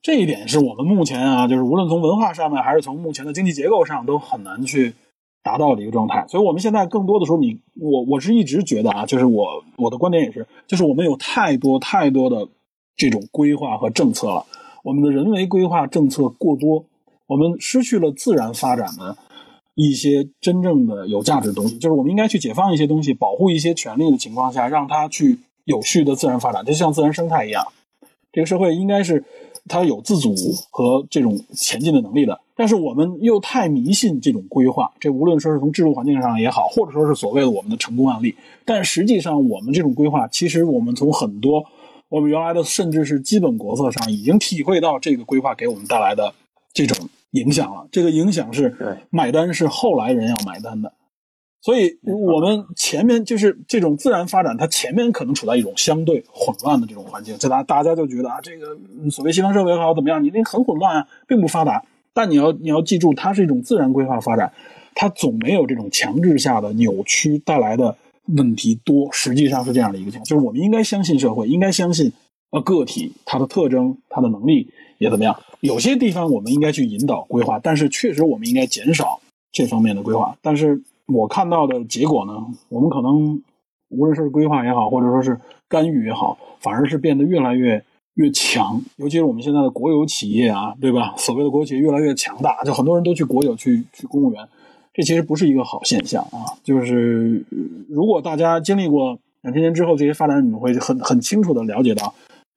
[0.00, 4.94] 这一点是我们目前啊，就是无论从文化上面，还是从目前的经济结构上，都很难去
[5.42, 6.24] 达到的一个状态。
[6.28, 12.46] 所以，我们现在更多的时候，你我我是一直觉得啊，就是我我的观点也是，就是我们有太多太多的
[12.96, 14.46] 这种规划和政策了，
[14.84, 16.84] 我们的人为规划政策过多。
[17.26, 19.16] 我们失去了自然发展的
[19.80, 27.64] 一些真正的有价值的东西，就是我们应该去解放一些东西，保护一些权利的情况下，让它去有序的自然发展，就像自然生态一样。
[28.32, 29.22] 这个社会应该是
[29.68, 30.34] 它有自主
[30.72, 34.92] 和这种前进的能力的，但是我们又太迷信这种规划。
[34.98, 38.34] 这无论说是从制度环境上也好，或者说是所谓的我们的成功案例，
[38.64, 41.64] 但实际上我们这种规划，其实我们从很多
[42.08, 46.34] 我们原来的甚至是基本国策上，已经体会到这个规划给我们带来的
[46.72, 47.08] 这种。
[47.32, 48.76] 影响了，这个影响是
[49.10, 50.92] 买单是后来人要买单的，
[51.60, 58.76] 所以我们前面就是这种自然发展，它前面可能处在一种相对混乱的这种环境，这大大家就觉得啊，这个
[59.10, 61.84] 所谓西方社会也好怎么样，你那很混乱啊，并不发达。
[62.14, 64.52] 但你要你要记住，它是一种自然规划发展，
[64.94, 67.96] 它总没有这种强制下的扭曲带来的
[68.36, 69.12] 问题多。
[69.12, 72.12] 实际上是这样的一个情况，就是我们应该相信社会，应该相信
[72.50, 74.68] 呃个体它的特征、它的能力
[74.98, 75.38] 也怎么样。
[75.60, 79.20] 有些地方我们应该去引导规划，但是确实我们应该减少
[79.50, 80.36] 这方面的规划。
[80.40, 82.32] 但是我看到的结果呢，
[82.68, 83.42] 我们可能
[83.88, 87.82] 无论是规划也好，或者说是干预也好，反而是变得越来越
[88.14, 88.80] 越强。
[88.96, 91.14] 尤其是我们现在的国有企业啊，对吧？
[91.18, 94.48] 所谓的国企越来越强大，就很多人都去国有去去公务员，
[94.94, 96.54] 这其实不是一个好现象啊。
[96.62, 97.44] 就是
[97.88, 102.14] 如果大家经历过两千年之后这些发展，你们会很很清楚的了解到，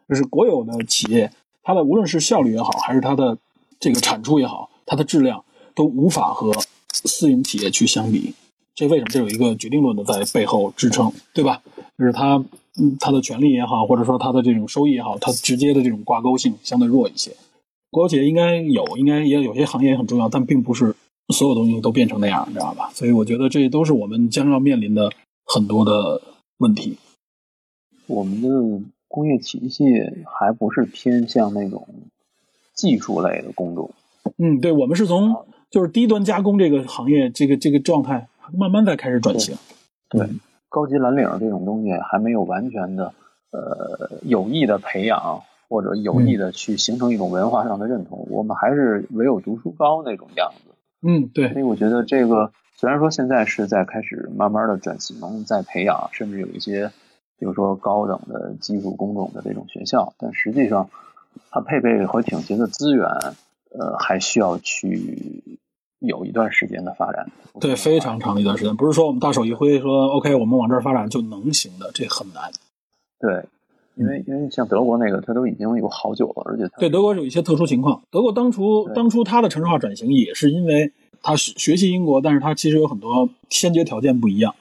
[0.08, 1.32] 就是国有的企业。
[1.64, 3.38] 它的无论是效率也好，还是它的
[3.80, 5.44] 这个产出也好，它的质量
[5.76, 6.54] 都无法和
[6.92, 8.34] 私营企业去相比。
[8.74, 9.10] 这为什么？
[9.10, 11.62] 这有一个决定论的在背后支撑，对吧？
[11.98, 12.44] 就是它，
[12.80, 17.36] 嗯，它的权利也好，或者说它的这种收益也好，它直接的这种挂钩性相对弱一些。
[17.92, 20.96] 国有企业应该有，应该也有些行业也很重要，但并不是
[21.34, 22.90] 所有东西都变成那样，你知道吧？
[22.94, 25.12] 所以我觉得这都是我们将要面临的
[25.46, 26.22] 很多的
[26.58, 26.98] 问题。
[28.08, 28.48] 我们的。
[29.12, 29.86] 工业体系
[30.26, 31.86] 还不是偏向那种
[32.74, 33.92] 技术类的工种。
[34.38, 38.28] 嗯，对，我们是从就是低端加工这个行业这个这个状态
[38.58, 39.56] 慢慢在开始转型。
[40.10, 40.28] 对，
[40.70, 43.14] 高级蓝领这种东西还没有完全的
[43.52, 50.74] 呃有意的培养或者有意的去形成一种文化上的认同，我们还是唯有读书高那种样子。
[51.02, 51.52] 嗯，对。
[51.52, 56.92] 所以我觉得这个虽然说现在是在开始慢慢的转型，在培养，甚至有一些
[57.42, 60.88] 比如说高等的技术工种的这种学校，但实际上
[61.50, 63.08] 它配备和挺齐的资源，
[63.72, 65.60] 呃，还需要去
[65.98, 67.32] 有一段时间的发展。
[67.60, 72.52] 对，非常长的一段时间，不是说我们大手一挥说 OK，我们往这儿发展就能行的，这很难。
[73.20, 73.44] 对。
[73.96, 78.02] 因为因为像德国那个，它都已经有好久了，而且对德国有一些特殊情况。
[78.10, 84.56] 德国当初当初它的城市化转型也是因为它学习英国，但是它其实有很多先决条件不一样，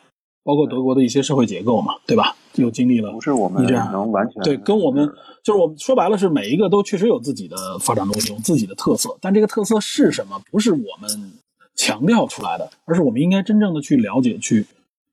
[0.50, 2.34] 包括德国的一些社会结构嘛，对吧？
[2.56, 5.08] 又经历了不是我们能完全对跟我们
[5.44, 10.42] 就是我们说白了是每一个都确实有自己的发展路径，有自己的特色，但这个特色是什么？
[10.50, 11.08] 不是我们
[11.76, 14.66] 强调出来的，而是我们应该真正的去了解、去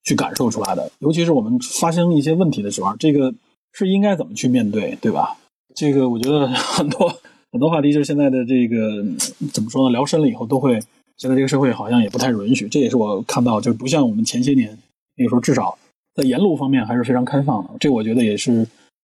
[0.03, 0.91] 去感受出来的。
[0.97, 3.34] 尤其是我们发生一些问题的时候，这个。
[3.73, 5.38] 是应该怎么去面对，对吧？
[5.76, 7.07] 这个我觉得很多
[7.51, 9.05] 很多话题，就是现在的这个
[9.53, 9.91] 怎么说呢？
[9.91, 10.80] 聊深了以后，都会
[11.15, 12.68] 现在这个社会好像也不太允许。
[12.68, 14.76] 这也是我看到，就是不像我们前些年
[15.18, 15.77] 那个时候，至少
[16.14, 17.72] 在言路方面还是非常开放的。
[17.80, 18.68] 这我觉得也是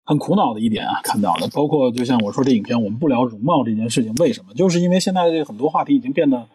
[0.06, 1.48] 很苦恼的一点啊，看到的。
[1.50, 4.54] 包括就像我说这影片，我们不聊容貌这件事情，为什么？
[4.54, 6.48] 就是因为现在这很多话题已经变得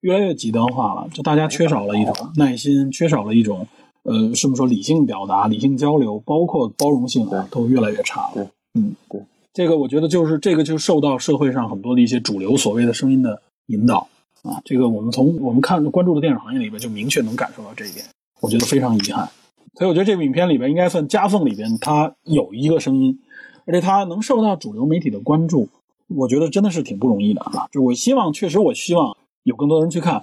[0.00, 3.66] 越来越极端化了，就大家缺少了一种耐心，缺少了一种。
[4.04, 8.32] 呃，是不是说理性表达、理性交流，包括包容性啊，都越来越差了？
[8.34, 9.22] 对，嗯，对，
[9.52, 14.08] 这个我觉得就是这个就受到社会上很多的一些主流所谓的声音的引导
[14.42, 14.60] 啊。
[14.64, 18.04] 这个我们从我们看关注的电影行业里边就明确能感受到这一点，
[18.42, 19.26] 我觉得非常遗憾。
[19.74, 23.18] 所以我觉得这部影片里边应该算夹缝里边，它有一个声音，
[23.64, 25.68] 而且它能受到主流媒体的关注，
[26.08, 27.66] 我觉得真的是挺不容易的啊。
[27.72, 30.22] 就我希望，确实我希望有更多人去看，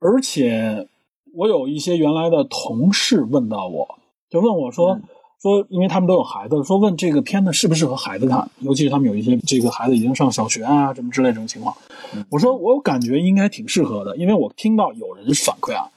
[0.00, 0.86] 而且。
[1.32, 4.98] 我有一些原来的同事问到我，就问我说
[5.40, 11.72] 说，因为他们都有孩子，说问这个片子适不适合孩子看，尤其是他们有一些这个孩子已经上小学啊，什么之类这种情况。
[12.30, 15.88] 我说我感觉应该挺适合的，因为我听到有人反馈啊，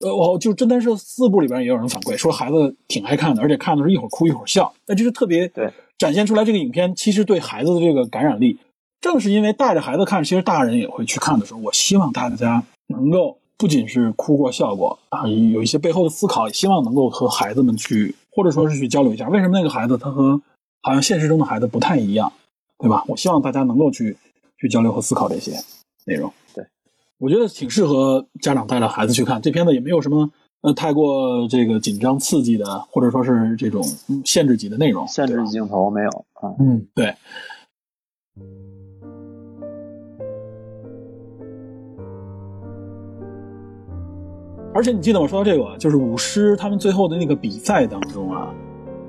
[0.00, 8.58] 呃，我就侦探社四部里边也有人反馈说孩子挺爱看的，而且看的是一会儿哭一会儿笑，那就是特别对展现出来这个影片其实对孩子的这个感染力。
[9.00, 13.38] 正是因为带着孩子看，其实大人也会去看的时候，我希望大家能够。
[13.60, 20.40] 不仅是哭过笑过啊，有一些背后的思考，也希望能够和孩子们去，或者说是去交流一下，为什么那个孩子他和
[20.80, 22.32] 好像现实中的孩子不太一样，
[22.78, 23.02] 对吧？
[23.08, 24.16] 我希望大家能够去
[24.60, 25.60] 去交流和思考这些
[26.06, 26.32] 内容。
[27.18, 30.30] 对，我觉得挺适合家长带着孩子去看这片子，也没有什么
[30.60, 33.82] 呃太过这个紧张刺激的，或者说是这种
[34.24, 36.54] 限制级的内容，限制镜头没有啊。
[36.58, 37.14] 嗯，对。
[44.74, 48.54] 而且你记得我说到这个，就是舞狮他们最后的那个比赛当中啊，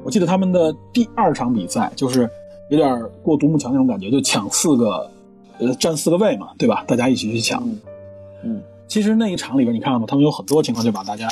[0.03, 2.27] 我记得他们的第二场比赛就是
[2.71, 5.11] 有点过独木桥那种感觉，就抢四个，
[5.59, 6.83] 呃，占四个位嘛，对吧？
[6.87, 7.61] 大家一起去抢。
[8.43, 10.05] 嗯，其实那一场里边你看到吗？
[10.07, 11.27] 他们有很多情况就把大家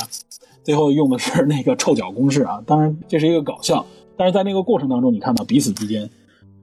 [0.63, 3.85] 最后用的是那个臭脚公式啊， 当然这是一个搞笑，
[4.15, 6.09] 但是在那个过程当中，你看到彼此之间，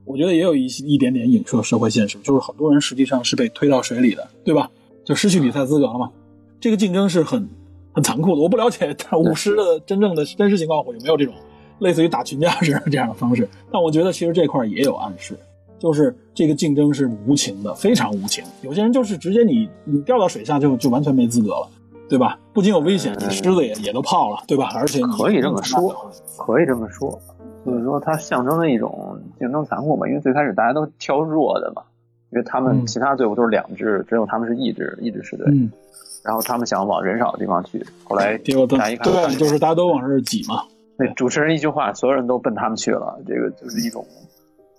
[0.05, 4.69] 我觉得也有一一点点影射社会现实，就是很多人实际上是被推到水里的，对吧？
[5.03, 6.11] 就失去比赛资格了嘛。
[6.59, 7.47] 这个竞争是很
[7.93, 11.33] 很残酷的，我不了解舞狮的真正的真实情况，有没有这种
[11.79, 13.47] 类似于打群架似的这样的方式？
[13.71, 15.37] 但我觉得其实这块也有暗示，
[15.79, 18.43] 就是这个竞争是无情的，非常无情。
[18.61, 21.69] 有些人就是直接你你掉到水下就就完全没资格了，
[22.09, 22.39] 对吧？
[22.53, 24.71] 不仅有危险，狮子也也都泡了，对吧？
[24.75, 27.19] 而且可以这么说，可以这么说，
[27.65, 30.07] 就是说它象征着一种竞争残酷嘛。
[30.07, 31.81] 因为最开始大家都挑弱的嘛，
[32.31, 35.45] 因为他们其他队伍都是两支，只有他们是一支一支狮队。
[36.23, 40.63] 然后他们想往人少的地方去，后来结果大家一看，对，就是大家都往这儿挤嘛。
[40.97, 43.19] 对，主持人一句话，所有人都奔他们去了。
[43.27, 44.03] 这个就是一种，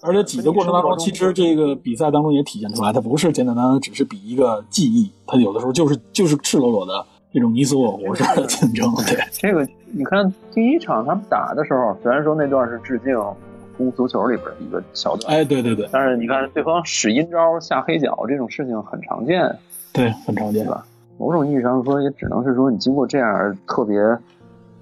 [0.06, 8.90] 而且挤的过程当中，其实这个比赛当中也体现出来，它不是简简单单只是比一个技艺，它有的时候就是就是赤裸裸的这种你死我活式的 竞争。
[9.06, 13.12] 对，这个你看第一场他们打的时候，虽然说那段是致敬
[13.76, 19.54] 《功夫足球》里边一个桥段，哎，对对对，但是你看对方使阴招下黑脚这种事情很常见，
[19.92, 20.86] 对，很常见吧？
[21.18, 23.98] 某种意义上说，也只能是说，你经过这样特别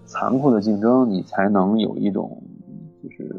[0.04, 2.42] 残酷的竞争，你才能有一种，
[3.02, 3.32] 就是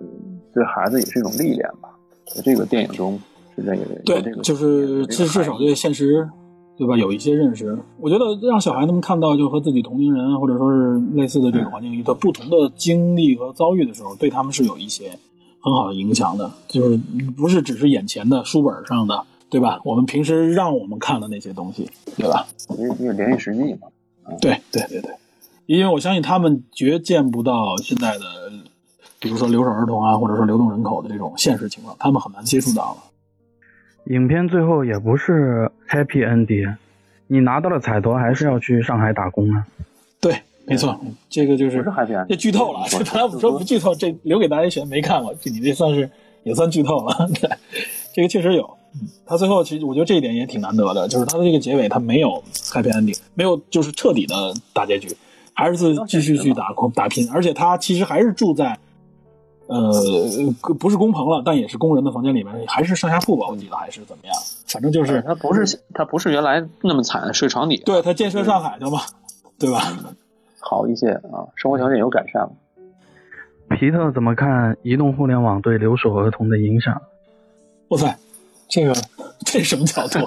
[0.56, 1.90] 对孩子也是一种历练吧。
[2.26, 3.20] 在这个电影中
[3.56, 6.28] 是这个，对，就是至至少对现实，
[6.76, 6.98] 对吧？
[6.98, 7.78] 有一些认识。
[8.00, 15.12] 我觉得让小孩子们看到，就和自己同龄人或者说是类似的这个环境里的不同的经历和遭遇的时候，对他们是有一些
[15.60, 16.50] 很好的影响的。
[16.68, 16.98] 就是
[17.38, 19.24] 不是只是眼前的书本上的。
[19.48, 19.80] 对吧？
[19.86, 22.46] 我们平时让我们看的那些东西，对吧？
[22.78, 23.88] 因为因为联系实际嘛。
[24.42, 25.12] 对对对对，
[25.68, 28.26] 因为我相信他们绝见不到现在的
[29.26, 32.98] 比如说留守儿童啊，或者说流动人口的这种现实情况，他们很难接触到了。
[34.14, 36.76] 影片最后也不是 happy ending，
[37.26, 39.66] 你拿到了彩头还是要去上海打工啊？
[40.22, 40.96] 对，没错，
[41.28, 42.28] 这个就是 happy ending。
[42.28, 42.82] 这剧透了。
[42.88, 46.08] 这本来我们说不剧透，这留给大家选，没看过，这你这算是
[46.44, 47.28] 也算剧透了。
[47.42, 47.50] 对，
[48.14, 48.78] 这个确实有。
[49.26, 55.18] 他最后其实我觉得这一点也挺难得的，就是他的这个结尾他没有 happy ending，没有就是彻底的大结局，
[55.54, 58.78] 还是继续去打工打拼，而且他其实还是住在。
[59.68, 59.92] 呃，
[60.80, 64.36] 不是工棚了，但也是工人的房间里面，还是上下铺吧，我记得还是怎么样，
[64.68, 69.02] 反正就是他不是他不是原来那么惨睡床底，对他建设上海的嘛，
[69.58, 69.82] 对吧？
[70.60, 72.52] 好一些啊，生活条件有改善了。
[73.70, 77.02] 皮特怎么看移动互联网对留守儿童的影响？
[77.88, 78.18] 哇塞，
[78.68, 78.94] 这个
[79.46, 80.20] 这什么角度？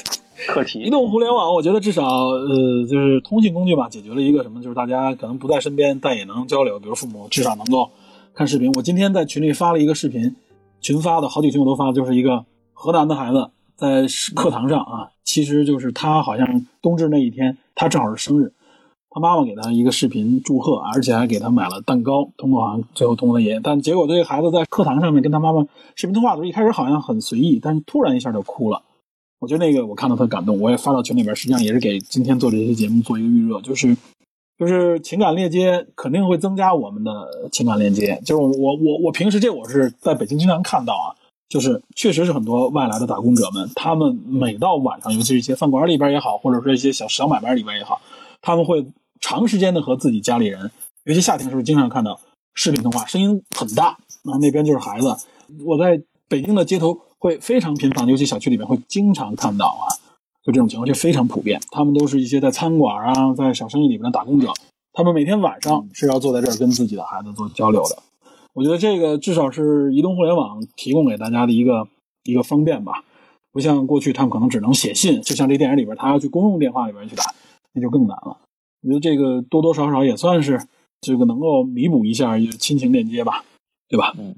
[0.48, 0.78] 课题。
[0.80, 7.90] 移动互联网，我觉得至少呃，就是通信工具吧，解决了一个什么，就是大家可能不在身边，但也能交流，比如父母至少能够。
[8.38, 10.36] 看视频，我今天在群里发了一个视频，
[10.80, 18.52] 群发的好几群我都发，就是一个河南的孩子在课堂上啊，其实就是他好像冬至那一天，他正好是生日，
[19.10, 25.66] 他妈妈给他一个视频祝贺，而且还给他买了蛋糕，通过好像最后通过他爷爷，但结果这个孩子在课堂上面跟他妈妈
[25.96, 28.80] 视频通话的时候，一开始好像很随意，但是突然一下就哭了，
[29.40, 33.96] 我觉得那个我看到特感动，我也发到群里边，实际上也是给今天做这些节目做一个预热，就是。
[34.58, 38.20] 就是情感链接肯定会增加我们的情感链接。
[38.24, 41.14] 就是我我我平时这我是在北京经常看到啊，
[41.48, 48.00] 就是确实是很多外来的打工者们，他们每到晚上，尤其是一些饭馆里边也好，或者说一些小小买卖里边也好，
[48.42, 48.84] 他们会
[49.20, 50.70] 长时间的和自己家里人，
[51.04, 52.18] 尤其夏天的时候经常看到
[52.54, 55.16] 视频通话，声音很大，那那边就是孩子。
[55.64, 59.86] 我在北京的街头会非常频繁，尤其小区里面会经常看到啊。
[60.48, 64.50] 就这种情况就非常普遍，他们都是一些在餐馆啊，在小生意里面的打工者，
[64.94, 67.98] 他们每天晚上是要坐在这儿跟自己的孩子做交流的。
[68.54, 71.86] 我觉得这个至少是移动互联网提供给大家的一个
[72.24, 73.04] 一个方便吧，
[73.52, 77.24] 不像过去他们可能只能写信，就像这电影里边他要去公用电话里边去打，
[77.74, 78.38] 那就更难了。
[78.82, 80.58] 我觉得这个多多少少也算是
[81.02, 83.44] 这个能够弥补一下亲情链接吧，
[83.86, 84.14] 对吧？
[84.18, 84.34] 嗯。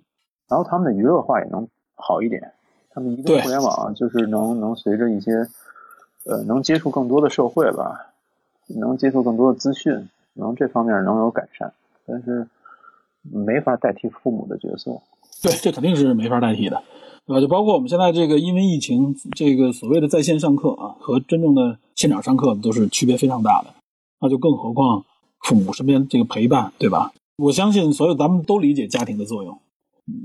[0.49, 2.43] 然后他们的娱乐化也能好一点，
[2.91, 5.47] 他们移动互联网就是能能随着一些。
[6.25, 8.13] 呃，能接触更多的社会吧，
[8.69, 11.73] 能接触更多的资讯，能这方面能有改善，
[12.07, 12.47] 但是
[13.23, 15.01] 没法代替父母的角色。
[15.43, 16.83] 对，这肯定是没法代替的，
[17.27, 17.41] 对吧？
[17.41, 23.69] 就包括我们现在这个，因为疫情，这个所谓的在线上课啊，和真正的现场上课都是区别非常大的。
[24.21, 25.05] 那就更何况
[25.41, 27.13] 父母身边这个陪伴，对吧？
[27.39, 29.59] 我相信所有咱们都理解家庭的作用。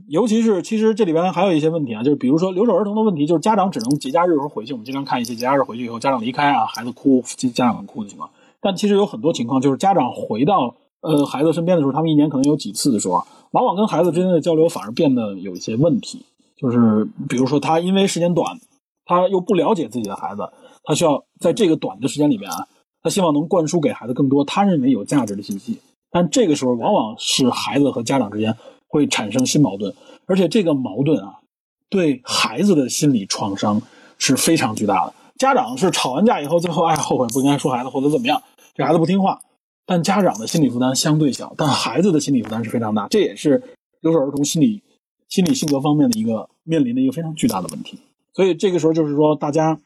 [0.08, 4.74] 尤其是，其实这里边还有一些问题啊，就是比如说留守儿童的问题，就是家长只能节假日时候回去。
[4.74, 7.22] 我们经常看一些节假日回去以后，家长离开啊，孩子哭，
[7.54, 8.30] 家长哭的情况。
[8.62, 16.26] 但其实有很多情况，就是家长回到呃孩子身边的时候，他们一年可能有几次的时候，往往跟孩子之间的交流反而变得有一些问题。
[16.58, 18.60] 就是比如说他因为时间短，
[19.06, 20.50] 他又不了解自己的孩子，
[20.84, 22.68] 他需要在这个短的时间里面啊，
[23.04, 25.80] 他希望能灌输给孩子更多他认为有价值的信息。
[26.12, 28.56] 但这个时候往往是孩子和家长之间。
[28.88, 29.94] 会产生新矛盾，
[30.26, 31.40] 而且这个矛盾啊，
[31.90, 33.82] 对孩子的心理创伤
[34.18, 35.14] 是非常巨大的。
[35.38, 38.42] 家长是吵完架以后，最后哎后悔不应该说孩子或者怎么样，
[38.74, 39.42] 这孩子不听话，
[39.86, 43.08] 但家长的心理负担相对小，但孩子的心理负担是非常大。
[43.10, 43.62] 这也是
[44.00, 44.82] 留守儿童心理、
[45.28, 48.00] 心理性格方面的一个面临的一个非常巨大的问题。
[48.34, 49.78] 所以这个时候就是说，大家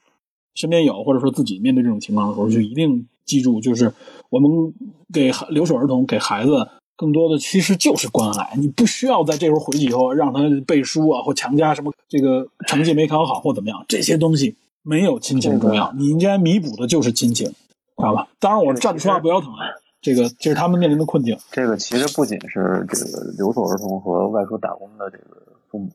[0.54, 3.92] 身边有或者说自己面对这种情况的时候，就一定记住，就是
[4.30, 4.74] 我们
[5.12, 6.68] 给留守儿童给孩子。
[7.00, 15.94] 更多的其实就是关爱，你不需要在这时候回去以后让他背书啊，或强加什么这个成绩没考好或怎么样，这些东西没有亲情重要。
[15.94, 18.28] 你应该弥补的就是亲情，知道吧？
[18.38, 19.60] 当然，我站着说话不腰疼啊。
[20.02, 21.38] 这个这是他们面临的困境。
[21.52, 25.38] 这个其实不仅是这个留守儿童和外出打工的这个
[25.72, 25.90] 父母，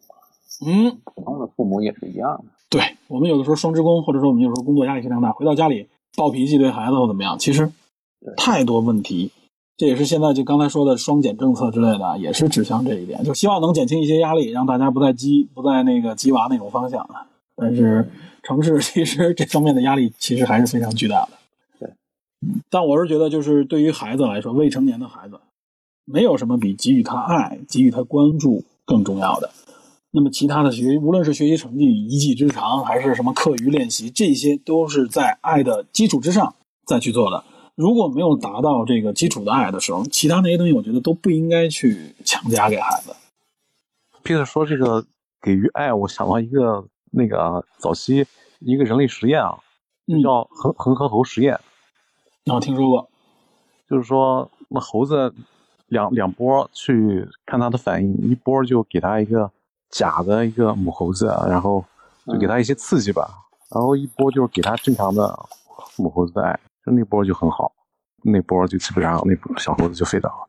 [0.66, 2.44] 嗯，普通的父母也是一样的。
[2.70, 7.70] 对我们有的时候双职工，或者说我们有时候工作压力非常大，回到家里暴脾气对孩子或怎么样，其实
[8.38, 9.32] 太多问题。
[9.76, 17.26] 这也是现在就刚才说的双减政策之类的，也是指向这一点，就希望能减轻一些压力，让大家不再激不再那个激娃那种方向了。
[17.56, 18.08] 但是
[18.42, 21.30] 城市 其实这方面的压力其实还是非常巨大的。
[21.80, 21.90] 对，
[22.70, 25.40] 但我是觉得，就是对于孩子来说，未成年的孩子，
[26.04, 29.50] 没有什么比给予他爱、给予他关注更重要的。
[30.12, 36.54] 那么其他的学，无论是学习成绩、一技之长，还是什么课余练习，这些都是在爱的基础之上
[36.86, 37.42] 再去做的。
[37.76, 43.14] 如果没有达到这个基础的爱的时候，其他那些东西我觉得都不应该去强加给孩子。
[44.22, 45.04] Peter 说这个
[45.42, 48.26] 给予爱，我想到一个那个早期
[48.60, 49.58] 一个人类实验啊，
[50.22, 51.58] 叫恒恒河猴实验。
[52.46, 53.10] 我听说过，
[53.88, 55.34] 就是说那猴子
[55.88, 59.50] 两两波去看它的反应，一波就给它一个
[59.90, 61.84] 假的一个母猴子，然后
[62.26, 63.28] 就给它一些刺激吧，
[63.74, 65.38] 然后一波就是给它正常的
[65.96, 66.60] 母猴子的爱，就
[66.92, 67.72] 那波就很好，
[68.22, 70.48] 那波就基本上那小猴子就废掉了。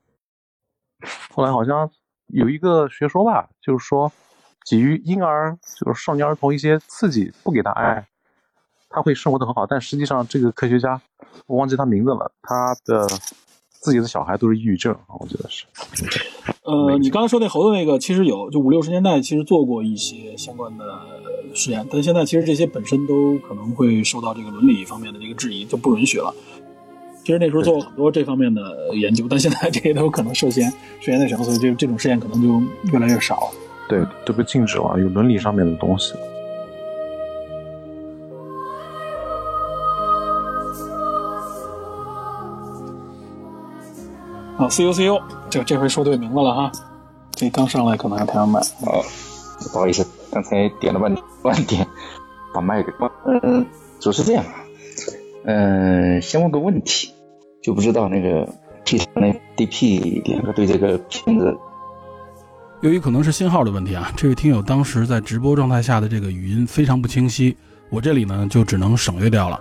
[1.32, 1.90] 后来好像
[2.28, 4.12] 有一个学说吧，就是说
[4.70, 8.08] 给予婴儿就是少年儿童一些刺激，不给他爱，
[8.90, 9.66] 他会生活的很好。
[9.66, 11.02] 但实际上这个科学家
[11.46, 13.08] 我忘记他名字了，他的。
[13.86, 15.64] 自己的小孩都是抑郁症，我觉得是。
[16.64, 20.84] 呃，你刚刚说那猴子那个，其实有，就五六十年代其实做过一些相关的
[21.54, 26.34] 实验，但现在其实这些本身都可能会受到这个伦理方面的这个质疑，就不允许了。
[27.24, 28.62] 其实那时候做过很多这方面的
[28.96, 30.68] 研究，但现在 这些都可能涉嫌
[31.00, 33.52] 涉嫌那什么，所以这这种实验可能就越来越少。
[33.88, 36.16] 对，都被禁止了，有伦理上面的东西。
[44.58, 46.72] 啊，C U C U，这这回说对名字了哈。
[47.32, 48.64] 这刚上来可能还太慢。
[48.86, 49.04] 哦，
[49.74, 51.14] 不好意思，刚才点了半
[51.44, 51.86] 半点，
[52.54, 53.12] 把麦给关。
[53.44, 53.66] 嗯，
[54.00, 54.54] 就是这样啊。
[55.44, 57.12] 嗯，先问个问题，
[57.62, 58.48] 就不知道那个
[58.86, 61.54] P 那 D P 两个对这个片子，
[62.82, 67.56] 由于可能是信号的问题啊，这位听友当时在直播状态下的这个语音非常不清晰，
[67.90, 69.60] 我这里呢就只能省略掉了。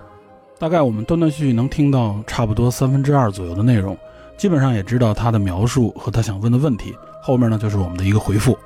[0.56, 3.98] 大概我们断断续续能听到差不多三分之二左右的内容。
[4.36, 8.56] 基本上也知道他的描述和他想问的问题，后面呢就是我们的一个回复。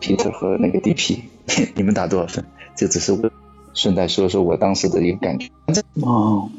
[0.00, 1.20] Peter 和那个 DP，
[1.74, 2.44] 你们打多少分？
[2.76, 3.30] 这只是我
[3.72, 5.48] 顺带说说我当时的一个感觉。
[6.02, 6.50] 哦，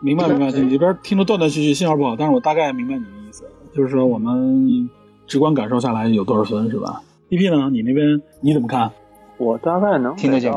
[0.00, 3.44] 明白明白，你这边听着断断续续，信号不好，但是我大概明白你的意思，
[3.74, 4.88] 就是说我们
[5.26, 7.68] 直观感受下来有多少分是吧？DP 呢？
[7.70, 8.90] 你那边你怎么看？
[9.38, 10.52] 我大概能听得见，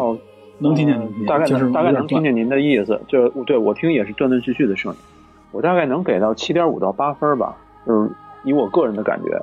[0.60, 4.98] 能听见，大概就是大概能听见您的意思，就对我听也是断断续续的声音。
[5.56, 7.56] 我大概能给到七点五到八分吧，
[7.88, 8.12] 就是
[8.44, 9.42] 以我个人的感觉，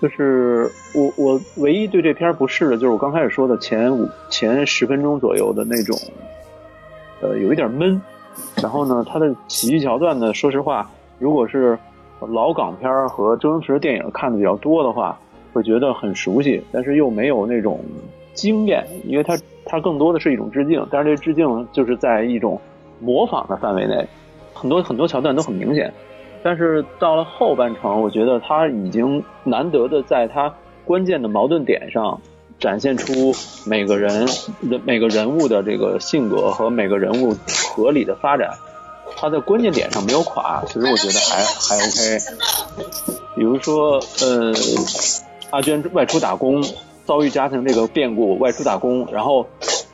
[0.00, 5.94] 就是我我唯一对这片不适的就是我刚开始说的前五前十分钟左右的那种，
[7.20, 8.00] 呃，有一点闷。
[8.62, 11.78] 然后呢，它的喜剧桥段呢，说实话，如果是
[12.20, 15.18] 老港片和周星驰的电影看的比较多的话，
[15.52, 17.78] 会觉得很熟悉，但是又没有那种
[18.32, 22.58] 惊艳，因为它它更多的是一种致敬，但是这致敬就是在一种
[23.00, 24.08] 模仿的范围内。
[24.62, 25.92] 很多很多桥段都很明显，
[26.44, 32.20] 但是到了后半程，我觉得他已经难得的在他关键的矛盾点上
[32.60, 33.34] 展现出
[33.66, 34.24] 每个人
[34.70, 37.36] 的每个人物的这个性格和每个人物
[37.74, 38.50] 合理的发展。
[39.16, 42.18] 他在关键点上没有垮，其实我觉得还还 OK。
[43.34, 44.52] 比如说，呃，
[45.50, 46.62] 阿娟外出打工，
[47.04, 49.44] 遭遇家庭这个变故，外出打工，然后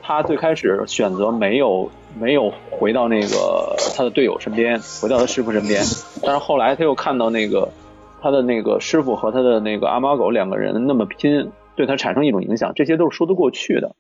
[0.03, 1.91] 他最开始选择没有。
[2.17, 5.83] 没有回到那个他的队友身边，回到他师傅身边。
[6.23, 7.71] 但是后来他又看到那个
[8.21, 13.95] 他的那个师傅和他的那个阿猫狗两个人那么拼，对他产生一种影响，这些都是说得过去的。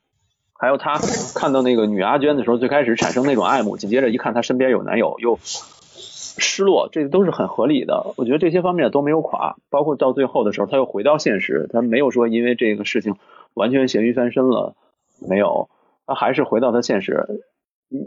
[0.60, 0.98] 还有他
[1.36, 8.12] 看到那个女阿娟的时候，最开始产生那种爱慕，紧接着一看他身边有男友又失落，这都是很合理的。
[8.16, 13.14] 我觉得这些方面都没有垮，包括到最后的时候他又回到现实，他没有说因为这个事情
[13.54, 14.74] 完全咸鱼翻身了，
[15.20, 15.68] 没有，
[16.08, 17.44] 他还是回到他现实。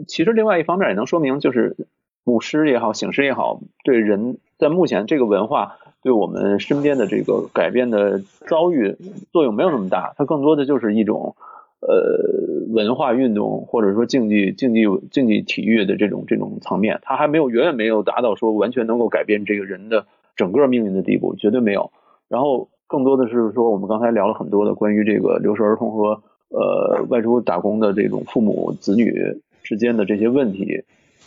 [0.06, 1.76] 其实另外一方面也能说明，就是
[2.24, 8.96] 舞狮也好，醒狮也好，对人在目前这个文化对我们身边的这个改变的遭遇
[9.32, 11.34] 作用没有那么大，它更多的就是一种
[11.80, 20.06] 呃文化运动或者说竞技竞技竞技体育的这种这种层面，它还没有远远没有达到说完全能够改变这个人的
[20.36, 21.90] 整个命运的地步，绝对没有。
[22.28, 29.40] 然后更多的是说，我们刚才聊了很多的关于这个留守儿童和呃外出打工的这种父母子女。
[29.72, 30.84] 之间的这些问题，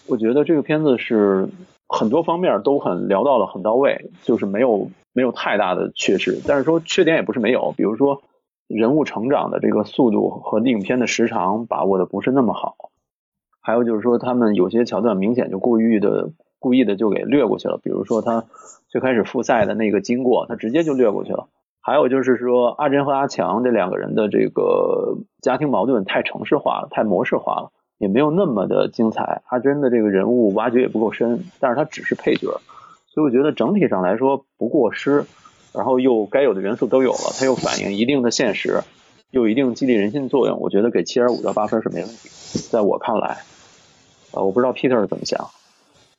[0.08, 1.50] 我觉得这个片子是
[1.88, 6.40] 很多方面都很聊到了很到位，就是没有没有太大的缺失。
[6.46, 8.22] 但是说缺点也不是没有，比如说
[8.68, 12.76] 人物成长的这个速度和影片的时长把握的不是那么好，
[13.60, 18.46] 还有就是说他们有些桥段明显就故意的故意的就给略过去了，比如说他
[18.88, 21.48] 最开始复赛的那个经过，他直接就略过去了。
[21.82, 27.72] 还有就是说阿珍和阿强这两个人的这个家庭矛盾太城市化了，太模式化了。
[27.98, 32.60] 也没有那么的精彩，阿珍的这个人物挖掘也不够深，但是他只是配角，
[33.08, 35.26] 所以我觉得整体上来说不过失，
[35.74, 38.82] 然后又该有的元素都有了，它又反映一定的现实，
[39.32, 42.30] 又一定激励人心的作用，我觉得给七点五到八分是没问题，
[42.70, 43.38] 在我看来，
[44.34, 45.50] 呃，我不知道 Peter 怎么想。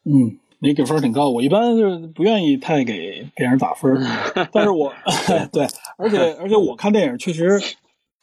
[0.05, 4.03] 嗯，你给分挺高，我一般就是不愿意太给电影打分，
[4.51, 4.93] 但是我
[5.53, 5.67] 对，
[5.99, 7.61] 而且而且我看电影确实。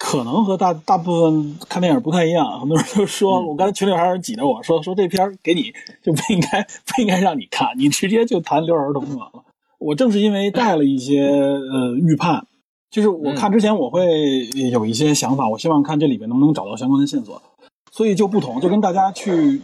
[0.05, 5.73] 可能和大大部分看电影不太一样，很多人就说，我刚才群里还有人挤着我说，说这片儿给你
[6.03, 9.45] 就不应该不应该让你看，你直接就谈留守儿童就完了。
[9.79, 12.45] 我正是因为带了一些呃预判，
[12.91, 17.41] 就是我看之前我会有一些想法，我希望看这里边能不能找到相关的线索，
[17.89, 19.61] 所以就不同，就跟大家去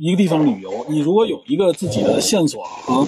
[0.00, 3.06] 一个地方旅游，你如果有一个自己的线索和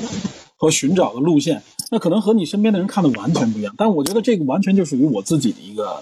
[0.56, 1.60] 和寻找的路线，
[1.90, 3.74] 那可能和你身边的人看的完全不一样。
[3.76, 6.00] 但我觉得这个完全就属于我自己的一个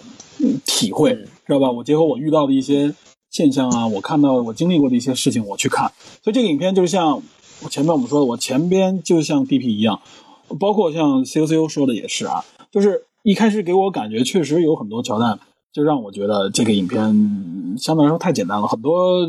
[0.64, 1.14] 体会，
[1.46, 1.70] 知道吧？
[1.70, 2.94] 我结合我遇到的一些
[3.30, 5.90] 现象啊，我看到我经历过的一些事情，我去看，
[6.22, 7.22] 所以这个影片就像
[7.70, 10.00] 前面我们说的，我前边就像 DP 一样。
[10.60, 15.36] 包括像 C O C O 说的也是啊，就是一开始给我感觉确实有很多桥段，
[15.72, 17.00] 就让我觉得这个影片
[17.76, 18.68] 相对来说太简单了。
[18.68, 19.28] 很多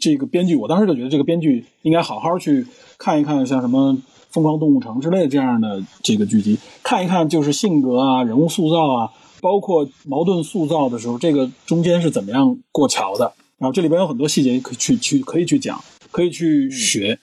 [0.00, 2.66] 这个编剧，我当时就觉得这个编剧应该好好去
[2.96, 3.92] 看一看，像什么
[4.30, 13.32] 《疯狂动物城》之类这样的这个剧集，看一看就是性格啊、人物塑造啊，包括矛盾塑造的时候，这个中间是怎么样过桥的。
[13.58, 17.18] 然后这里边有很多细节可以去去可以去讲，可以去学。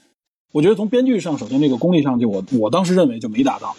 [0.51, 3.75] 我觉得从编剧上，首先这个功力上，就我我当时认为就没达到，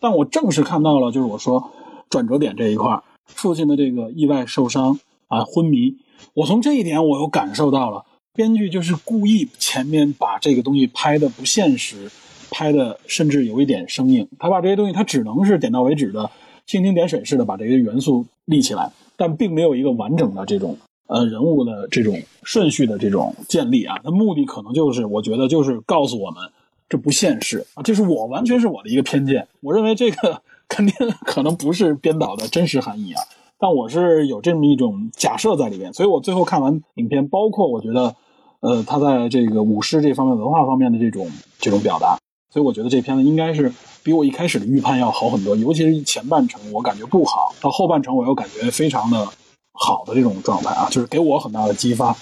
[0.00, 1.70] 但我正是看到了，就是我说
[2.08, 4.98] 转折点这一块，父亲的这个意外受伤
[5.28, 5.96] 啊，昏迷，
[6.34, 8.04] 我从这一点我又感受到了，
[8.34, 12.10] 编剧就是故意前面把这个东西拍的不现实，
[12.50, 16.30] 拍的甚至有一点生硬，他把这些东西他只能是点到为止的，
[16.70, 20.78] 蜻蜓点水似的把这些元素立起来，但并没有一个完整的这种。
[21.12, 26.40] 呃，人物的这种顺序的这种建立啊，它目的可能就是，我觉得就是告诉我们，
[26.88, 30.94] 这不现实啊，这是我完全是我的一个偏见，我认为这个肯定
[31.26, 33.20] 可能不是编导的真实含义啊，
[33.58, 38.14] 但我是有这么一种假设在里面，所以我最后看完影片，包括我觉得，
[38.60, 41.28] 呃，他在这个武士这方面、文化方面的这种
[41.58, 42.18] 这种表达，
[42.50, 43.72] 所以我觉得这片子应该是
[44.02, 49.28] 比我一开始的预判要好很多，尤其是前半程我感觉不好，到后半程我又感觉非常的。
[49.82, 52.14] 好的这种状态啊，就是给我很大的激发，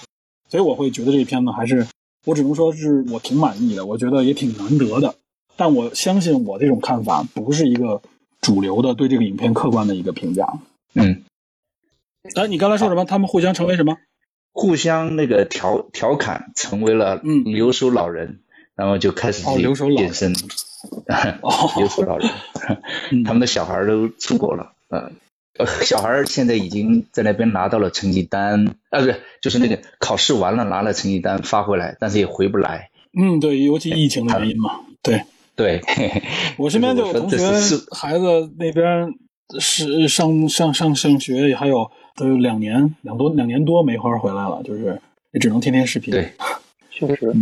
[0.49, 1.89] 所以我会觉得这片子，还是
[2.25, 5.17] 我只能说是我挺满意的，我觉得也挺难得的。
[5.57, 8.01] 但我相信我这种看法不是一个
[8.41, 10.61] 主流的对这个影片客观的一个评价。
[10.95, 11.25] 嗯，
[12.37, 13.05] 哎，你刚才说什么？
[13.05, 13.97] 他们互相成为什么？
[14.53, 18.39] 互相那个调调侃，成为了留守老人，
[18.79, 19.57] 然后就开始自己
[19.97, 20.33] 变身。
[21.77, 22.31] 留守老人，
[23.27, 25.13] 他们的小孩都出国了，嗯。
[25.59, 32.91] 呃，小孩现在已经在那边拿到了成绩单，啊，不是，就是那个考试完了拿了成绩单发回来，但是也回不来。
[33.13, 34.81] 嗯，对，尤其疫情的原因嘛。
[35.03, 35.25] 对。
[35.57, 35.81] 对，
[36.57, 37.37] 我身边就 有同学
[37.91, 39.13] 孩子那边
[39.59, 45.01] 是上上上上学，还有都有两年两多两年多没法回来了，就是
[45.33, 46.13] 也只能天天视频。
[46.13, 46.31] 对，
[46.93, 47.35] 确实，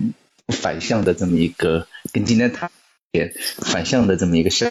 [0.48, 2.70] 反向的这么一个跟今天他
[3.12, 4.70] 也反向的这么一个事。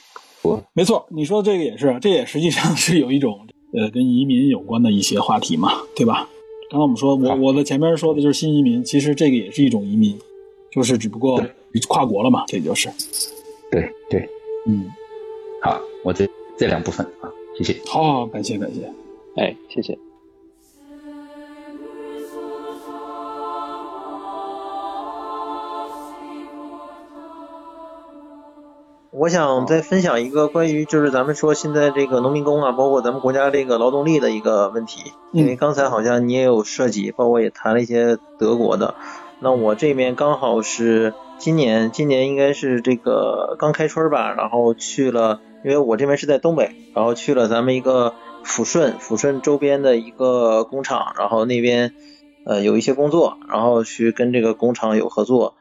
[0.73, 6.29] 没错，你说这个也是，这也实际上是有一种呃跟移民有关的一些话题嘛，对吧？
[6.69, 10.17] 刚刚我们说，我我的前面说的就是新移民，其实这个也是一种移民，
[10.71, 11.43] 就是只不过
[11.87, 12.89] 跨国了嘛，这就是。
[13.71, 14.29] 对对，
[14.67, 14.85] 嗯，
[15.61, 17.75] 好，我这这两部分啊，谢谢。
[17.87, 18.87] 好，感谢感谢，
[19.35, 19.97] 哎，谢谢。
[29.17, 38.95] 我想再分享一个关于就是咱们说现在这个农民工啊，包括咱们国家这个劳动力的一个问题，因为刚才好像你也有涉及，包括也谈了一些德国的。
[39.39, 48.13] 那我这边刚好是今年，今年应该是这个刚开春吧，然后去了，因为我这边是在东北，然后去了咱们一个
[48.43, 51.93] 抚顺，抚顺周边的一个工厂，然后那边
[52.45, 55.55] 呃有一些工作，然后去跟这个工厂有合作，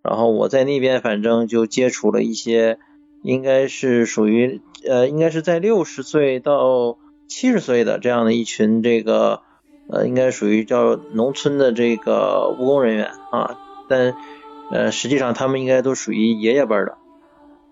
[0.00, 2.78] 然后我在那边反正就接触了一些。
[3.22, 6.96] 应该是属于呃，应该是在六十岁到
[7.28, 9.40] 七十岁的这样的一群这个
[9.88, 14.14] 呃，应该属于叫农村的这个务工人员啊，但
[14.70, 16.96] 呃，实际上他们应该都属于爷爷辈的，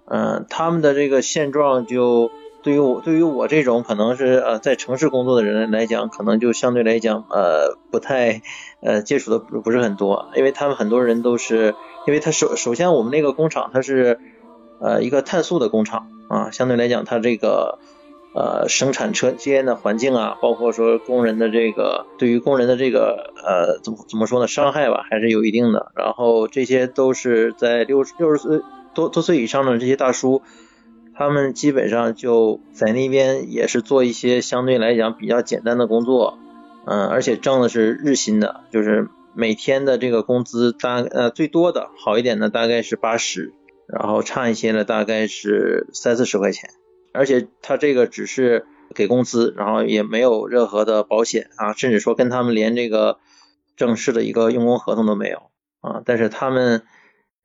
[0.04, 2.30] 嗯，他们的这个现状就
[2.62, 8.42] 对于我对于我这种可能是呃在城市工作的人来讲，可能就相对来讲呃不太
[8.82, 11.74] 呃接触的不是很多，因为他们很多人都是
[12.06, 14.20] 因为他首首先我们那个工厂它是。
[14.80, 17.78] 呃，一个碳素的工厂啊，相对来讲，它这个
[18.34, 25.90] 呃生产车间的环境啊，包括说工人的这个对于工人的这个呃怎么怎么说呢，伤害吧，还是有一定的。
[25.96, 28.60] 然后这些都是在六六十岁
[28.94, 30.42] 多多岁以上的这些大叔，
[31.14, 36.38] 他们基本上就在那边也是做一些相对来讲比较简单的工作，
[36.86, 43.52] 嗯，而且挣的是日薪的，就是每天的这个工资大呃最多的好一点的大概是八十。
[43.93, 46.70] 然后差一些呢，大概是三四十块钱，
[47.12, 53.19] 而且他这个只是给工资，然后也没有任何的保险啊，甚至说跟他们连这个
[53.77, 55.51] 正式的一个用工合同都没有
[55.81, 56.02] 啊。
[56.05, 56.82] 但是他们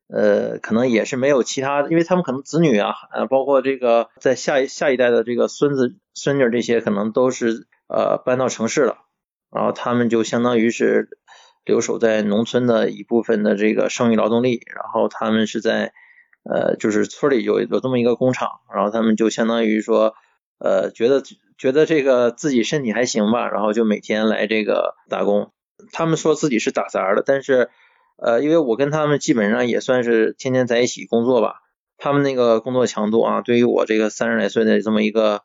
[0.09, 8.97] 呃，可能也是没有其他，因为他们可能子女啊，呃，包括这个在下一下一代的这个孙子孙女这些，可能都是呃搬到城市了，
[9.49, 11.07] 然后他们就相当于是
[11.63, 15.93] 留守在农村的一部分的这个剩余劳动力，然后他们是在
[16.43, 20.15] 呃就是村里有有这么一个工厂，然后他们就相当于说
[20.59, 21.21] 呃觉得
[21.57, 25.51] 觉得这个自己身体还行吧，然后就每天来这个打工。
[25.91, 27.69] 他们说自己是打杂的，但是，
[28.15, 31.55] 呃，因为我跟他们基本上也算是天天在一起工作吧。
[31.97, 35.41] 他们那个工作强度啊，对于我这个三十来岁的这么一个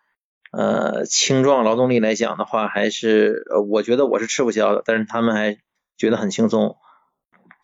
[0.53, 4.83] 呃青壮劳动力来讲的话，还是我觉得我是吃不消的。
[4.85, 5.59] 但是他们还
[5.97, 6.77] 觉得很轻松。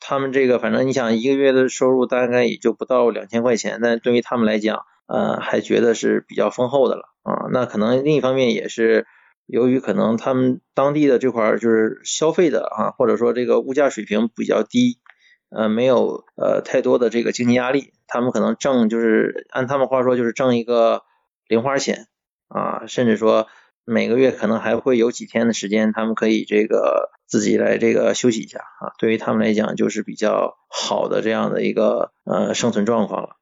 [0.07, 7.49] 他们这个反正你想一个月的收入大概也就不到两千块钱，但对于他们来讲，呃，还觉得是比较丰厚的了啊。
[7.51, 9.07] 那可能另一方面也是。
[9.47, 14.97] 由于可能他们当地的这块就是消费的啊，或者说这个物价水平比较低，
[15.51, 21.03] 呃，没有呃太多的这个经济压力，他们可能挣就是按他们话说就是挣一个
[21.47, 22.07] 零花钱
[22.49, 23.47] 啊，甚至说
[23.85, 33.37] 每个月可能还会有几天的时间，他们可以这个自己来这个休息一下啊，对于他们来讲就是比较好的这样的一个呃生存状况了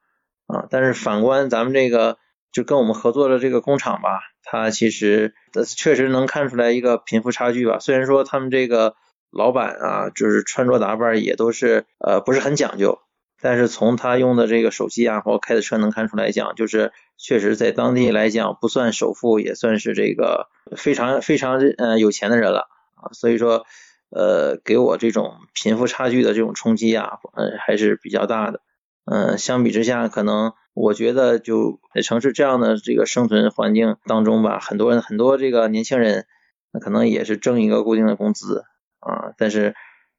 [0.46, 0.66] 啊。
[0.70, 2.18] 但是反观咱们这个
[2.52, 4.20] 就跟我们合作的这个工厂吧。
[4.44, 5.34] 他其实
[5.76, 7.78] 确实能看出来一个贫富差距吧。
[7.78, 8.96] 虽然说他们这个
[9.30, 12.98] 老板啊，就是穿着打扮也都是呃不是很讲究，
[13.40, 23.12] 但是从他用的这个手机啊，或开的车能看出来讲，就是确实在当地来讲不算首富，也算是这个非常非常呃有钱的人了啊。
[23.12, 23.64] 所以说
[24.10, 28.60] 呃给我这种贫富差距的这种冲击啊，呃还是比较大的。
[29.04, 30.52] 嗯，相比之下可能。
[30.74, 36.24] 我觉得就在城市这样的这个生存环境当中吧，很多人很多这个年轻人，
[36.72, 38.64] 那可能也是挣一个固定的工资
[39.00, 39.74] 啊，但是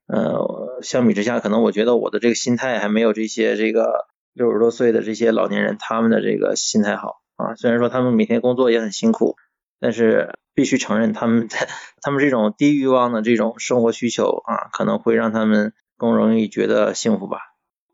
[0.05, 7.55] 呃，相比之下，可能我觉得我的这个心态还没有这些这个六十多岁的这些老年人他们的这个心态好啊。
[7.55, 9.35] 虽然说他们每天工作也很辛苦，
[9.79, 11.67] 但是必须承认他们在
[12.01, 17.37] 他们这种低欲望的这种生活需求啊，可能会让他们更容易觉得幸福吧。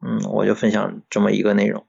[0.05, 1.85] 嗯，我就分享这么一个内容。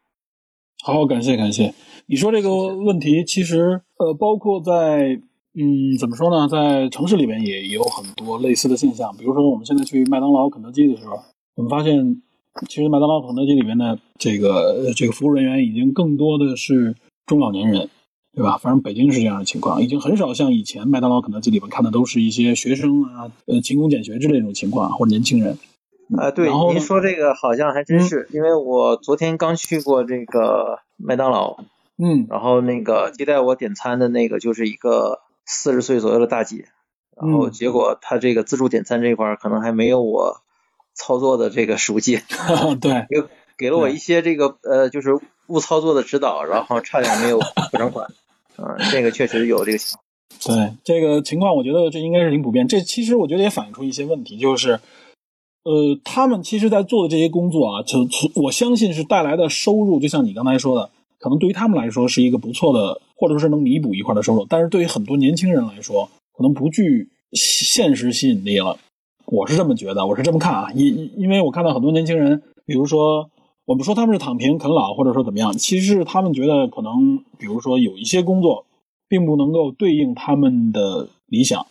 [0.82, 1.74] 好，感谢感谢。
[2.06, 5.20] 你说这个问题，其实呃，包括在
[5.52, 9.14] 嗯，怎么说呢，在城市里边也有很多类似的现象。
[9.16, 11.20] 比如说，我们现在去麦当劳、肯德基的时候，
[11.56, 12.22] 我们发现，
[12.68, 16.94] 其实麦当劳、肯德基里面的这个这个服务人员已经更多的是
[17.26, 17.88] 中老年人，
[18.34, 18.58] 对吧？
[18.58, 25.58] 反正北京是这样的情况，已经很少像以前麦当劳、肯德基里面看的都是一些学生啊、呃勤工俭学之类这种情况，或者年轻人。
[26.16, 31.56] 啊，对，您说这个好像还真是，因为我昨天刚去过这个麦当劳，
[31.98, 36.64] 嗯，然后那个接待我点餐的那个就是一个四十岁左右的大姐，
[37.16, 40.42] 然后结果她这个自助点餐这块可能还没有我
[40.94, 42.20] 操作的这个熟悉，
[42.80, 45.18] 对，给给了我一些这个呃就是
[45.48, 48.06] 误操作的指导，然后差点没有不偿款，
[48.56, 50.04] 啊，这个确实有这个情况。
[50.56, 54.80] 对，这个情况我觉得这应该是挺普遍，这其实我觉得也反映出一些问题，就是。
[55.62, 57.98] 呃，他们其实，在做的这些工作啊，就
[58.34, 60.88] 我相信是带来的收入，就像你刚才说的，
[61.18, 64.46] 可能对于他们来说是一个不错的，或者说是能弥补一块的收入。
[64.48, 68.78] 但是对于很多年轻人来说，可能不具现实吸引力了。
[69.30, 70.72] 我是这么觉得，我是这么看啊。
[70.74, 73.30] 因因为我看到很多年轻人，比如说
[73.64, 78.66] 我们说他们是躺平啃老，或者说怎么样，其实是他们觉得可能，比如说有一些工作，
[79.08, 81.64] 并不能够对应他们的理想。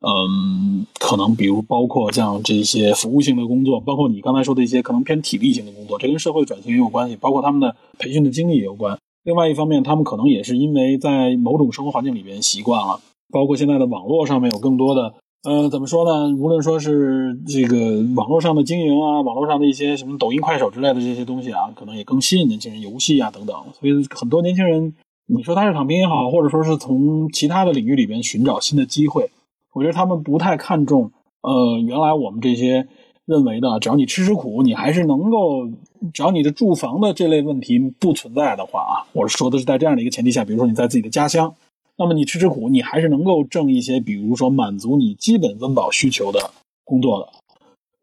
[0.00, 8.98] 嗯，可能比如包括像这些服务性的工作，包括你刚才说的一些可能偏体力性的工作，这跟社会转型也有关系，包括他们的培训的经历也有关。
[9.22, 12.98] 另外一方面，他们可能也是因为在某种生活环境里边习惯了，
[13.30, 15.12] 包括现在的网络上面有更多的，
[15.42, 16.36] 呃，怎么说呢？
[16.36, 23.56] 无论说是这个网络上的经营啊，网络上的一些什么抖音、快手之类的这些东西啊，可能也更吸引年轻人，游戏啊等等。
[23.80, 24.94] 所以很多年轻人，
[25.24, 29.30] 你说他是躺平也好，或者说是从其他的领域里边寻找新的机会。
[29.72, 31.10] 我觉得他们不太看重，
[31.40, 32.86] 呃，原来我们这些
[33.24, 35.66] 认为的，只要你吃吃苦，你还是能够，
[36.12, 41.54] 只要你的住房的这类问题不存在的话啊，我说的是在这样的一个前提下，比如说你在自己的家乡，
[42.00, 46.50] 那么你吃吃苦，你还是能够挣一些，比如说满足你基本温饱需求的
[46.82, 47.28] 工作的，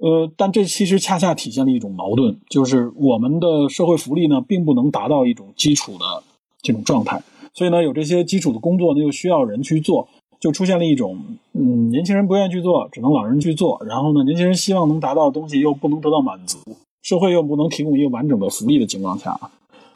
[0.08, 6.24] 呃，但这其实恰恰体现了一种矛盾，就是我们的社会福利呢，并不能达到一种基础的
[6.62, 7.24] 这种状态，
[7.56, 10.08] 所以呢，有这些基础的工作呢，又需要人去做。
[10.40, 11.18] 就出现了一种，
[11.54, 13.82] 嗯，年轻人不愿意去做，只能老人去做。
[13.84, 16.60] 然后呢，年轻人希望能达到的东西又不能得到满足，
[17.02, 19.36] 社会又不能提供一个完整的福利的情况下，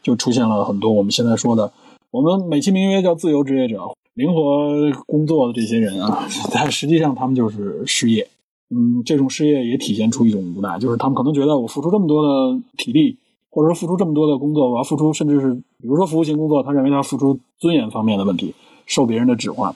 [0.02, 1.72] 就出现了很多我们现在说的，
[2.11, 3.79] 我们美其名曰叫自由职业者、
[4.15, 4.69] 灵活
[5.07, 8.27] 工作的这些人啊，但实际上他们就是失业。
[8.69, 13.17] 嗯，这种失业也体现出一种无奈，就是他们可能觉得我付出这么多的体力，
[13.49, 18.53] 或者说付出这么多的工作，我要付出，甚至是比如说服务型工作，他认为他要付出尊严方面的问题，
[18.85, 19.73] 受别人的指唤，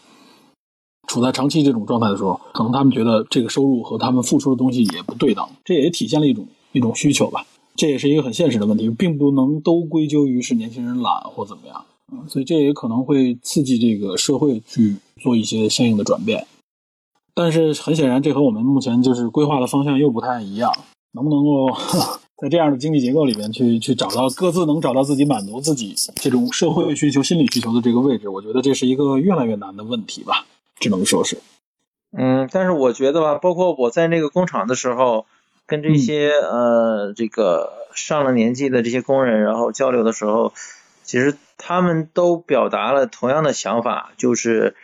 [1.07, 7.45] 处在长期这种状态的时候，可能他们觉得这个收入和他们付出的东西也不对等，这也体现了一种一种需求吧。
[7.77, 11.83] 这也是一个很现实的问题，并不能都归咎于是年轻人懒或怎么样，
[12.29, 16.47] 所以这也可能会刺激这个社会去做一些相应的转变。
[17.33, 20.71] 但是很显然，这和我们目前就是规划的方向又不太一样。
[21.11, 21.77] 能不能够
[22.35, 28.27] 在这样的经济结构里面去去找到各自能找到自己满足自己这种社会需求、心理需求的这个位置？
[28.27, 30.45] 我觉得这是一个越来越难的问题吧，
[30.77, 31.37] 只能说是。
[32.11, 35.25] 嗯，但是我觉得吧，包括我在那个工厂的时候，
[35.65, 40.51] 跟这些呃这个上了年纪的这些工人，然后交流的时候，
[41.03, 44.75] 其实他们都表达了同样的想法，就是。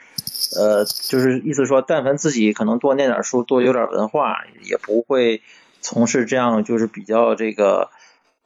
[0.57, 5.41] 呃，就是意思说，但凡自己可能多念点书，多有点文化，也不会
[5.81, 7.89] 从事这样就是比较这个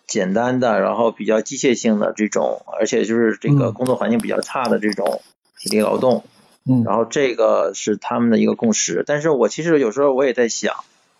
[0.06, 5.22] 简单的，然后比较机械性的这种，而且就是这个工作环境比较差的这种
[5.57, 6.23] 体力劳动。
[6.69, 9.03] 嗯，然后这个是他们的一个共识。
[9.06, 10.76] 但是我其实有时候我也在想，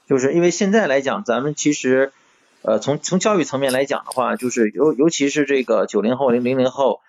[0.08, 2.12] 就是因为现在来讲，咱们其实
[2.66, 7.02] 呃，从从教育层面来讲的话，就是尤尤其是这个九零后、零零零后。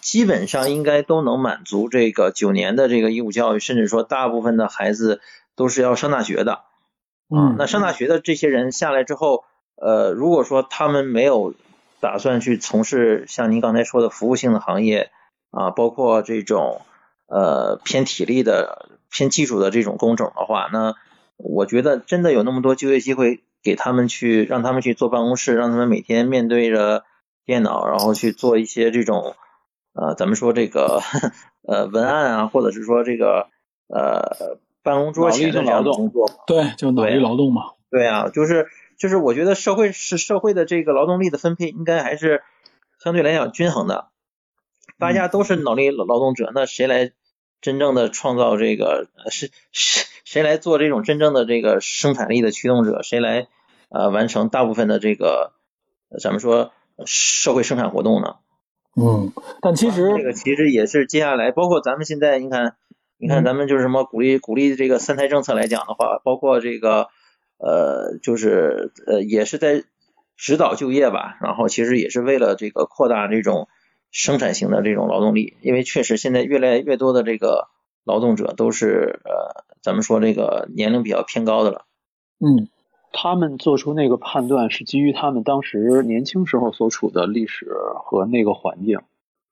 [0.00, 5.20] 基本上应该都能满足这个九年的这个义务教育，甚至说大部分的孩子
[5.56, 6.60] 都是要上大学的。
[7.28, 9.42] 嗯，那上大学的这些人下来之后，
[9.74, 11.54] 呃，如果说他们没有
[11.98, 15.10] 打算去从事像您刚才说的服务性的行业
[15.50, 16.82] 啊，包括这种
[17.26, 20.94] 呃偏体力的、偏技术的这种工种的话，那
[21.36, 27.04] 我觉得真的有那么多就业机会给他们去让他们去坐办公室，让他们每天面对着
[27.44, 29.34] 电脑，然后去做一些这种。
[29.92, 31.02] 呃，咱们说这个
[31.66, 33.48] 呃文案啊，或者是说这个
[33.88, 37.72] 呃办公桌前的这样的工作，对，就脑力劳动嘛。
[37.90, 42.44] 对啊，就是就是我觉得社会是社会的这个劳动力的分配应该还是
[43.02, 44.10] 相对来讲均衡的，
[44.96, 47.10] 大家都是脑力劳动者，那谁来
[47.60, 53.02] 真正的创造这个是谁谁来做这种真正的这个生产力的驱动者？
[53.02, 53.48] 谁来
[53.88, 55.52] 呃完成大部分的这个
[56.22, 56.72] 咱们说
[57.04, 58.36] 社会生产活动呢？
[58.96, 59.32] 嗯，
[59.62, 62.74] 但其实这个其实也是接下来，包括咱们现在，你看，
[63.18, 67.06] 你看咱们就是什么鼓励鼓励这个三胎政策来讲的话，包括这个
[67.58, 69.84] 呃，就是呃，也是在
[70.36, 71.36] 指导就业吧。
[71.40, 73.68] 然后其实也是为了这个扩大这种
[74.10, 77.68] 生产型的这种劳动力，因为确实现在越来越多的这个
[78.04, 81.86] 劳动者都是呃，咱们说这个年龄比较偏高的了。
[82.38, 82.68] 嗯。
[83.12, 87.66] 他们做出那个判断是基于他们当时年轻时候所处的历史
[88.04, 89.00] 和那个环境，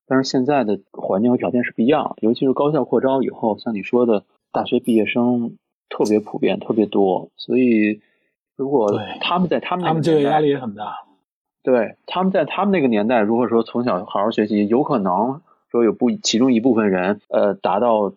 [0.07, 4.23] 但是现在的环境和条件是不一样，尤其是高校扩招以后，像你说的，
[4.53, 5.57] 大学毕业生
[5.89, 8.01] 特别普遍，特别多，所以
[8.55, 10.95] 如果他们在他们他们就业压力也很大，
[11.63, 15.41] 对，他们在他们那个年代，如果说从小好好学习，有可能
[15.71, 18.13] 说有不其中一部分人呃达到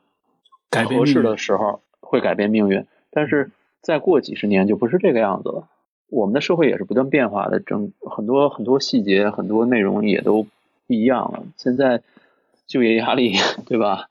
[0.69, 3.51] 合适的时候会改变命运，但是。
[3.83, 5.67] 再过几十年就不是这个样子了。
[6.07, 11.41] 我们的社会也是不断变化的，整很多很多细节、很多内容也都不一样了。
[11.57, 12.03] 现在
[12.67, 13.33] 就业压力，
[13.65, 14.05] 对吧？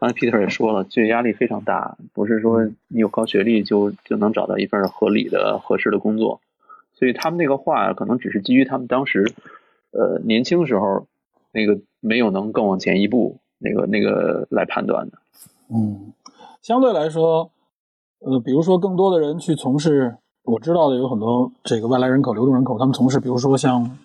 [0.00, 6.40] 刚才 Peter 也说了，就业压力非常大，不是说你有高学历就就能找到一份合理的、合适的工作。
[7.02, 9.34] 所以他们那个话可能只是基于他们当时
[9.90, 11.08] 呃年轻时候
[11.50, 15.18] 那个没有能更往前一步那个那个来判断的。
[15.74, 16.12] 嗯，
[16.62, 17.50] 相对来说。
[18.24, 23.98] 呃，比如说更多的人去从事，我知道的有很多这个外来人口、流动人口，他们从事，比如说像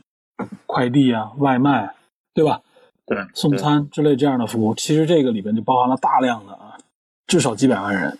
[0.65, 1.93] 快递啊、外卖，
[2.33, 2.63] 对吧？
[3.05, 6.79] 对，送餐之类这样的服务，其实这个里边就包含了大量的啊，
[7.27, 8.17] 至少几百万人，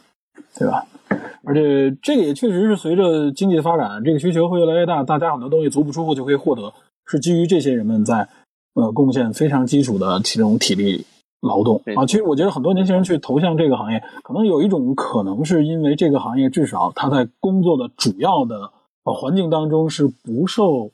[0.53, 0.85] 对吧？
[1.47, 6.73] 而且这个也确实是随着经济的发展，这个需求会越来越大，大家很多东西足不出户就可以获得，
[7.05, 8.27] 是基于这些人们在
[8.73, 11.05] 呃贡献非常基础的这种体力。
[11.39, 18.71] 劳动啊，其实我觉得很多年轻人去投向这个行业，可能有一种可能是因为这个行业至少他在工作的主要的
[19.03, 20.89] 呃环境当中是不受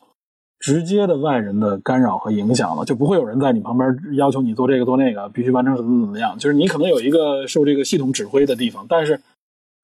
[0.60, 6.38] 直接的外人的干扰和影响了，就不会有人在你旁边要求你做这个做那个，必须完成怎么怎么样。
[6.38, 9.22] 就是你可能有一个受这个系统指挥的地方，但是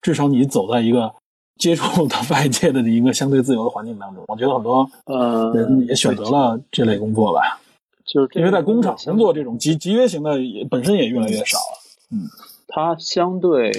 [0.01, 1.11] 至少你走在一个
[1.57, 4.23] 接触到外界的一个相对自由的环境当中。
[4.27, 7.59] 我觉得很多呃人也选择了这类工作吧。
[8.05, 11.77] 就是因为在工厂工作这种集集约型的也本身也越来越少了，
[12.11, 12.25] 嗯，
[12.67, 13.71] 它相对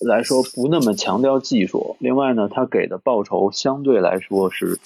[0.00, 4.76] 来说不那么强调技术，另外呢，它给的报酬相对来说是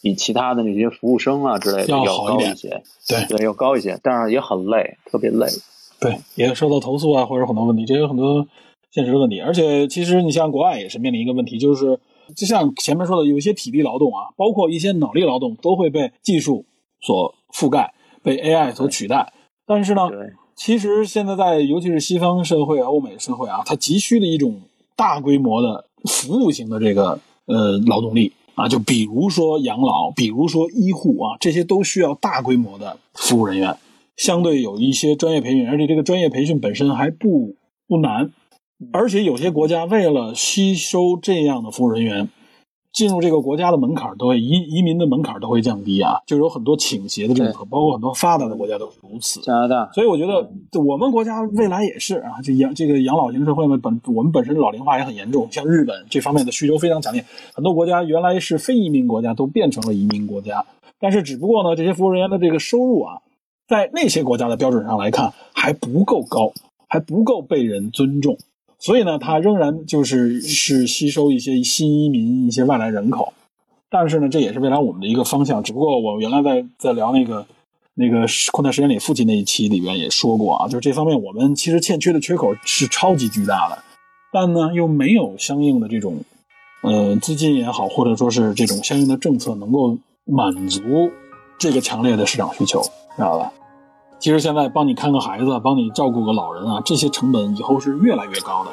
[0.00, 5.48] 比其他的那些服务生啊之类的要高一些，对对，要高一些，但是也很累，特别累，
[5.98, 8.46] 对，也受到投诉啊或者很多问题，这有很多
[8.90, 9.40] 现实的问题。
[9.40, 11.98] 而且，其实你像国外也是面临一个问题，就是
[12.36, 16.64] 就像前面说的，有一些体力劳动啊，包括一些脑力劳动，都会被技术
[17.00, 17.92] 所覆盖，
[18.22, 19.32] 被 AI 所取代。
[19.66, 20.08] 但是呢，
[20.56, 24.60] 其实现在在尤其是西方社会、欧美社会啊，它急需的一种
[24.96, 33.76] 大规模的服务型的这个呃劳动力啊，就比如说养老，比如说医护啊，这些都需要大规模的服务人员。
[34.16, 37.54] 相对有一些专业培训，而且这个专业培训本身还不
[37.86, 38.32] 不难，
[38.92, 42.28] 而且有些国家为了吸收这样的服务人员，
[42.92, 49.40] 进入这个国家的门槛都会移移民的门槛都会降低啊，就有很多倾斜的政策，包括很多发达的国家都是如此。
[49.40, 50.50] 加拿大，所以我觉得
[50.80, 57.24] 我们国家未来也是啊，这养这个养老型社会嘛，本我们本身老龄化也很严重，像日本这方面的需求非常强烈，
[57.54, 60.64] 很多国家原来是非移民国家都变成了移民国家，
[61.00, 63.18] 但是只不过呢，这些服务人员的这个收入啊。
[63.68, 66.54] 在那些国家的标准上来看，还不够高，
[66.88, 68.38] 还不够被人尊重，
[68.78, 73.32] 所以呢，它仍然就是是吸收一些新移民、一些外来人口。
[73.90, 75.62] 但是呢，这也是未来我们的一个方向。
[75.62, 77.46] 只不过我原来在在聊那个
[77.94, 83.78] 那个困难时间里父亲那一期里边也说过啊，就是这方面我们其实欠缺的缺口是超级巨大的，
[84.32, 86.18] 但呢又没有相应的这种
[86.82, 90.82] 呃资金也好，或者说是这种相应的政策能够满足
[91.58, 92.82] 这个强烈的市场需求，
[93.16, 93.52] 知道吧？
[94.18, 98.70] 其实现在帮你看个孩子，帮你照顾个老人啊，这些成本以后是越来越高的。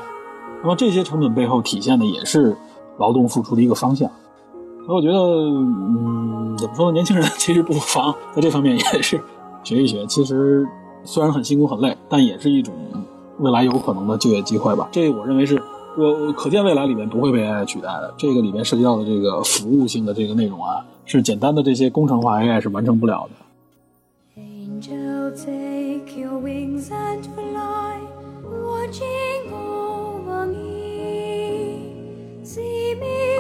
[0.64, 2.58] 那么这些成本背后体现的也是
[2.98, 4.10] 劳动付出的一个方向。
[4.88, 6.94] 所以我觉得，嗯，怎么说呢？
[6.94, 9.22] 年轻人 其实不妨在这方面也是
[9.64, 10.06] 学一学。
[10.08, 10.68] 其实
[11.04, 12.74] 虽然很辛苦很累，但也是一种
[13.40, 14.88] 未来有可能的就业机会吧。
[14.92, 15.62] 这我认为是
[15.98, 18.14] 我可见未来里面不会被 AI 取代的。
[18.18, 23.45] 这个里面涉及到的这个服务性的这个内容啊，是简单的这些工程化 AI 是完成不了的。
[25.32, 28.00] Take your wings and fly,
[28.44, 31.82] watching over me.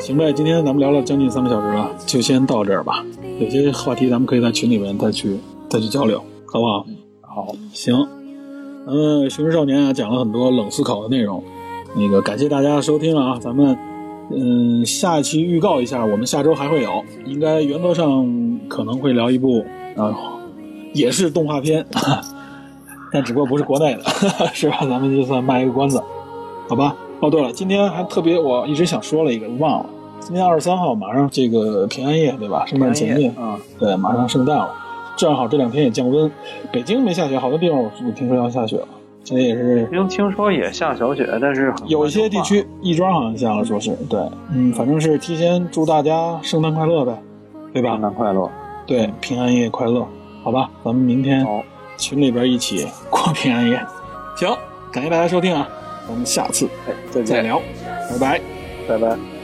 [0.01, 3.03] 行呗，今天咱们聊了将近三个小时了，就先到这儿吧。
[3.39, 5.37] 有些话题咱们可以在群里面再去
[5.69, 6.85] 再去交流，好不好？
[7.21, 8.07] 好，行。
[8.85, 11.43] 咱们，熊市少年啊，讲了很多冷思考的内容。
[11.95, 13.77] 那个感谢大家收听啊，咱们
[14.31, 20.34] 嗯下一期预告一下，我们下周还会有，应该原则上可能会聊一部啊。
[20.95, 21.85] 也是动画片，
[23.11, 24.03] 但只不过不是国内的，
[24.53, 24.77] 是吧？
[24.81, 26.01] 咱们就算卖一个关子，
[26.67, 26.95] 好吧？
[27.19, 29.85] 哦，对了，今天还特别，我一直想说了一个，忘了。
[30.19, 32.65] 今天二十三号，马上这个平安夜，对吧？
[32.65, 34.69] 圣诞前夜啊，对，马上圣诞了，
[35.15, 36.31] 正好这两天也降温。
[36.71, 38.87] 北京没下雪，好多地方我听说要下雪了。
[39.23, 44.19] 这也是北京听说也下小雪，但是有些地区亦庄好像下了，说是对，
[44.51, 47.21] 嗯，反正是提前祝大家圣诞快乐呗，
[47.73, 47.91] 对吧？
[47.91, 48.49] 圣诞快乐，
[48.85, 50.05] 对，平安夜快乐。
[50.45, 51.43] 好吧，咱们明天
[51.97, 53.83] 群里边一起过平安夜。
[54.37, 54.55] 行，
[54.91, 55.67] 感谢大家收听啊，
[56.07, 56.69] 咱们下次
[57.11, 57.59] 再再聊，
[58.11, 58.41] 拜拜，
[58.87, 59.34] 拜拜。